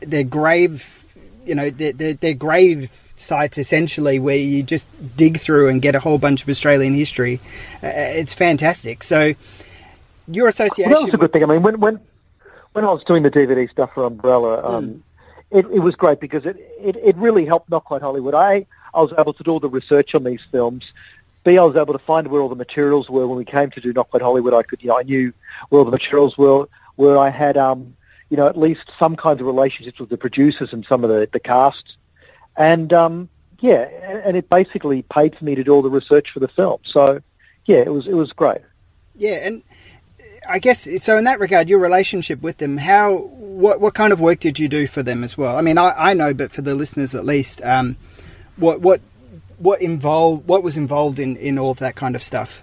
they're 0.00 0.22
grave 0.22 1.04
you 1.44 1.54
know 1.54 1.70
they're, 1.70 1.92
they're, 1.92 2.14
they're 2.14 2.34
grave 2.34 3.12
sites 3.16 3.58
essentially 3.58 4.18
where 4.18 4.36
you 4.36 4.62
just 4.62 4.86
dig 5.16 5.38
through 5.38 5.68
and 5.68 5.82
get 5.82 5.94
a 5.94 6.00
whole 6.00 6.18
bunch 6.18 6.42
of 6.42 6.48
Australian 6.48 6.94
history. 6.94 7.40
Uh, 7.82 7.88
it's 7.88 8.34
fantastic. 8.34 9.02
So 9.02 9.34
your 10.28 10.48
association. 10.48 10.90
Well, 10.90 11.00
that 11.00 11.06
was 11.06 11.14
a 11.14 11.18
good 11.18 11.32
thing. 11.32 11.42
I 11.42 11.46
mean, 11.46 11.62
when 11.62 11.80
when 11.80 12.00
when 12.72 12.84
I 12.84 12.92
was 12.92 13.04
doing 13.04 13.22
the 13.22 13.30
DVD 13.30 13.70
stuff 13.70 13.94
for 13.94 14.04
Umbrella, 14.04 14.64
um, 14.64 14.86
mm. 14.86 15.00
it, 15.50 15.66
it 15.66 15.78
was 15.80 15.94
great 15.94 16.20
because 16.20 16.44
it, 16.44 16.56
it, 16.80 16.96
it 16.96 17.16
really 17.16 17.44
helped 17.44 17.70
Not 17.70 17.84
Quite 17.84 18.02
Hollywood. 18.02 18.34
I 18.34 18.66
I 18.94 19.00
was 19.00 19.12
able 19.18 19.32
to 19.34 19.42
do 19.42 19.50
all 19.50 19.60
the 19.60 19.68
research 19.68 20.14
on 20.14 20.24
these 20.24 20.40
films. 20.50 20.92
B, 21.44 21.58
I 21.58 21.62
was 21.62 21.76
able 21.76 21.92
to 21.92 21.98
find 21.98 22.28
where 22.28 22.40
all 22.40 22.48
the 22.48 22.56
materials 22.56 23.10
were 23.10 23.26
when 23.26 23.36
we 23.36 23.44
came 23.44 23.70
to 23.70 23.80
do 23.80 23.92
Not 23.92 24.10
Quite 24.10 24.22
Hollywood. 24.22 24.54
I 24.54 24.62
could, 24.62 24.82
you 24.82 24.88
know, 24.88 24.98
I 24.98 25.02
knew 25.02 25.32
where 25.68 25.80
all 25.80 25.84
the 25.84 25.90
materials 25.90 26.38
were. 26.38 26.66
Where 26.96 27.18
I 27.18 27.28
had, 27.28 27.56
um, 27.56 27.96
you 28.30 28.36
know, 28.36 28.46
at 28.46 28.56
least 28.56 28.84
some 28.98 29.16
kinds 29.16 29.40
of 29.40 29.46
relationships 29.46 29.98
with 29.98 30.10
the 30.10 30.16
producers 30.16 30.72
and 30.72 30.86
some 30.86 31.04
of 31.04 31.10
the 31.10 31.28
the 31.32 31.40
casts, 31.40 31.96
and 32.56 32.92
um, 32.92 33.28
yeah, 33.60 33.88
and 34.24 34.36
it 34.36 34.48
basically 34.48 35.02
paid 35.02 35.36
for 35.36 35.44
me 35.44 35.54
to 35.54 35.64
do 35.64 35.72
all 35.72 35.82
the 35.82 35.90
research 35.90 36.30
for 36.30 36.38
the 36.38 36.48
film. 36.48 36.80
So, 36.84 37.20
yeah, 37.66 37.78
it 37.78 37.92
was 37.92 38.06
it 38.06 38.14
was 38.14 38.32
great. 38.32 38.60
Yeah, 39.16 39.36
and 39.36 39.62
I 40.48 40.58
guess 40.58 40.88
so. 41.02 41.16
In 41.16 41.24
that 41.24 41.40
regard, 41.40 41.68
your 41.68 41.78
relationship 41.78 42.42
with 42.42 42.58
them, 42.58 42.76
how 42.76 43.16
what 43.16 43.80
what 43.80 43.94
kind 43.94 44.12
of 44.12 44.20
work 44.20 44.40
did 44.40 44.58
you 44.58 44.68
do 44.68 44.86
for 44.86 45.02
them 45.02 45.24
as 45.24 45.38
well? 45.38 45.56
I 45.56 45.62
mean, 45.62 45.78
I, 45.78 46.10
I 46.10 46.14
know, 46.14 46.34
but 46.34 46.52
for 46.52 46.62
the 46.62 46.74
listeners 46.74 47.14
at 47.14 47.24
least, 47.24 47.62
um, 47.62 47.96
what 48.56 48.80
what 48.80 49.00
what 49.58 49.80
involved 49.80 50.46
what 50.46 50.62
was 50.62 50.76
involved 50.76 51.18
in 51.18 51.36
in 51.36 51.58
all 51.58 51.70
of 51.70 51.78
that 51.78 51.94
kind 51.94 52.14
of 52.14 52.22
stuff? 52.22 52.62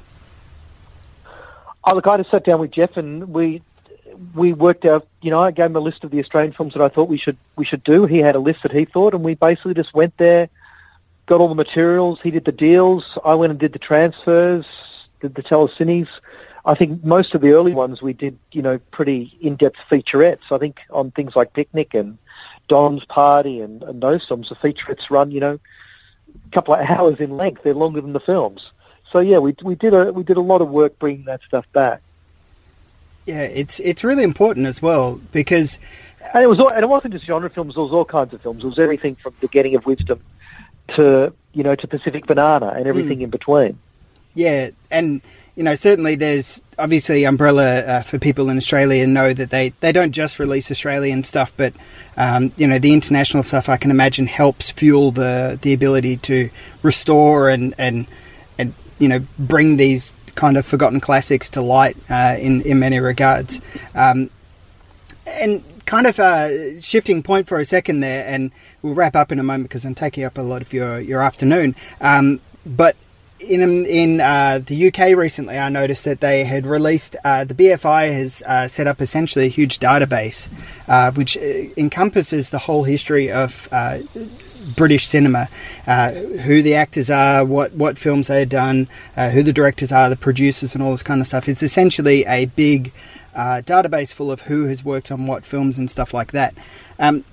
Oh, 1.83 1.95
look, 1.95 2.05
I 2.07 2.17
just 2.17 2.29
sat 2.29 2.45
down 2.45 2.59
with 2.59 2.71
Jeff 2.71 2.97
and 2.97 3.29
we 3.29 3.63
we 4.35 4.53
worked 4.53 4.85
out. 4.85 5.07
You 5.21 5.31
know, 5.31 5.39
I 5.39 5.51
gave 5.51 5.67
him 5.67 5.75
a 5.75 5.79
list 5.79 6.03
of 6.03 6.11
the 6.11 6.19
Australian 6.19 6.53
films 6.53 6.73
that 6.73 6.81
I 6.81 6.89
thought 6.89 7.09
we 7.09 7.17
should 7.17 7.37
we 7.55 7.65
should 7.65 7.83
do. 7.83 8.05
He 8.05 8.19
had 8.19 8.35
a 8.35 8.39
list 8.39 8.63
that 8.63 8.71
he 8.71 8.85
thought, 8.85 9.13
and 9.13 9.23
we 9.23 9.35
basically 9.35 9.73
just 9.73 9.93
went 9.93 10.15
there, 10.17 10.49
got 11.25 11.41
all 11.41 11.47
the 11.47 11.55
materials. 11.55 12.19
He 12.21 12.31
did 12.31 12.45
the 12.45 12.51
deals. 12.51 13.17
I 13.25 13.33
went 13.35 13.51
and 13.51 13.59
did 13.59 13.73
the 13.73 13.79
transfers, 13.79 14.65
did 15.21 15.35
the 15.35 15.43
telecines 15.43 16.09
I 16.65 16.75
think 16.75 17.03
most 17.03 17.33
of 17.33 17.41
the 17.41 17.51
early 17.51 17.73
ones 17.73 18.01
we 18.01 18.13
did, 18.13 18.37
you 18.51 18.61
know, 18.61 18.77
pretty 18.91 19.35
in-depth 19.41 19.79
featurettes. 19.89 20.51
I 20.51 20.57
think 20.57 20.81
on 20.91 21.11
things 21.11 21.35
like 21.35 21.53
Picnic 21.53 21.93
and 21.93 22.17
Don's 22.67 23.03
Party 23.05 23.61
and, 23.61 23.81
and 23.83 24.01
those 24.01 24.25
films, 24.25 24.49
the 24.49 24.55
featurettes 24.55 25.09
run, 25.09 25.31
you 25.31 25.39
know, 25.39 25.59
a 26.33 26.51
couple 26.51 26.73
of 26.73 26.87
hours 26.89 27.19
in 27.19 27.35
length. 27.37 27.63
They're 27.63 27.73
longer 27.73 28.01
than 28.01 28.13
the 28.13 28.19
films. 28.19 28.71
So 29.11 29.19
yeah, 29.19 29.39
we 29.39 29.55
we 29.61 29.75
did 29.75 29.93
a 29.93 30.13
we 30.13 30.23
did 30.23 30.37
a 30.37 30.41
lot 30.41 30.61
of 30.61 30.69
work 30.69 30.97
bringing 30.97 31.25
that 31.25 31.41
stuff 31.43 31.65
back. 31.73 32.01
Yeah, 33.25 33.41
it's 33.41 33.79
it's 33.81 34.03
really 34.03 34.23
important 34.23 34.67
as 34.67 34.81
well 34.81 35.19
because, 35.31 35.79
and 36.33 36.43
it 36.43 36.47
was 36.47 36.59
all, 36.59 36.69
and 36.69 36.81
it 36.81 36.87
wasn't 36.87 37.13
just 37.13 37.25
genre 37.25 37.49
films. 37.49 37.75
It 37.75 37.79
was 37.79 37.91
all 37.91 38.05
kinds 38.05 38.33
of 38.33 38.41
films. 38.41 38.63
It 38.63 38.67
was 38.67 38.79
everything 38.79 39.15
from 39.15 39.33
The 39.41 39.47
Getting 39.47 39.75
of 39.75 39.85
Wisdom 39.85 40.21
to 40.89 41.33
you 41.53 41.63
know 41.63 41.75
to 41.75 41.87
Pacific 41.87 42.25
Banana 42.25 42.69
and 42.69 42.87
everything 42.87 43.19
mm. 43.19 43.23
in 43.23 43.29
between. 43.29 43.79
Yeah, 44.33 44.69
and 44.89 45.21
you 45.55 45.63
know, 45.63 45.75
certainly 45.75 46.15
there's 46.15 46.61
obviously 46.79 47.25
Umbrella 47.25 47.79
uh, 47.79 48.01
for 48.03 48.17
people 48.17 48.49
in 48.49 48.57
Australia 48.57 49.05
know 49.05 49.33
that 49.33 49.49
they, 49.49 49.73
they 49.81 49.91
don't 49.91 50.13
just 50.13 50.39
release 50.39 50.71
Australian 50.71 51.23
stuff, 51.23 51.53
but 51.57 51.73
um, 52.17 52.53
you 52.55 52.67
know 52.67 52.79
the 52.79 52.93
international 52.93 53.43
stuff 53.43 53.67
I 53.67 53.77
can 53.77 53.91
imagine 53.91 54.27
helps 54.27 54.71
fuel 54.71 55.11
the 55.11 55.59
the 55.61 55.73
ability 55.73 56.17
to 56.17 56.49
restore 56.83 57.49
and 57.49 57.73
and 57.77 58.07
and 58.57 58.73
you 58.99 59.07
know 59.07 59.25
bring 59.37 59.77
these 59.77 60.13
kind 60.35 60.55
of 60.55 60.65
forgotten 60.65 61.01
classics 61.01 61.49
to 61.51 61.61
light 61.61 61.97
uh, 62.09 62.37
in 62.39 62.61
in 62.61 62.79
many 62.79 62.99
regards. 62.99 63.59
Um, 63.93 64.29
and 65.25 65.63
kind 65.85 66.07
of 66.07 66.19
uh, 66.19 66.79
shifting 66.79 67.21
point 67.21 67.47
for 67.47 67.59
a 67.59 67.65
second 67.65 67.99
there, 67.99 68.25
and 68.25 68.51
we'll 68.81 68.93
wrap 68.93 69.15
up 69.15 69.31
in 69.31 69.39
a 69.39 69.43
moment 69.43 69.69
because 69.69 69.85
I'm 69.85 69.95
taking 69.95 70.23
up 70.23 70.37
a 70.37 70.41
lot 70.41 70.61
of 70.61 70.71
your 70.71 70.99
your 70.99 71.21
afternoon. 71.21 71.75
Um, 71.99 72.39
but 72.65 72.95
in 73.43 73.85
in 73.85 74.21
uh, 74.21 74.61
the 74.65 74.87
UK 74.87 75.15
recently, 75.17 75.57
I 75.57 75.69
noticed 75.69 76.05
that 76.05 76.21
they 76.21 76.43
had 76.43 76.65
released 76.65 77.15
uh, 77.23 77.43
the 77.43 77.53
BFI 77.53 78.11
has 78.13 78.41
uh, 78.45 78.67
set 78.67 78.87
up 78.87 79.01
essentially 79.01 79.45
a 79.45 79.49
huge 79.49 79.79
database, 79.79 80.47
uh, 80.87 81.11
which 81.11 81.37
uh, 81.37 81.41
encompasses 81.77 82.49
the 82.49 82.59
whole 82.59 82.83
history 82.83 83.31
of 83.31 83.67
uh, 83.71 83.99
British 84.75 85.07
cinema, 85.07 85.45
who 86.43 86.61
the 86.61 86.75
actors 86.75 87.09
are, 87.09 87.43
what 87.43 87.73
what 87.73 87.97
films 87.97 88.27
they 88.27 88.39
have 88.39 88.49
done, 88.49 88.87
who 89.15 89.43
the 89.43 89.53
directors 89.53 89.91
are, 89.91 90.09
the 90.09 90.15
producers, 90.15 90.75
and 90.75 90.83
all 90.83 90.91
this 90.91 91.03
kind 91.03 91.21
of 91.21 91.27
stuff. 91.27 91.49
It's 91.49 91.63
essentially 91.63 92.25
a 92.25 92.45
big 92.45 92.93
database 93.35 94.13
full 94.13 94.31
of 94.31 94.41
who 94.41 94.65
has 94.67 94.83
worked 94.85 95.11
on 95.11 95.25
what 95.25 95.45
films 95.45 95.77
and 95.77 95.89
stuff 95.89 96.13
like 96.13 96.31
that. 96.31 96.53
Um, 96.99 97.25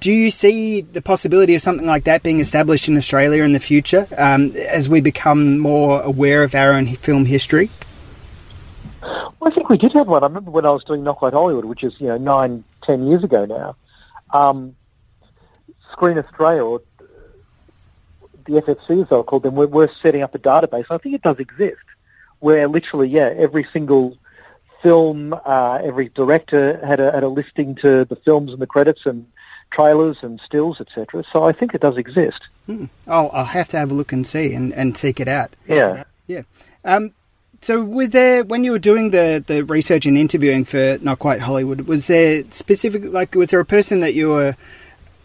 do 0.00 0.12
you 0.12 0.30
see 0.30 0.80
the 0.80 1.02
possibility 1.02 1.54
of 1.54 1.62
something 1.62 1.86
like 1.86 2.04
that 2.04 2.22
being 2.22 2.40
established 2.40 2.88
in 2.88 2.96
Australia 2.96 3.42
in 3.42 3.52
the 3.52 3.60
future 3.60 4.06
um, 4.16 4.52
as 4.56 4.88
we 4.88 5.00
become 5.00 5.58
more 5.58 6.02
aware 6.02 6.42
of 6.42 6.54
our 6.54 6.72
own 6.72 6.86
film 6.86 7.24
history? 7.24 7.70
Well, 9.02 9.34
I 9.42 9.50
think 9.50 9.68
we 9.68 9.78
did 9.78 9.92
have 9.92 10.06
one. 10.06 10.22
I 10.22 10.26
remember 10.26 10.50
when 10.50 10.64
I 10.64 10.70
was 10.70 10.84
doing 10.84 11.02
Not 11.02 11.18
Hollywood, 11.18 11.64
which 11.64 11.82
is 11.82 12.00
you 12.00 12.06
know 12.06 12.18
nine, 12.18 12.64
ten 12.82 13.06
years 13.06 13.24
ago 13.24 13.44
now. 13.44 13.76
Um, 14.32 14.76
Screen 15.90 16.16
Australia, 16.18 16.64
or 16.64 16.82
the 18.46 18.62
FFC 18.62 19.02
as 19.02 19.08
they'll 19.08 19.24
call 19.24 19.40
them, 19.40 19.54
we're, 19.54 19.66
we're 19.66 19.92
setting 20.02 20.22
up 20.22 20.34
a 20.34 20.38
database. 20.38 20.86
I 20.90 20.98
think 20.98 21.14
it 21.14 21.22
does 21.22 21.38
exist, 21.38 21.82
where 22.38 22.68
literally, 22.68 23.08
yeah, 23.08 23.34
every 23.36 23.66
single 23.72 24.16
film, 24.82 25.34
uh, 25.44 25.78
every 25.82 26.08
director 26.08 26.84
had 26.84 27.00
a, 27.00 27.12
had 27.12 27.22
a 27.22 27.28
listing 27.28 27.74
to 27.76 28.04
the 28.04 28.16
films 28.16 28.52
and 28.52 28.60
the 28.60 28.66
credits 28.66 29.06
and 29.06 29.26
trailers 29.70 30.18
and 30.22 30.40
stills, 30.40 30.80
etc. 30.80 31.24
So 31.32 31.44
I 31.44 31.52
think 31.52 31.74
it 31.74 31.80
does 31.80 31.96
exist. 31.96 32.48
Hmm. 32.66 32.86
Oh, 33.06 33.28
I'll 33.28 33.44
have 33.44 33.68
to 33.68 33.78
have 33.78 33.90
a 33.90 33.94
look 33.94 34.12
and 34.12 34.26
see 34.26 34.52
and, 34.52 34.72
and 34.74 34.96
seek 34.96 35.20
it 35.20 35.28
out. 35.28 35.54
Yeah. 35.66 36.04
Yeah. 36.26 36.42
Um, 36.84 37.12
So, 37.62 37.80
were 37.82 38.08
there 38.08 38.42
when 38.42 38.64
you 38.64 38.72
were 38.72 38.80
doing 38.80 39.10
the 39.10 39.42
the 39.46 39.62
research 39.62 40.04
and 40.06 40.18
interviewing 40.18 40.64
for 40.64 40.98
Not 41.00 41.18
Quite 41.20 41.40
Hollywood? 41.40 41.82
Was 41.82 42.08
there 42.08 42.42
specific 42.50 43.04
like 43.04 43.36
was 43.36 43.50
there 43.50 43.60
a 43.60 43.64
person 43.64 44.00
that 44.00 44.14
you 44.14 44.30
were, 44.30 44.56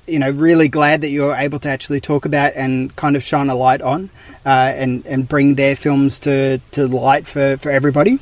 you 0.06 0.20
know, 0.20 0.30
really 0.30 0.70
glad 0.70 1.02
that 1.02 1.10
you 1.10 1.24
were 1.26 1.36
able 1.36 1.60
to 1.60 1.70
actually 1.70 2.00
talk 2.00 2.26
about 2.26 2.54
and 2.56 2.96
kind 2.96 3.16
of 3.16 3.24
shine 3.24 3.50
a 3.50 3.56
light 3.56 3.82
on, 3.82 4.12
uh, 4.46 4.72
and 4.82 5.04
and 5.08 5.28
bring 5.28 5.56
their 5.56 5.76
films 5.76 6.20
to 6.20 6.60
to 6.72 6.88
light 6.88 7.26
for 7.28 7.58
for 7.58 7.72
everybody? 7.72 8.20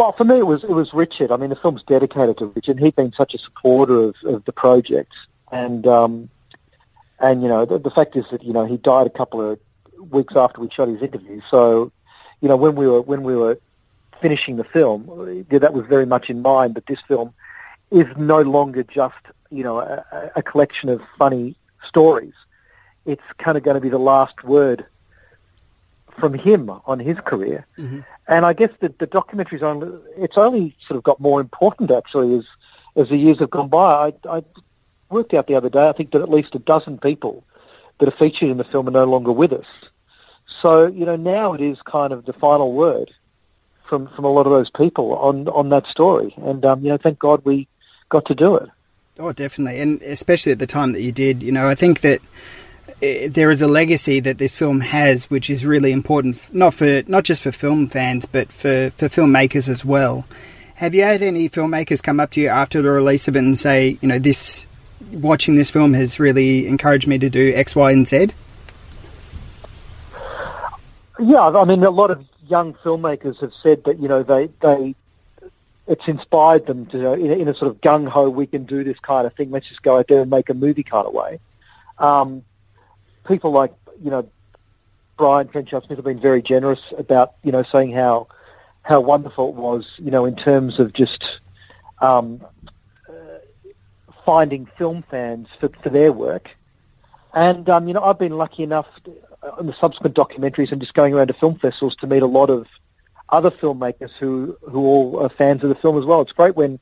Well, 0.00 0.12
for 0.12 0.24
me, 0.24 0.38
it 0.38 0.46
was 0.46 0.64
it 0.64 0.70
was 0.70 0.94
Richard. 0.94 1.30
I 1.30 1.36
mean, 1.36 1.50
the 1.50 1.56
film's 1.56 1.82
dedicated 1.82 2.38
to 2.38 2.46
Richard. 2.46 2.78
He'd 2.80 2.96
been 2.96 3.12
such 3.12 3.34
a 3.34 3.38
supporter 3.38 4.04
of, 4.04 4.14
of 4.24 4.42
the 4.46 4.52
project, 4.52 5.12
and 5.52 5.86
um, 5.86 6.30
and 7.18 7.42
you 7.42 7.50
know, 7.50 7.66
the, 7.66 7.78
the 7.78 7.90
fact 7.90 8.16
is 8.16 8.24
that 8.30 8.42
you 8.42 8.54
know 8.54 8.64
he 8.64 8.78
died 8.78 9.06
a 9.06 9.10
couple 9.10 9.42
of 9.42 9.60
weeks 10.10 10.34
after 10.34 10.62
we 10.62 10.70
shot 10.70 10.88
his 10.88 11.02
interview. 11.02 11.42
So, 11.50 11.92
you 12.40 12.48
know, 12.48 12.56
when 12.56 12.76
we 12.76 12.88
were 12.88 13.02
when 13.02 13.24
we 13.24 13.36
were 13.36 13.60
finishing 14.22 14.56
the 14.56 14.64
film, 14.64 15.44
that 15.50 15.74
was 15.74 15.84
very 15.84 16.06
much 16.06 16.30
in 16.30 16.40
mind. 16.40 16.76
That 16.76 16.86
this 16.86 17.02
film 17.02 17.34
is 17.90 18.06
no 18.16 18.40
longer 18.40 18.82
just 18.84 19.20
you 19.50 19.62
know 19.62 19.80
a, 19.80 20.30
a 20.34 20.42
collection 20.42 20.88
of 20.88 21.02
funny 21.18 21.56
stories. 21.84 22.32
It's 23.04 23.32
kind 23.36 23.58
of 23.58 23.64
going 23.64 23.74
to 23.74 23.82
be 23.82 23.90
the 23.90 23.98
last 23.98 24.44
word 24.44 24.86
from 26.20 26.34
him 26.34 26.70
on 26.86 27.00
his 27.00 27.18
career. 27.20 27.66
Mm-hmm. 27.78 28.00
And 28.28 28.46
I 28.46 28.52
guess 28.52 28.70
the, 28.80 28.94
the 28.98 29.06
documentary's 29.06 29.62
only, 29.62 29.98
it's 30.16 30.38
only 30.38 30.76
sort 30.86 30.98
of 30.98 31.02
got 31.02 31.18
more 31.18 31.40
important 31.40 31.90
actually 31.90 32.36
as, 32.38 32.44
as 32.94 33.08
the 33.08 33.16
years 33.16 33.38
have 33.40 33.50
gone 33.50 33.68
by. 33.68 34.12
I, 34.28 34.36
I 34.36 34.44
worked 35.08 35.34
out 35.34 35.46
the 35.48 35.56
other 35.56 35.70
day, 35.70 35.88
I 35.88 35.92
think 35.92 36.12
that 36.12 36.22
at 36.22 36.30
least 36.30 36.54
a 36.54 36.60
dozen 36.60 36.98
people 36.98 37.44
that 37.98 38.08
are 38.08 38.16
featured 38.16 38.50
in 38.50 38.58
the 38.58 38.64
film 38.64 38.86
are 38.88 38.92
no 38.92 39.04
longer 39.04 39.32
with 39.32 39.52
us. 39.52 39.66
So, 40.62 40.86
you 40.86 41.04
know, 41.06 41.16
now 41.16 41.54
it 41.54 41.60
is 41.60 41.80
kind 41.82 42.12
of 42.12 42.24
the 42.26 42.32
final 42.32 42.72
word 42.72 43.10
from, 43.88 44.06
from 44.08 44.24
a 44.24 44.30
lot 44.30 44.46
of 44.46 44.52
those 44.52 44.70
people 44.70 45.16
on, 45.16 45.48
on 45.48 45.70
that 45.70 45.86
story. 45.86 46.34
And, 46.36 46.64
um, 46.64 46.82
you 46.82 46.90
know, 46.90 46.98
thank 46.98 47.18
God 47.18 47.44
we 47.44 47.66
got 48.08 48.26
to 48.26 48.34
do 48.34 48.56
it. 48.56 48.68
Oh, 49.18 49.32
definitely. 49.32 49.80
And 49.80 50.00
especially 50.02 50.52
at 50.52 50.58
the 50.58 50.66
time 50.66 50.92
that 50.92 51.02
you 51.02 51.12
did, 51.12 51.42
you 51.42 51.52
know, 51.52 51.68
I 51.68 51.74
think 51.74 52.00
that 52.00 52.20
there 53.00 53.50
is 53.50 53.62
a 53.62 53.66
legacy 53.66 54.20
that 54.20 54.38
this 54.38 54.54
film 54.54 54.80
has, 54.80 55.30
which 55.30 55.48
is 55.48 55.64
really 55.64 55.92
important, 55.92 56.52
not 56.54 56.74
for 56.74 57.02
not 57.06 57.24
just 57.24 57.42
for 57.42 57.52
film 57.52 57.88
fans, 57.88 58.26
but 58.26 58.52
for 58.52 58.90
for 58.90 59.08
filmmakers 59.08 59.68
as 59.68 59.84
well. 59.84 60.24
Have 60.74 60.94
you 60.94 61.02
had 61.02 61.22
any 61.22 61.48
filmmakers 61.48 62.02
come 62.02 62.20
up 62.20 62.30
to 62.32 62.40
you 62.40 62.48
after 62.48 62.80
the 62.80 62.90
release 62.90 63.28
of 63.28 63.36
it 63.36 63.40
and 63.40 63.58
say, 63.58 63.98
you 64.00 64.08
know, 64.08 64.18
this 64.18 64.66
watching 65.12 65.56
this 65.56 65.70
film 65.70 65.92
has 65.94 66.20
really 66.20 66.66
encouraged 66.66 67.06
me 67.06 67.18
to 67.18 67.28
do 67.28 67.52
X, 67.54 67.74
Y, 67.74 67.90
and 67.90 68.06
Z? 68.06 68.30
Yeah, 71.18 71.48
I 71.48 71.64
mean, 71.64 71.82
a 71.84 71.90
lot 71.90 72.10
of 72.10 72.24
young 72.48 72.74
filmmakers 72.74 73.40
have 73.40 73.52
said 73.62 73.84
that 73.84 73.98
you 73.98 74.08
know 74.08 74.22
they 74.22 74.48
they 74.60 74.94
it's 75.86 76.06
inspired 76.06 76.66
them 76.66 76.86
to 76.86 76.96
you 76.96 77.02
know, 77.02 77.12
in, 77.14 77.30
a, 77.30 77.34
in 77.34 77.48
a 77.48 77.54
sort 77.54 77.70
of 77.70 77.80
gung 77.80 78.08
ho, 78.08 78.28
we 78.28 78.46
can 78.46 78.64
do 78.64 78.84
this 78.84 78.98
kind 79.00 79.26
of 79.26 79.34
thing. 79.34 79.50
Let's 79.50 79.68
just 79.68 79.82
go 79.82 79.98
out 79.98 80.08
there 80.08 80.22
and 80.22 80.30
make 80.30 80.48
a 80.48 80.54
movie 80.54 80.82
kind 80.82 81.06
of 81.06 81.12
way. 81.12 81.40
Um, 81.98 82.44
people 83.30 83.52
like 83.52 83.72
you 84.02 84.10
know 84.10 84.28
Brian 85.16 85.46
Trenchard-Smith 85.46 85.98
have 85.98 86.04
been 86.04 86.20
very 86.20 86.42
generous 86.42 86.82
about 86.98 87.34
you 87.44 87.52
know 87.52 87.62
saying 87.62 87.92
how 87.92 88.26
how 88.82 89.00
wonderful 89.00 89.50
it 89.50 89.54
was 89.54 89.86
you 89.98 90.10
know 90.10 90.24
in 90.24 90.34
terms 90.34 90.80
of 90.80 90.92
just 90.92 91.40
um, 92.00 92.44
uh, 93.08 93.12
finding 94.26 94.66
film 94.66 95.04
fans 95.10 95.46
for, 95.60 95.68
for 95.82 95.90
their 95.90 96.12
work. 96.12 96.50
And 97.32 97.68
um, 97.70 97.86
you 97.86 97.94
know 97.94 98.02
I've 98.02 98.18
been 98.18 98.36
lucky 98.36 98.64
enough 98.64 98.88
in 99.60 99.66
the 99.66 99.74
subsequent 99.74 100.16
documentaries 100.16 100.72
and 100.72 100.80
just 100.80 100.94
going 100.94 101.14
around 101.14 101.28
to 101.28 101.34
film 101.34 101.56
festivals 101.56 101.94
to 101.96 102.08
meet 102.08 102.22
a 102.22 102.26
lot 102.26 102.50
of 102.50 102.66
other 103.28 103.52
filmmakers 103.52 104.10
who 104.18 104.56
who 104.62 104.80
all 104.80 105.20
are 105.20 105.28
fans 105.28 105.62
of 105.62 105.68
the 105.68 105.76
film 105.76 105.96
as 105.96 106.04
well. 106.04 106.20
It's 106.20 106.32
great 106.32 106.56
when 106.56 106.80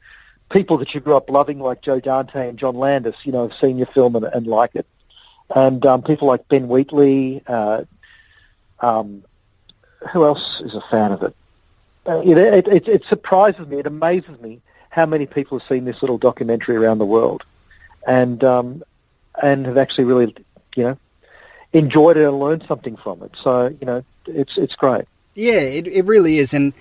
people 0.51 0.79
that 0.79 0.95
you 0.95 1.01
grew 1.01 1.15
up 1.15 1.29
loving, 1.29 1.61
like 1.61 1.83
Joe 1.83 2.01
Dante 2.01 2.49
and 2.49 2.59
John 2.59 2.75
Landis, 2.75 3.17
you 3.25 3.33
know, 3.33 3.49
have 3.49 3.59
seen 3.59 3.77
your 3.77 3.89
film 3.89 4.17
and, 4.17 4.25
and 4.25 4.47
like 4.47 4.75
it 4.75 4.87
and 5.55 5.85
um, 5.87 6.03
people 6.03 6.29
like 6.29 6.49
Ben 6.49 6.69
Wheatley. 6.69 7.43
Uh, 7.47 7.85
um, 8.81 9.25
who 10.13 10.25
else 10.25 10.61
is 10.61 10.75
a 10.75 10.81
fan 10.83 11.13
of 11.13 11.23
it? 11.23 11.35
Uh, 12.07 12.21
it, 12.25 12.69
it, 12.69 12.89
it? 12.89 13.05
Surprises 13.05 13.67
me. 13.67 13.79
It 13.79 13.87
amazes 13.87 14.41
me 14.41 14.61
how 14.91 15.07
many 15.07 15.27
people 15.27 15.59
have 15.59 15.69
seen 15.69 15.85
this 15.85 16.01
little 16.03 16.19
documentary 16.19 16.77
around 16.77 16.99
the 16.99 17.07
world, 17.07 17.43
and 18.07 18.43
um, 18.45 18.83
and 19.43 19.67
have 19.67 19.77
actually 19.77 20.05
really, 20.05 20.35
you 20.77 20.85
know, 20.85 20.99
enjoyed 21.73 22.17
it 22.17 22.27
and 22.27 22.39
learned 22.39 22.65
something 22.67 22.97
from 22.97 23.23
it. 23.23 23.33
So 23.43 23.77
you 23.81 23.87
know, 23.87 24.05
it's 24.27 24.57
it's 24.57 24.75
great. 24.75 25.05
Yeah, 25.35 25.61
it 25.61 25.87
it 25.89 26.05
really 26.07 26.39
is, 26.39 26.55
and 26.55 26.73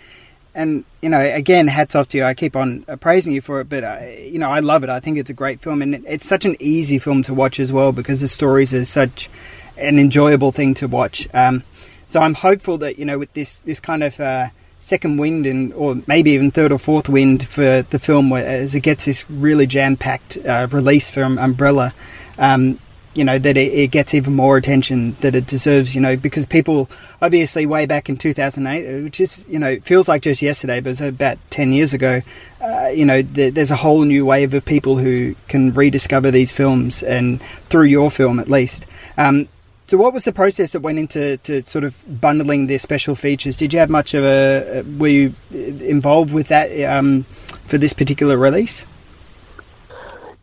and 0.57 0.83
you 1.01 1.09
know, 1.09 1.19
again, 1.19 1.67
hats 1.67 1.95
off 1.95 2.09
to 2.09 2.17
you. 2.17 2.23
I 2.23 2.33
keep 2.33 2.55
on 2.55 2.83
praising 2.99 3.31
you 3.31 3.41
for 3.41 3.61
it, 3.61 3.69
but 3.69 3.83
uh, 3.83 3.99
you 4.01 4.39
know, 4.39 4.49
I 4.49 4.59
love 4.59 4.83
it. 4.83 4.89
I 4.89 4.99
think 4.99 5.19
it's 5.19 5.29
a 5.29 5.33
great 5.33 5.61
film, 5.61 5.83
and 5.83 6.03
it's 6.07 6.27
such 6.27 6.45
an 6.45 6.57
easy 6.59 6.97
film 6.97 7.21
to 7.23 7.33
watch 7.33 7.59
as 7.59 7.71
well 7.71 7.91
because 7.91 8.21
the 8.21 8.27
stories 8.27 8.73
are 8.73 8.83
such 8.83 9.29
an 9.77 9.99
enjoyable 9.99 10.51
thing 10.51 10.73
to 10.73 10.87
watch. 10.87 11.27
Um, 11.33 11.63
so 12.07 12.21
I'm 12.21 12.33
hopeful 12.33 12.79
that 12.79 12.97
you 12.97 13.05
know, 13.05 13.19
with 13.19 13.31
this 13.33 13.59
this 13.59 13.79
kind 13.79 14.03
of 14.03 14.19
uh, 14.19 14.47
second 14.79 15.17
wind 15.17 15.45
and 15.45 15.73
or 15.73 16.01
maybe 16.07 16.31
even 16.31 16.49
third 16.49 16.71
or 16.71 16.79
fourth 16.79 17.07
wind 17.07 17.47
for 17.47 17.83
the 17.83 17.99
film, 17.99 18.33
as 18.33 18.73
it 18.73 18.81
gets 18.81 19.05
this 19.05 19.29
really 19.29 19.67
jam 19.67 19.95
packed 19.95 20.39
uh, 20.39 20.67
release 20.71 21.11
from 21.11 21.37
Umbrella. 21.37 21.93
Um, 22.39 22.79
you 23.17 23.23
know 23.23 23.39
that 23.39 23.57
it, 23.57 23.73
it, 23.73 23.87
gets 23.91 24.13
even 24.13 24.35
more 24.35 24.57
attention 24.57 25.15
that 25.21 25.33
it 25.33 25.47
deserves 25.47 25.95
you 25.95 26.01
know 26.01 26.15
because 26.15 26.45
people 26.45 26.89
obviously 27.21 27.65
way 27.65 27.85
back 27.85 28.09
in 28.09 28.15
2008 28.15 29.03
which 29.03 29.19
is 29.19 29.45
you 29.49 29.57
know 29.57 29.79
feels 29.79 30.07
like 30.07 30.21
just 30.21 30.41
yesterday 30.41 30.79
but 30.79 30.89
it 30.89 30.91
was 30.91 31.01
about 31.01 31.37
10 31.49 31.73
years 31.73 31.93
ago 31.93 32.21
uh, 32.61 32.87
you 32.87 33.05
know 33.05 33.21
th- 33.21 33.53
there's 33.53 33.71
a 33.71 33.75
whole 33.75 34.03
new 34.03 34.25
wave 34.25 34.53
of 34.53 34.63
people 34.65 34.97
who 34.97 35.35
can 35.47 35.73
rediscover 35.73 36.31
these 36.31 36.51
films 36.51 37.03
and 37.03 37.41
through 37.69 37.85
your 37.85 38.09
film 38.09 38.39
at 38.39 38.49
least. 38.49 38.85
Um, 39.17 39.47
so 39.87 39.97
what 39.97 40.13
was 40.13 40.25
the 40.25 40.33
process 40.33 40.73
that 40.73 40.81
went 40.81 40.99
into 40.99 41.37
to 41.37 41.65
sort 41.65 41.85
of 41.85 42.03
bundling 42.19 42.67
the 42.67 42.77
special 42.77 43.15
features? 43.15 43.57
Did 43.57 43.73
you 43.73 43.79
have 43.79 43.89
much 43.89 44.13
of 44.13 44.23
a 44.23 44.83
were 44.97 45.07
you 45.07 45.35
involved 45.51 46.33
with 46.33 46.49
that 46.49 46.69
um, 46.83 47.25
for 47.65 47.77
this 47.77 47.93
particular 47.93 48.37
release? 48.37 48.85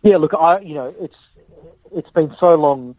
Yeah 0.02 0.16
look 0.18 0.34
i 0.34 0.60
you 0.60 0.74
know 0.74 0.94
it's 1.00 1.16
it's 1.94 2.10
been 2.10 2.34
so 2.38 2.54
long 2.54 2.96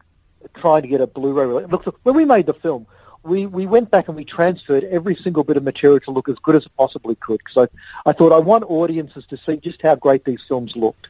trying 0.54 0.82
to 0.82 0.88
get 0.88 1.00
a 1.00 1.06
Blu-ray 1.06 1.46
release. 1.46 1.70
Look, 1.70 1.86
look, 1.86 2.00
when 2.02 2.14
we 2.14 2.24
made 2.24 2.46
the 2.46 2.54
film, 2.54 2.86
we, 3.22 3.46
we 3.46 3.66
went 3.66 3.90
back 3.90 4.08
and 4.08 4.16
we 4.16 4.24
transferred 4.24 4.84
every 4.84 5.16
single 5.16 5.44
bit 5.44 5.56
of 5.56 5.64
material 5.64 6.00
to 6.00 6.10
look 6.10 6.28
as 6.28 6.36
good 6.36 6.54
as 6.54 6.64
it 6.64 6.72
possibly 6.76 7.16
could 7.16 7.40
because 7.44 7.68
I, 8.04 8.10
I 8.10 8.12
thought 8.12 8.32
I 8.32 8.38
want 8.38 8.64
audiences 8.68 9.26
to 9.26 9.38
see 9.44 9.56
just 9.56 9.82
how 9.82 9.96
great 9.96 10.24
these 10.24 10.42
films 10.46 10.76
looked. 10.76 11.08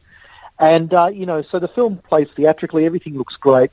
And, 0.59 0.91
uh, 0.93 1.11
you 1.13 1.27
know, 1.27 1.43
so 1.43 1.59
the 1.59 1.67
film 1.67 1.97
plays 1.97 2.27
theatrically, 2.35 2.85
everything 2.85 3.17
looks 3.17 3.35
great. 3.35 3.71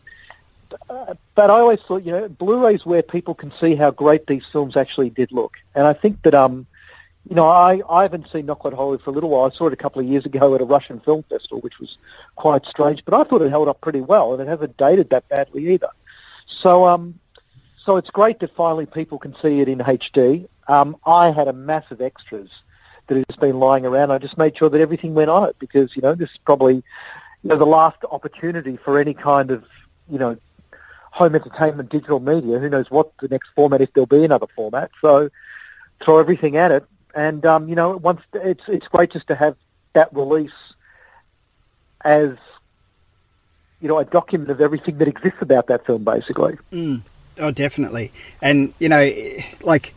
Uh, 0.90 1.14
but 1.34 1.50
I 1.50 1.54
always 1.54 1.80
thought, 1.80 2.04
you 2.04 2.12
know, 2.12 2.28
Blu-ray's 2.28 2.84
where 2.84 3.02
people 3.02 3.34
can 3.34 3.52
see 3.60 3.74
how 3.74 3.90
great 3.90 4.26
these 4.26 4.44
films 4.52 4.76
actually 4.76 5.08
did 5.10 5.32
look. 5.32 5.56
And 5.74 5.86
I 5.86 5.94
think 5.94 6.22
that, 6.22 6.34
um, 6.34 6.66
you 7.28 7.34
know, 7.34 7.48
I, 7.48 7.80
I 7.88 8.02
haven't 8.02 8.30
seen 8.30 8.46
Not 8.46 8.58
Quite 8.58 8.74
Hollywood 8.74 9.02
for 9.02 9.10
a 9.10 9.12
little 9.12 9.30
while. 9.30 9.50
I 9.50 9.54
saw 9.54 9.66
it 9.66 9.72
a 9.72 9.76
couple 9.76 10.00
of 10.00 10.06
years 10.06 10.26
ago 10.26 10.54
at 10.54 10.60
a 10.60 10.64
Russian 10.64 11.00
film 11.00 11.22
festival, 11.24 11.60
which 11.60 11.78
was 11.80 11.96
quite 12.36 12.66
strange. 12.66 13.04
But 13.04 13.14
I 13.14 13.24
thought 13.24 13.40
it 13.40 13.50
held 13.50 13.68
up 13.68 13.80
pretty 13.80 14.02
well, 14.02 14.32
and 14.32 14.42
it 14.42 14.48
hasn't 14.48 14.76
dated 14.76 15.10
that 15.10 15.28
badly 15.28 15.72
either. 15.72 15.88
So, 16.46 16.86
um, 16.86 17.18
so 17.82 17.96
it's 17.96 18.10
great 18.10 18.40
that 18.40 18.54
finally 18.54 18.84
people 18.84 19.18
can 19.18 19.34
see 19.40 19.60
it 19.60 19.68
in 19.68 19.78
HD. 19.78 20.48
Um, 20.68 20.96
I 21.06 21.30
had 21.30 21.48
a 21.48 21.52
massive 21.54 22.02
extras 22.02 22.50
that 23.06 23.16
has 23.16 23.36
been 23.36 23.58
lying 23.58 23.86
around. 23.86 24.10
I 24.10 24.18
just 24.18 24.36
made 24.36 24.56
sure 24.56 24.68
that 24.68 24.80
everything 24.80 25.14
went 25.14 25.30
on 25.30 25.48
it 25.48 25.56
because 25.58 25.94
you 25.96 26.02
know 26.02 26.14
this 26.14 26.30
is 26.30 26.38
probably 26.44 26.76
you 26.76 26.82
know 27.42 27.56
the 27.56 27.66
last 27.66 27.98
opportunity 28.10 28.78
for 28.78 28.98
any 28.98 29.12
kind 29.12 29.50
of 29.50 29.64
you 30.10 30.18
know 30.18 30.38
home 31.10 31.34
entertainment 31.34 31.90
digital 31.90 32.20
media. 32.20 32.58
Who 32.58 32.68
knows 32.68 32.90
what 32.90 33.16
the 33.18 33.28
next 33.28 33.48
format 33.54 33.80
if 33.80 33.92
there'll 33.92 34.06
be 34.06 34.24
another 34.24 34.46
format. 34.54 34.90
So 35.00 35.30
throw 36.00 36.18
everything 36.18 36.56
at 36.56 36.72
it 36.72 36.84
and 37.14 37.44
um, 37.46 37.68
you 37.68 37.74
know, 37.74 37.96
once 37.96 38.20
it's 38.32 38.64
it's 38.68 38.88
great 38.88 39.10
just 39.12 39.26
to 39.28 39.34
have 39.34 39.56
that 39.92 40.12
release 40.12 40.50
as 42.04 42.36
you 43.80 43.88
know 43.88 43.98
a 43.98 44.04
document 44.04 44.50
of 44.50 44.60
everything 44.60 44.98
that 44.98 45.08
exists 45.08 45.40
about 45.40 45.66
that 45.68 45.86
film, 45.86 46.04
basically. 46.04 46.56
Mm. 46.72 47.02
Oh, 47.38 47.50
definitely. 47.50 48.12
And 48.40 48.74
you 48.78 48.88
know, 48.88 49.10
like 49.62 49.94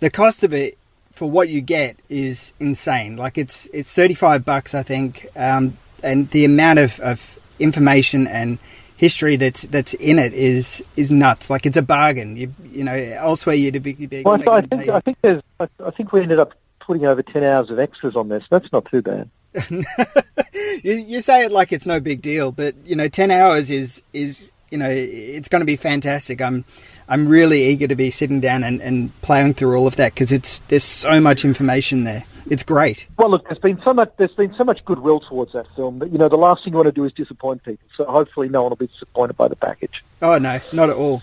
the 0.00 0.10
cost 0.10 0.42
of 0.42 0.52
it 0.52 0.78
for 1.12 1.30
what 1.30 1.48
you 1.48 1.60
get 1.60 1.96
is 2.08 2.52
insane. 2.60 3.16
Like 3.16 3.38
it's 3.38 3.68
it's 3.72 3.92
thirty 3.92 4.14
five 4.14 4.44
bucks, 4.44 4.74
I 4.74 4.82
think, 4.82 5.26
um, 5.36 5.78
and 6.02 6.30
the 6.30 6.44
amount 6.44 6.78
of, 6.78 7.00
of 7.00 7.38
information 7.58 8.26
and 8.26 8.58
history 9.00 9.36
that's 9.36 9.62
that's 9.62 9.94
in 9.94 10.18
it 10.18 10.34
is 10.34 10.84
is 10.94 11.10
nuts. 11.10 11.48
Like 11.48 11.64
it's 11.64 11.78
a 11.78 11.82
bargain. 11.82 12.36
You 12.36 12.54
you 12.70 12.84
know 12.84 12.92
elsewhere 12.92 13.56
you'd 13.56 13.82
be, 13.82 13.94
be 13.94 14.22
well, 14.22 14.36
I 14.50 14.60
think 14.60 14.88
I 14.90 15.00
think 15.00 15.16
there's 15.22 15.42
I, 15.58 15.68
I 15.82 15.90
think 15.90 16.12
we 16.12 16.20
ended 16.20 16.38
up 16.38 16.52
putting 16.80 17.06
over 17.06 17.22
ten 17.22 17.42
hours 17.42 17.70
of 17.70 17.78
extras 17.78 18.14
on 18.14 18.28
this. 18.28 18.44
That's 18.50 18.70
not 18.72 18.84
too 18.90 19.00
bad. 19.00 19.30
you, 19.70 20.92
you 20.92 21.22
say 21.22 21.46
it 21.46 21.50
like 21.50 21.72
it's 21.72 21.86
no 21.86 21.98
big 21.98 22.20
deal, 22.20 22.52
but 22.52 22.74
you 22.84 22.94
know, 22.94 23.08
ten 23.08 23.30
hours 23.30 23.70
is 23.70 24.02
is 24.12 24.52
you 24.70 24.76
know, 24.76 24.88
it's 24.90 25.48
going 25.48 25.60
to 25.60 25.66
be 25.66 25.76
fantastic. 25.76 26.42
I'm 26.42 26.66
I'm 27.08 27.26
really 27.26 27.64
eager 27.68 27.88
to 27.88 27.96
be 27.96 28.10
sitting 28.10 28.38
down 28.38 28.62
and, 28.62 28.82
and 28.82 29.18
playing 29.22 29.54
through 29.54 29.76
all 29.76 29.86
of 29.86 29.96
that 29.96 30.14
because 30.14 30.30
it's 30.30 30.58
there's 30.68 30.84
so 30.84 31.22
much 31.22 31.42
information 31.42 32.04
there. 32.04 32.24
It's 32.48 32.62
great. 32.62 33.06
Well, 33.16 33.30
look, 33.30 33.48
there's 33.48 33.58
been 33.58 33.80
so 33.82 33.92
much 33.92 34.12
there's 34.16 34.32
been 34.32 34.54
so 34.54 34.64
much 34.64 34.84
goodwill 34.84 35.20
towards 35.20 35.52
that 35.52 35.66
film 35.74 35.98
that 35.98 36.10
you 36.10 36.18
know 36.18 36.28
the 36.28 36.36
last 36.36 36.64
thing 36.64 36.72
you 36.72 36.76
want 36.76 36.86
to 36.86 36.92
do 36.92 37.04
is 37.04 37.12
disappoint 37.12 37.62
people. 37.64 37.86
So 37.96 38.04
hopefully, 38.04 38.48
no 38.48 38.62
one 38.62 38.70
will 38.70 38.76
be 38.76 38.86
disappointed 38.86 39.36
by 39.36 39.48
the 39.48 39.56
package. 39.56 40.04
Oh 40.22 40.38
no, 40.38 40.60
not 40.72 40.90
at 40.90 40.96
all. 40.96 41.22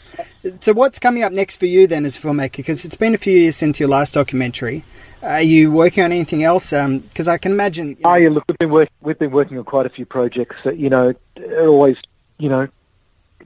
So 0.61 0.74
what's 0.74 0.99
coming 0.99 1.24
up 1.24 1.32
next 1.32 1.57
for 1.57 1.65
you 1.65 1.88
then 1.88 2.05
as 2.05 2.18
a 2.18 2.20
filmmaker? 2.20 2.57
Because 2.57 2.86
it's 2.86 2.97
been 2.97 3.13
a 3.13 3.18
few 3.18 3.38
years 3.38 3.55
since 3.55 3.80
your 3.80 3.89
last 3.89 4.13
documentary. 4.13 4.86
Are 5.24 5.41
you 5.41 5.72
working 5.72 6.03
on 6.03 6.11
anything 6.11 6.43
else? 6.43 6.72
Um, 6.72 6.99
because 6.99 7.28
I 7.28 7.38
can 7.38 7.51
imagine. 7.51 7.89
You 7.89 7.97
oh, 8.05 8.09
know, 8.09 8.15
oh 8.15 8.15
yeah, 8.15 8.30
look, 8.30 8.43
we've 8.47 8.57
been 8.57 8.70
work, 8.70 8.89
we've 9.01 9.20
been 9.20 9.32
working 9.32 9.57
on 9.57 9.63
quite 9.63 9.86
a 9.86 9.89
few 9.89 10.05
projects 10.05 10.55
that 10.63 10.78
you 10.78 10.89
know 10.89 11.13
are 11.38 11.68
always 11.68 11.97
you 12.38 12.49
know 12.49 12.68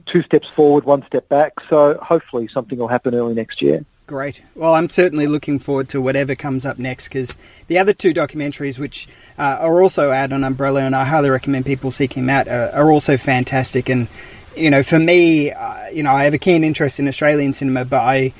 two 0.06 0.22
steps 0.22 0.48
forward, 0.48 0.84
one 0.84 1.04
step 1.06 1.28
back. 1.28 1.52
So 1.68 1.98
hopefully 2.02 2.48
something 2.48 2.78
will 2.78 2.88
happen 2.88 3.14
early 3.14 3.34
next 3.34 3.62
year. 3.62 3.84
Great. 4.12 4.42
Well, 4.54 4.74
I'm 4.74 4.90
certainly 4.90 5.26
looking 5.26 5.58
forward 5.58 5.88
to 5.88 5.98
whatever 5.98 6.34
comes 6.34 6.66
up 6.66 6.78
next 6.78 7.08
because 7.08 7.34
the 7.68 7.78
other 7.78 7.94
two 7.94 8.12
documentaries, 8.12 8.78
which 8.78 9.08
uh, 9.38 9.56
are 9.58 9.80
also 9.80 10.10
out 10.10 10.34
on 10.34 10.44
Umbrella, 10.44 10.82
and 10.82 10.94
I 10.94 11.06
highly 11.06 11.30
recommend 11.30 11.64
people 11.64 11.90
seek 11.90 12.12
them 12.12 12.28
out, 12.28 12.46
are, 12.46 12.68
are 12.72 12.90
also 12.90 13.16
fantastic. 13.16 13.88
And 13.88 14.08
you 14.54 14.68
know, 14.68 14.82
for 14.82 14.98
me, 14.98 15.50
uh, 15.50 15.88
you 15.88 16.02
know, 16.02 16.12
I 16.12 16.24
have 16.24 16.34
a 16.34 16.38
keen 16.38 16.62
interest 16.62 17.00
in 17.00 17.08
Australian 17.08 17.54
cinema, 17.54 17.86
but 17.86 18.02
I 18.02 18.34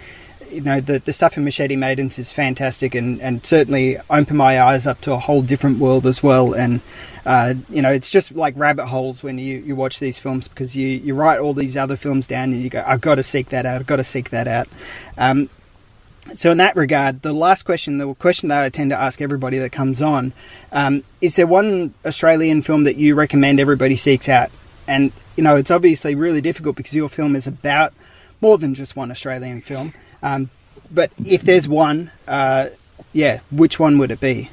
you 0.51 0.61
know 0.61 0.79
the 0.79 0.99
the 0.99 1.13
stuff 1.15 1.39
in 1.39 1.45
Machete 1.45 1.77
Maidens 1.77 2.19
is 2.19 2.31
fantastic 2.31 2.95
and 2.95 3.19
and 3.23 3.45
certainly 3.47 3.97
opened 4.11 4.37
my 4.37 4.61
eyes 4.61 4.87
up 4.87 5.01
to 5.01 5.13
a 5.13 5.19
whole 5.19 5.41
different 5.41 5.79
world 5.79 6.07
as 6.07 6.23
well. 6.23 6.53
And 6.53 6.83
uh, 7.25 7.55
you 7.71 7.81
know 7.81 7.91
it's 7.91 8.11
just 8.11 8.33
like 8.33 8.53
rabbit 8.59 8.89
holes 8.89 9.23
when 9.23 9.39
you 9.39 9.61
you 9.61 9.75
watch 9.75 10.01
these 10.01 10.19
films 10.19 10.49
because 10.49 10.77
you 10.77 10.87
you 10.87 11.15
write 11.15 11.41
all 11.41 11.55
these 11.55 11.79
other 11.79 11.97
films 11.97 12.27
down 12.27 12.53
and 12.53 12.63
you 12.63 12.69
go 12.69 12.85
I've 12.87 13.01
got 13.01 13.15
to 13.15 13.23
seek 13.23 13.49
that 13.49 13.65
out. 13.65 13.81
I've 13.81 13.87
got 13.87 13.97
to 13.97 14.05
seek 14.05 14.29
that 14.29 14.47
out. 14.47 14.69
Um, 15.17 15.49
so 16.35 16.51
in 16.51 16.59
that 16.59 16.77
regard, 16.77 17.23
the 17.23 17.33
last 17.33 17.65
question, 17.65 17.99
the 17.99 18.15
question 18.15 18.49
that 18.49 18.63
I 18.63 18.69
tend 18.69 18.91
to 18.91 19.01
ask 19.01 19.21
everybody 19.21 19.59
that 19.59 19.73
comes 19.73 20.01
on, 20.01 20.33
um, 20.71 21.05
is 21.21 21.37
there 21.37 21.47
one 21.47 21.95
Australian 22.07 22.63
film 22.63 22.85
that 22.85 22.97
you 22.97 23.15
recommend 23.15 23.61
everybody 23.61 23.97
seeks 23.97 24.29
out? 24.29 24.51
And 24.87 25.13
you 25.37 25.43
know, 25.43 25.57
it's 25.57 25.71
obviously 25.71 26.15
really 26.15 26.41
difficult 26.41 26.77
because 26.77 26.95
your 26.95 27.09
film 27.09 27.37
is 27.37 27.47
about 27.47 27.93
more 28.41 28.59
than 28.59 28.75
just 28.75 28.97
one 28.97 29.11
Australian 29.11 29.61
film. 29.61 29.95
Um, 30.23 30.51
but 30.91 31.11
if 31.25 31.43
there's 31.43 31.69
one, 31.69 32.11
uh, 32.29 32.69
yeah, 33.13 33.41
which 33.51 33.79
one 33.79 33.99
would 33.99 34.11
it 34.11 34.21
be? 34.21 34.51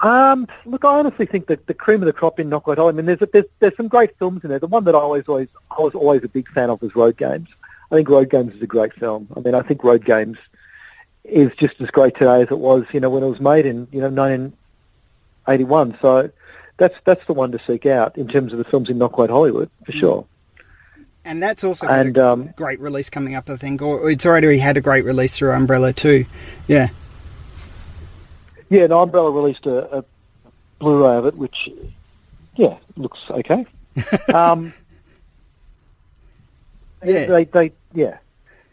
Um, 0.00 0.48
look, 0.64 0.84
I 0.84 0.98
honestly 0.98 1.26
think 1.26 1.46
that 1.46 1.66
the 1.66 1.74
cream 1.74 2.02
of 2.02 2.06
the 2.06 2.12
crop 2.12 2.40
in 2.40 2.50
Quite 2.50 2.78
Hollywood. 2.78 2.94
I 2.94 2.96
mean, 2.96 3.06
there's, 3.06 3.30
there's 3.32 3.44
there's 3.60 3.76
some 3.76 3.88
great 3.88 4.16
films 4.18 4.42
in 4.42 4.50
there. 4.50 4.58
The 4.58 4.66
one 4.66 4.84
that 4.84 4.94
I 4.94 4.98
always 4.98 5.24
always 5.28 5.48
I 5.70 5.80
was 5.80 5.94
always 5.94 6.24
a 6.24 6.28
big 6.28 6.48
fan 6.48 6.70
of 6.70 6.82
was 6.82 6.94
Road 6.96 7.16
Games. 7.16 7.48
I 7.92 7.96
think 7.96 8.08
Road 8.08 8.30
Games 8.30 8.54
is 8.54 8.62
a 8.62 8.66
great 8.66 8.94
film. 8.94 9.28
I 9.36 9.40
mean, 9.40 9.54
I 9.54 9.60
think 9.60 9.84
Road 9.84 10.02
Games 10.02 10.38
is 11.24 11.50
just 11.58 11.78
as 11.78 11.90
great 11.90 12.14
today 12.14 12.40
as 12.40 12.50
it 12.50 12.58
was, 12.58 12.84
you 12.92 13.00
know, 13.00 13.10
when 13.10 13.22
it 13.22 13.28
was 13.28 13.38
made 13.38 13.66
in 13.66 13.86
you 13.92 14.00
know 14.00 14.08
1981. 14.08 15.98
So 16.00 16.30
that's 16.78 16.94
that's 17.04 17.24
the 17.26 17.34
one 17.34 17.52
to 17.52 17.60
seek 17.66 17.84
out 17.84 18.16
in 18.16 18.28
terms 18.28 18.52
of 18.52 18.58
the 18.58 18.64
films 18.64 18.88
in 18.88 18.96
Not 18.96 19.12
Quite 19.12 19.28
Hollywood 19.28 19.68
for 19.84 19.92
sure. 19.92 20.26
And 21.24 21.42
that's 21.42 21.62
also 21.62 21.86
and, 21.86 22.16
a 22.16 22.28
um, 22.32 22.54
great 22.56 22.80
release 22.80 23.10
coming 23.10 23.34
up, 23.34 23.50
I 23.50 23.56
think. 23.56 23.82
Or 23.82 24.10
it's 24.10 24.24
already 24.24 24.56
had 24.56 24.78
a 24.78 24.80
great 24.80 25.04
release 25.04 25.36
through 25.36 25.52
Umbrella 25.52 25.92
too. 25.92 26.24
Yeah. 26.66 26.88
Yeah, 28.70 28.86
no, 28.86 29.02
Umbrella 29.02 29.30
released 29.30 29.66
a, 29.66 29.98
a 29.98 30.04
Blu-ray 30.78 31.16
of 31.18 31.26
it, 31.26 31.36
which, 31.36 31.68
yeah, 32.56 32.78
looks 32.96 33.20
okay. 33.30 33.66
um, 34.34 34.72
yeah. 37.04 37.26
They, 37.26 37.44
they, 37.44 37.72
yeah. 37.94 38.18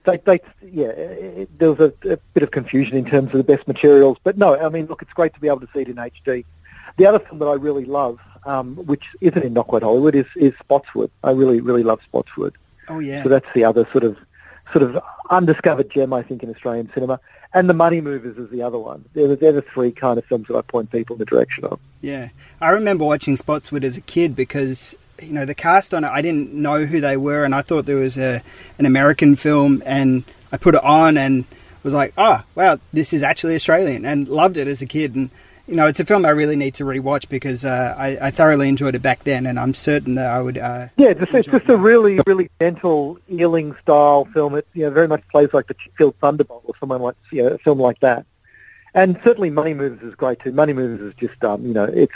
They, 0.06 0.18
they, 0.18 0.40
yeah, 0.62 0.88
it, 0.88 1.60
there 1.60 1.74
was 1.74 1.92
a, 1.92 2.10
a, 2.10 2.18
bit 2.34 2.44
of 2.44 2.52
confusion 2.52 2.98
in 2.98 3.06
terms 3.06 3.28
of 3.28 3.34
the 3.34 3.44
best 3.44 3.68
materials, 3.68 4.18
but 4.24 4.38
no, 4.38 4.58
I 4.58 4.70
mean, 4.70 4.86
look, 4.86 5.02
it's 5.02 5.12
great 5.14 5.34
to 5.34 5.40
be 5.40 5.48
able 5.48 5.60
to 5.60 5.68
see 5.74 5.82
it 5.82 5.90
in 5.90 5.96
HD. 5.96 6.46
The 6.98 7.06
other 7.06 7.20
film 7.20 7.40
that 7.40 7.48
I 7.48 7.54
really 7.54 7.86
love 7.86 8.20
um, 8.46 8.76
which 8.76 9.06
isn't 9.22 9.44
in 9.44 9.54
Quite 9.56 9.84
Hollywood, 9.84 10.16
is, 10.16 10.26
is 10.36 10.54
Spotswood. 10.60 11.12
I 11.24 11.32
really, 11.32 11.62
really 11.62 11.84
love 11.84 12.00
Spotswood. 12.04 12.56
Oh, 12.88 13.00
yeah. 13.00 13.24
So 13.24 13.30
that's 13.30 13.52
the 13.54 13.64
other 13.64 13.88
sort 13.92 14.04
of 14.04 14.18
sort 14.72 14.84
of 14.84 15.02
undiscovered 15.32 15.90
gem, 15.90 16.14
I 16.14 16.22
think, 16.22 16.44
in 16.44 16.50
Australian 16.50 16.92
cinema. 16.94 17.20
And 17.54 17.68
The 17.68 17.74
Money 17.74 18.02
Movers 18.02 18.38
is 18.38 18.50
the 18.52 18.62
other 18.62 18.78
one. 18.78 19.06
They're, 19.14 19.36
they're 19.36 19.52
the 19.52 19.64
three 19.64 19.92
kind 19.92 20.20
of 20.20 20.26
films 20.26 20.48
that 20.48 20.56
I 20.56 20.62
point 20.62 20.92
people 20.92 21.16
in 21.16 21.20
the 21.20 21.26
direction 21.26 21.66
of. 21.66 21.80
Yeah. 22.02 22.30
I 22.62 22.70
remember 22.70 23.04
watching 23.04 23.36
Spotswood 23.36 23.84
as 23.84 23.98
a 23.98 24.02
kid 24.02 24.36
because 24.36 24.96
you 25.22 25.34
know 25.34 25.46
the 25.46 25.56
cast 25.56 25.94
on 25.94 26.04
it 26.04 26.10
i 26.10 26.22
didn't 26.22 26.54
know 26.54 26.86
who 26.86 27.02
they 27.02 27.18
were 27.18 27.44
and 27.44 27.54
i 27.54 27.62
thought 27.62 27.86
there 27.86 27.98
was 27.98 28.18
a 28.18 28.42
an 28.78 28.86
american 28.86 29.36
film 29.36 29.82
and 29.86 30.24
i 30.52 30.58
put 30.58 30.76
it 30.76 30.84
on 30.84 31.18
and 31.18 31.46
was 31.84 31.94
like 31.94 32.14
oh 32.18 32.44
wow 32.56 32.80
this 32.94 33.14
is 33.14 33.24
actually 33.24 33.56
australian 33.56 34.06
and 34.06 34.28
loved 34.28 34.58
it 34.58 34.68
as 34.68 34.82
a 34.82 34.86
kid 34.86 35.16
and 35.16 35.30
you 35.70 35.76
know, 35.76 35.86
it's 35.86 36.00
a 36.00 36.06
film 36.06 36.26
I 36.26 36.32
really 36.32 36.56
need 36.56 36.74
to 36.76 36.84
rewatch 36.84 37.30
because 37.30 37.64
uh, 37.64 37.94
I, 37.96 38.18
I, 38.20 38.32
thoroughly 38.32 38.68
enjoyed 38.68 38.96
it 38.96 39.04
back 39.04 39.24
then, 39.24 39.46
and 39.46 39.60
I'm 39.60 39.76
certain 39.76 40.16
that 40.16 40.32
I 40.32 40.42
would. 40.42 40.58
Uh, 40.58 40.88
yeah, 40.98 41.10
it's, 41.10 41.32
it's 41.32 41.48
just 41.48 41.70
a 41.70 41.78
really, 41.78 42.20
really 42.26 42.50
gentle, 42.60 43.20
Ealing 43.32 43.76
style 43.84 44.26
film. 44.34 44.56
It 44.56 44.68
you 44.74 44.86
know 44.86 44.90
very 44.90 45.08
much 45.08 45.22
plays 45.28 45.50
like 45.54 45.68
the 45.68 45.76
Titfield 45.76 46.16
Thunderbolt 46.16 46.64
or 46.66 46.74
someone 46.80 47.04
like 47.04 47.16
you 47.32 47.44
know, 47.44 47.50
a 47.50 47.58
film 47.60 47.80
like 47.80 48.00
that. 48.00 48.26
And 48.96 49.20
certainly, 49.24 49.52
Money 49.52 49.76
Movers 49.76 50.02
is 50.02 50.16
great 50.16 50.40
too. 50.40 50.52
Money 50.52 50.74
Movers 50.74 51.14
is 51.14 51.14
just 51.20 51.44
um, 51.44 51.64
you 51.64 51.74
know 51.74 51.84
it's 51.84 52.14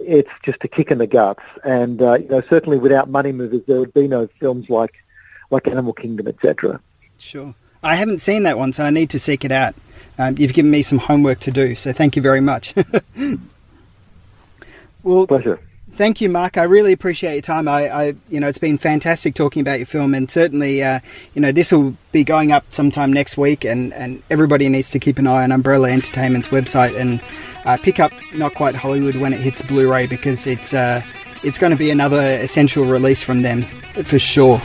it's 0.00 0.30
just 0.42 0.64
a 0.64 0.68
kick 0.68 0.90
in 0.90 0.98
the 0.98 1.06
guts, 1.06 1.42
and 1.64 2.00
uh, 2.02 2.14
you 2.14 2.28
know 2.28 2.42
certainly 2.48 2.78
without 2.78 3.08
Money 3.08 3.32
Movers 3.32 3.62
there 3.66 3.80
would 3.80 3.94
be 3.94 4.08
no 4.08 4.28
films 4.40 4.68
like 4.68 4.94
like 5.50 5.66
Animal 5.66 5.92
Kingdom, 5.92 6.28
etc. 6.28 6.80
Sure, 7.18 7.54
I 7.82 7.96
haven't 7.96 8.20
seen 8.20 8.42
that 8.44 8.58
one, 8.58 8.72
so 8.72 8.84
I 8.84 8.90
need 8.90 9.10
to 9.10 9.18
seek 9.18 9.44
it 9.44 9.52
out. 9.52 9.74
Um, 10.18 10.36
you've 10.36 10.52
given 10.52 10.70
me 10.70 10.82
some 10.82 10.98
homework 10.98 11.40
to 11.40 11.50
do, 11.50 11.74
so 11.74 11.92
thank 11.92 12.16
you 12.16 12.22
very 12.22 12.40
much. 12.40 12.74
well, 15.02 15.26
pleasure. 15.26 15.60
Thank 15.98 16.20
you, 16.20 16.28
Mark. 16.28 16.56
I 16.56 16.62
really 16.62 16.92
appreciate 16.92 17.32
your 17.32 17.42
time. 17.42 17.66
I, 17.66 17.88
I 17.88 18.14
you 18.28 18.38
know, 18.38 18.46
it's 18.46 18.60
been 18.60 18.78
fantastic 18.78 19.34
talking 19.34 19.60
about 19.60 19.80
your 19.80 19.86
film, 19.86 20.14
and 20.14 20.30
certainly, 20.30 20.80
uh, 20.80 21.00
you 21.34 21.40
know, 21.40 21.50
this 21.50 21.72
will 21.72 21.96
be 22.12 22.22
going 22.22 22.52
up 22.52 22.64
sometime 22.68 23.12
next 23.12 23.36
week, 23.36 23.64
and, 23.64 23.92
and 23.92 24.22
everybody 24.30 24.68
needs 24.68 24.92
to 24.92 25.00
keep 25.00 25.18
an 25.18 25.26
eye 25.26 25.42
on 25.42 25.50
Umbrella 25.50 25.90
Entertainment's 25.90 26.48
website 26.48 26.96
and 26.96 27.20
uh, 27.64 27.76
pick 27.82 27.98
up 27.98 28.12
Not 28.32 28.54
Quite 28.54 28.76
Hollywood 28.76 29.16
when 29.16 29.32
it 29.32 29.40
hits 29.40 29.60
Blu-ray 29.60 30.06
because 30.06 30.46
it's 30.46 30.72
uh, 30.72 31.02
it's 31.42 31.58
going 31.58 31.72
to 31.72 31.76
be 31.76 31.90
another 31.90 32.20
essential 32.20 32.84
release 32.84 33.20
from 33.20 33.42
them 33.42 33.62
for 33.62 34.20
sure. 34.20 34.62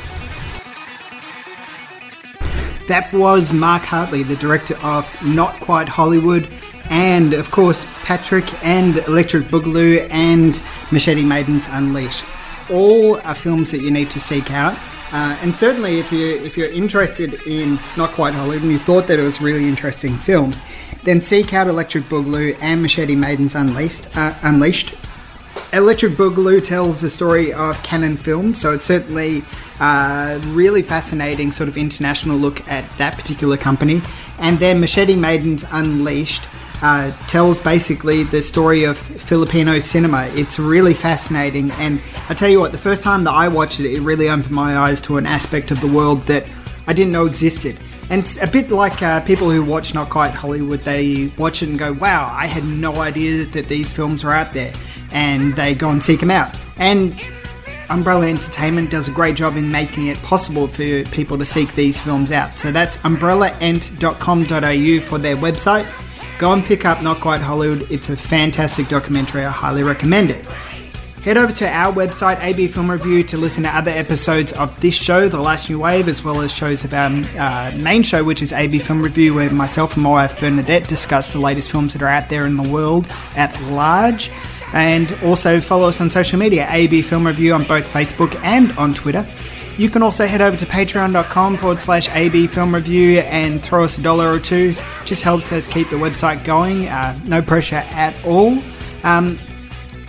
That 2.88 3.10
was 3.12 3.52
Mark 3.52 3.82
Hartley, 3.82 4.22
the 4.22 4.36
director 4.36 4.78
of 4.84 5.08
Not 5.26 5.60
Quite 5.62 5.90
Hollywood, 5.90 6.48
and 6.92 7.34
of 7.34 7.50
course 7.50 7.88
Patrick 8.04 8.46
and 8.64 8.98
Electric 8.98 9.46
Boogaloo 9.46 10.08
and 10.12 10.62
Machete 10.94 11.24
Maidens 11.24 11.68
Unleashed. 11.72 12.24
All 12.70 13.20
are 13.22 13.36
films 13.36 13.72
that 13.72 13.82
you 13.82 13.92
need 13.92 14.10
to 14.12 14.20
seek 14.20 14.52
out. 14.52 14.78
Uh, 15.12 15.38
and 15.42 15.56
certainly, 15.56 16.00
if 16.00 16.12
you 16.12 16.38
if 16.38 16.58
you're 16.58 16.72
interested 16.72 17.46
in 17.46 17.80
Not 17.98 18.12
Quite 18.12 18.34
Hollywood 18.34 18.64
and 18.64 18.72
you 18.72 18.80
thought 18.80 19.08
that 19.08 19.20
it 19.20 19.24
was 19.24 19.40
a 19.40 19.44
really 19.44 19.68
interesting 19.68 20.16
film, 20.16 20.56
then 21.04 21.22
seek 21.22 21.54
out 21.54 21.68
Electric 21.68 22.06
Boogaloo 22.06 22.58
and 22.62 22.82
Machete 22.82 23.16
Maidens 23.16 23.56
Unleashed. 23.56 24.16
Uh, 24.16 24.34
Unleashed. 24.44 24.96
Electric 25.72 26.14
Boogaloo 26.14 26.64
tells 26.64 27.02
the 27.02 27.10
story 27.10 27.52
of 27.52 27.82
Cannon 27.84 28.16
Films, 28.16 28.62
so 28.62 28.74
it's 28.74 28.86
certainly 28.86 29.44
uh, 29.80 30.40
really 30.48 30.84
fascinating 30.84 31.52
sort 31.52 31.68
of 31.68 31.78
international 31.78 32.38
look 32.38 32.68
at 32.70 32.86
that 32.98 33.18
particular 33.18 33.58
company. 33.58 34.02
And 34.40 34.60
then 34.60 34.80
Machete 34.80 35.16
Maidens 35.16 35.66
Unleashed 35.72 36.48
uh, 36.82 37.12
tells 37.28 37.60
basically 37.60 38.24
the 38.24 38.42
story 38.42 38.84
of 38.84 38.98
Filipino 38.98 39.80
cinema. 39.80 40.28
It's 40.34 40.60
really 40.60 40.94
fascinating. 40.94 41.72
And 41.72 42.02
I 42.30 42.34
tell 42.34 42.50
you 42.50 42.60
what, 42.60 42.72
the 42.72 42.78
first 42.78 43.04
time 43.04 43.24
that 43.26 43.32
I 43.32 43.48
watched 43.48 43.80
it, 43.80 43.92
it 43.92 44.02
really 44.02 44.30
opened 44.30 44.52
my 44.52 44.78
eyes 44.78 45.02
to 45.02 45.18
an 45.18 45.26
aspect 45.26 45.72
of 45.72 45.82
the 45.82 45.88
world 45.88 46.24
that 46.24 46.46
I 46.88 46.94
didn't 46.94 47.14
know 47.14 47.26
existed. 47.26 47.78
And 48.10 48.22
it's 48.22 48.42
a 48.42 48.48
bit 48.48 48.70
like 48.70 49.02
uh, 49.02 49.22
people 49.22 49.50
who 49.50 49.64
watch 49.64 49.94
Not 49.94 50.10
Quite 50.10 50.32
Hollywood, 50.32 50.82
they 50.82 51.32
watch 51.38 51.64
it 51.64 51.70
and 51.70 51.80
go, 51.80 51.94
wow, 51.94 52.30
I 52.32 52.48
had 52.48 52.66
no 52.66 52.96
idea 52.96 53.46
that 53.46 53.70
these 53.70 53.94
films 53.94 54.24
were 54.24 54.34
out 54.34 54.54
there. 54.54 54.74
And 55.12 55.54
they 55.54 55.76
go 55.76 55.90
and 55.90 56.04
seek 56.04 56.20
them 56.20 56.32
out. 56.32 56.56
And 56.78 57.20
Umbrella 57.90 58.28
Entertainment 58.28 58.90
does 58.90 59.08
a 59.08 59.12
great 59.12 59.36
job 59.36 59.56
in 59.56 59.72
making 59.72 60.08
it 60.08 60.18
possible 60.24 60.68
for 60.68 61.04
people 61.06 61.38
to 61.38 61.46
seek 61.46 61.74
these 61.76 62.02
films 62.02 62.32
out. 62.32 62.58
So 62.58 62.72
that's 62.72 62.98
umbrellaent.com.au 62.98 65.00
for 65.02 65.18
their 65.18 65.36
website. 65.38 65.86
Go 66.40 66.52
and 66.52 66.64
pick 66.64 66.84
up 66.84 67.02
Not 67.02 67.20
Quite 67.22 67.42
Hollywood. 67.42 67.90
It's 67.92 68.10
a 68.10 68.18
fantastic 68.18 68.88
documentary. 68.88 69.46
I 69.46 69.52
highly 69.52 69.84
recommend 69.84 70.32
it. 70.32 70.46
Head 71.24 71.38
over 71.38 71.54
to 71.54 71.70
our 71.70 71.94
website, 71.94 72.44
AB 72.44 72.68
Film 72.68 72.92
Review, 72.92 73.24
to 73.24 73.38
listen 73.38 73.64
to 73.64 73.70
other 73.70 73.92
episodes 73.92 74.52
of 74.52 74.78
this 74.82 74.94
show, 74.94 75.30
The 75.30 75.40
Last 75.40 75.70
New 75.70 75.80
Wave, 75.80 76.10
as 76.10 76.22
well 76.22 76.42
as 76.42 76.52
shows 76.52 76.84
of 76.84 76.94
our 76.94 77.10
uh, 77.40 77.72
main 77.78 78.04
show, 78.04 78.26
which 78.26 78.42
is 78.42 78.52
AB 78.52 78.80
Film 78.80 79.02
Review, 79.02 79.34
where 79.34 79.50
myself 79.50 79.94
and 79.94 80.04
my 80.04 80.10
wife 80.10 80.38
Bernadette 80.38 80.86
discuss 80.90 81.30
the 81.30 81.40
latest 81.40 81.72
films 81.72 81.94
that 81.94 82.02
are 82.02 82.10
out 82.10 82.28
there 82.28 82.46
in 82.46 82.58
the 82.58 82.70
world 82.70 83.08
at 83.38 83.58
large. 83.72 84.32
And 84.74 85.14
also 85.24 85.62
follow 85.62 85.88
us 85.88 86.02
on 86.02 86.10
social 86.10 86.38
media, 86.38 86.68
AB 86.70 87.02
Film 87.04 87.26
Review 87.26 87.54
on 87.54 87.64
both 87.64 87.88
Facebook 87.88 88.36
and 88.44 88.74
on 88.74 88.94
Twitter. 88.94 89.26
You 89.78 89.90
can 89.90 90.04
also 90.04 90.28
head 90.28 90.42
over 90.42 90.56
to 90.56 90.66
patreon.com 90.66 91.58
forward 91.58 91.80
slash 91.80 92.08
AB 92.10 92.46
Film 92.48 92.76
Review 92.76 93.20
and 93.22 93.62
throw 93.62 93.84
us 93.84 93.98
a 93.98 94.02
dollar 94.02 94.30
or 94.32 94.40
two. 94.40 94.74
Just 95.04 95.24
helps 95.24 95.52
us 95.52 95.68
keep 95.68 95.90
the 95.90 95.96
website 95.96 96.44
going. 96.44 96.88
Uh, 96.88 97.18
no 97.26 97.42
pressure 97.42 97.84
at 97.92 98.14
all. 98.24 98.62
Um, 99.04 99.40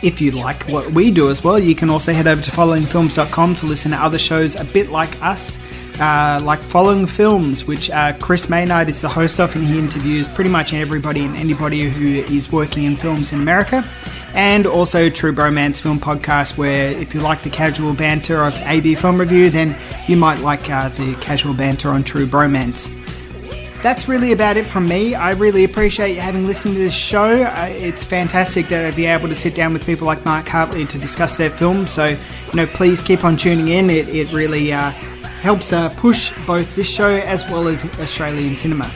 if 0.04 0.20
you 0.20 0.32
like 0.32 0.68
what 0.68 0.92
we 0.92 1.10
do 1.10 1.30
as 1.30 1.42
well, 1.42 1.58
you 1.58 1.74
can 1.74 1.88
also 1.88 2.12
head 2.12 2.26
over 2.26 2.42
to 2.42 2.50
followingfilms.com 2.50 3.54
to 3.54 3.66
listen 3.66 3.92
to 3.92 3.96
other 3.96 4.18
shows 4.18 4.54
a 4.54 4.64
bit 4.64 4.90
like 4.90 5.10
us, 5.22 5.58
uh, 5.98 6.38
like 6.44 6.60
Following 6.60 7.06
Films, 7.06 7.64
which 7.64 7.90
uh, 7.90 8.12
Chris 8.18 8.50
Maynard 8.50 8.90
is 8.90 9.00
the 9.00 9.08
host 9.08 9.40
of, 9.40 9.56
and 9.56 9.64
he 9.64 9.78
interviews 9.78 10.28
pretty 10.28 10.50
much 10.50 10.74
everybody 10.74 11.24
and 11.24 11.34
anybody 11.36 11.88
who 11.88 12.06
is 12.34 12.52
working 12.52 12.84
in 12.84 12.96
films 12.96 13.32
in 13.32 13.40
America. 13.40 13.82
And 14.34 14.66
also 14.66 15.08
True 15.08 15.32
Bromance 15.32 15.80
Film 15.80 15.98
Podcast, 15.98 16.58
where 16.58 16.90
if 16.90 17.14
you 17.14 17.20
like 17.20 17.40
the 17.40 17.50
casual 17.50 17.94
banter 17.94 18.42
of 18.42 18.54
AB 18.66 18.96
Film 18.96 19.18
Review, 19.18 19.48
then 19.48 19.74
you 20.06 20.16
might 20.16 20.40
like 20.40 20.68
uh, 20.68 20.90
the 20.90 21.14
casual 21.20 21.54
banter 21.54 21.88
on 21.88 22.04
True 22.04 22.26
Bromance 22.26 22.90
that's 23.84 24.08
really 24.08 24.32
about 24.32 24.56
it 24.56 24.66
from 24.66 24.88
me. 24.88 25.14
I 25.14 25.32
really 25.32 25.62
appreciate 25.62 26.14
you 26.14 26.20
having 26.22 26.46
listened 26.46 26.72
to 26.72 26.80
this 26.80 26.94
show. 26.94 27.42
Uh, 27.42 27.68
it's 27.68 28.02
fantastic 28.02 28.66
to 28.68 28.90
be 28.96 29.04
able 29.04 29.28
to 29.28 29.34
sit 29.34 29.54
down 29.54 29.74
with 29.74 29.84
people 29.84 30.06
like 30.06 30.24
Mark 30.24 30.48
Hartley 30.48 30.86
to 30.86 30.98
discuss 30.98 31.36
their 31.36 31.50
film. 31.50 31.86
So, 31.86 32.06
you 32.06 32.54
know, 32.54 32.64
please 32.64 33.02
keep 33.02 33.24
on 33.24 33.36
tuning 33.36 33.68
in. 33.68 33.90
It, 33.90 34.08
it 34.08 34.32
really 34.32 34.72
uh, 34.72 34.88
helps 35.42 35.70
uh, 35.70 35.90
push 35.98 36.32
both 36.46 36.74
this 36.74 36.88
show 36.88 37.10
as 37.10 37.44
well 37.50 37.68
as 37.68 37.84
Australian 38.00 38.56
cinema. 38.56 38.90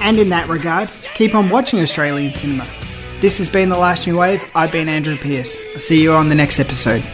And 0.00 0.18
in 0.18 0.30
that 0.30 0.48
regard, 0.48 0.88
keep 1.14 1.34
on 1.34 1.50
watching 1.50 1.80
Australian 1.80 2.32
cinema. 2.32 2.66
This 3.20 3.36
has 3.36 3.50
been 3.50 3.68
The 3.68 3.76
Last 3.76 4.06
New 4.06 4.18
Wave. 4.18 4.42
I've 4.54 4.72
been 4.72 4.88
Andrew 4.88 5.18
Peirce. 5.18 5.54
I'll 5.74 5.80
see 5.80 6.02
you 6.02 6.14
on 6.14 6.30
the 6.30 6.34
next 6.34 6.58
episode. 6.58 7.04